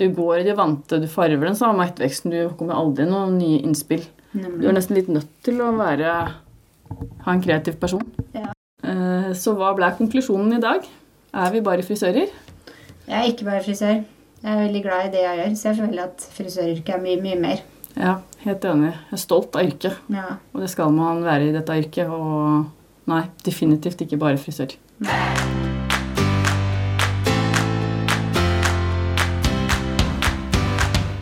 du 0.00 0.06
går 0.16 0.40
i 0.40 0.46
det 0.48 0.56
vante, 0.58 1.00
du 1.00 1.08
farver 1.12 1.48
den 1.48 1.58
samme 1.58 1.86
etterveksten. 1.86 2.32
Du 2.32 2.56
kommer 2.58 2.80
aldri 2.80 3.08
noen 3.08 3.36
nye 3.38 3.60
innspill. 3.62 4.04
Du 4.36 4.66
er 4.68 4.74
nesten 4.76 4.98
litt 4.98 5.08
nødt 5.08 5.30
til 5.46 5.60
å 5.64 5.70
være, 5.78 6.12
ha 7.24 7.32
en 7.32 7.42
kreativ 7.44 7.78
person. 7.80 8.02
Ja. 8.36 8.50
Eh, 8.84 9.30
så 9.38 9.54
hva 9.56 9.72
ble 9.76 9.88
konklusjonen 9.96 10.58
i 10.58 10.62
dag? 10.62 10.84
Er 11.36 11.54
vi 11.54 11.62
bare 11.64 11.84
frisører? 11.86 12.28
Jeg 13.06 13.16
er 13.16 13.30
ikke 13.30 13.46
bare 13.48 13.62
frisør. 13.64 14.02
Jeg 14.42 14.52
er 14.52 14.60
veldig 14.60 14.82
glad 14.84 15.06
i 15.06 15.12
det 15.14 15.22
jeg 15.24 15.38
gjør, 15.40 15.54
så 15.56 15.68
jeg 15.70 15.78
føler 15.80 16.02
at 16.04 16.26
frisøryrket 16.36 16.94
er 16.94 17.02
mye, 17.02 17.20
mye 17.22 17.38
mer. 17.40 17.62
Ja, 17.96 18.18
helt 18.44 18.66
enig. 18.68 18.92
Jeg 18.92 19.16
er 19.16 19.22
stolt 19.22 19.56
av 19.56 19.64
yrket. 19.64 20.02
Ja. 20.12 20.26
Og 20.52 20.60
det 20.60 20.68
skal 20.70 20.92
man 20.92 21.24
være 21.24 21.48
i 21.48 21.54
dette 21.56 21.78
yrket. 21.80 22.12
og 22.12 22.66
Nei, 23.06 23.22
definitivt 23.46 24.02
ikke 24.02 24.18
bare 24.20 24.38
frisør. 24.42 24.74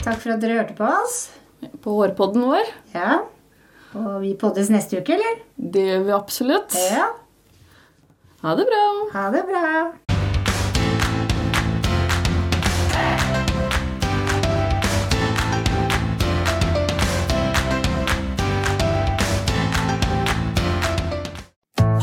Takk 0.04 0.20
for 0.20 0.34
at 0.34 0.42
dere 0.42 0.58
hørte 0.58 0.76
på 0.76 0.88
oss. 0.88 1.43
På 1.84 1.98
hårpodden 1.98 2.46
vår. 2.48 2.70
Ja. 2.94 3.18
Og 3.94 4.22
vi 4.22 4.32
poddes 4.40 4.70
neste 4.72 5.02
uke, 5.02 5.18
eller? 5.18 5.42
Det 5.54 5.84
gjør 5.84 6.06
vi 6.06 6.14
absolutt. 6.16 6.78
Ja. 6.90 7.10
Ha 8.40 8.56
det 8.56 8.64
bra. 8.70 8.86
Ha 9.12 9.26
det 9.34 9.44
bra. 9.50 9.68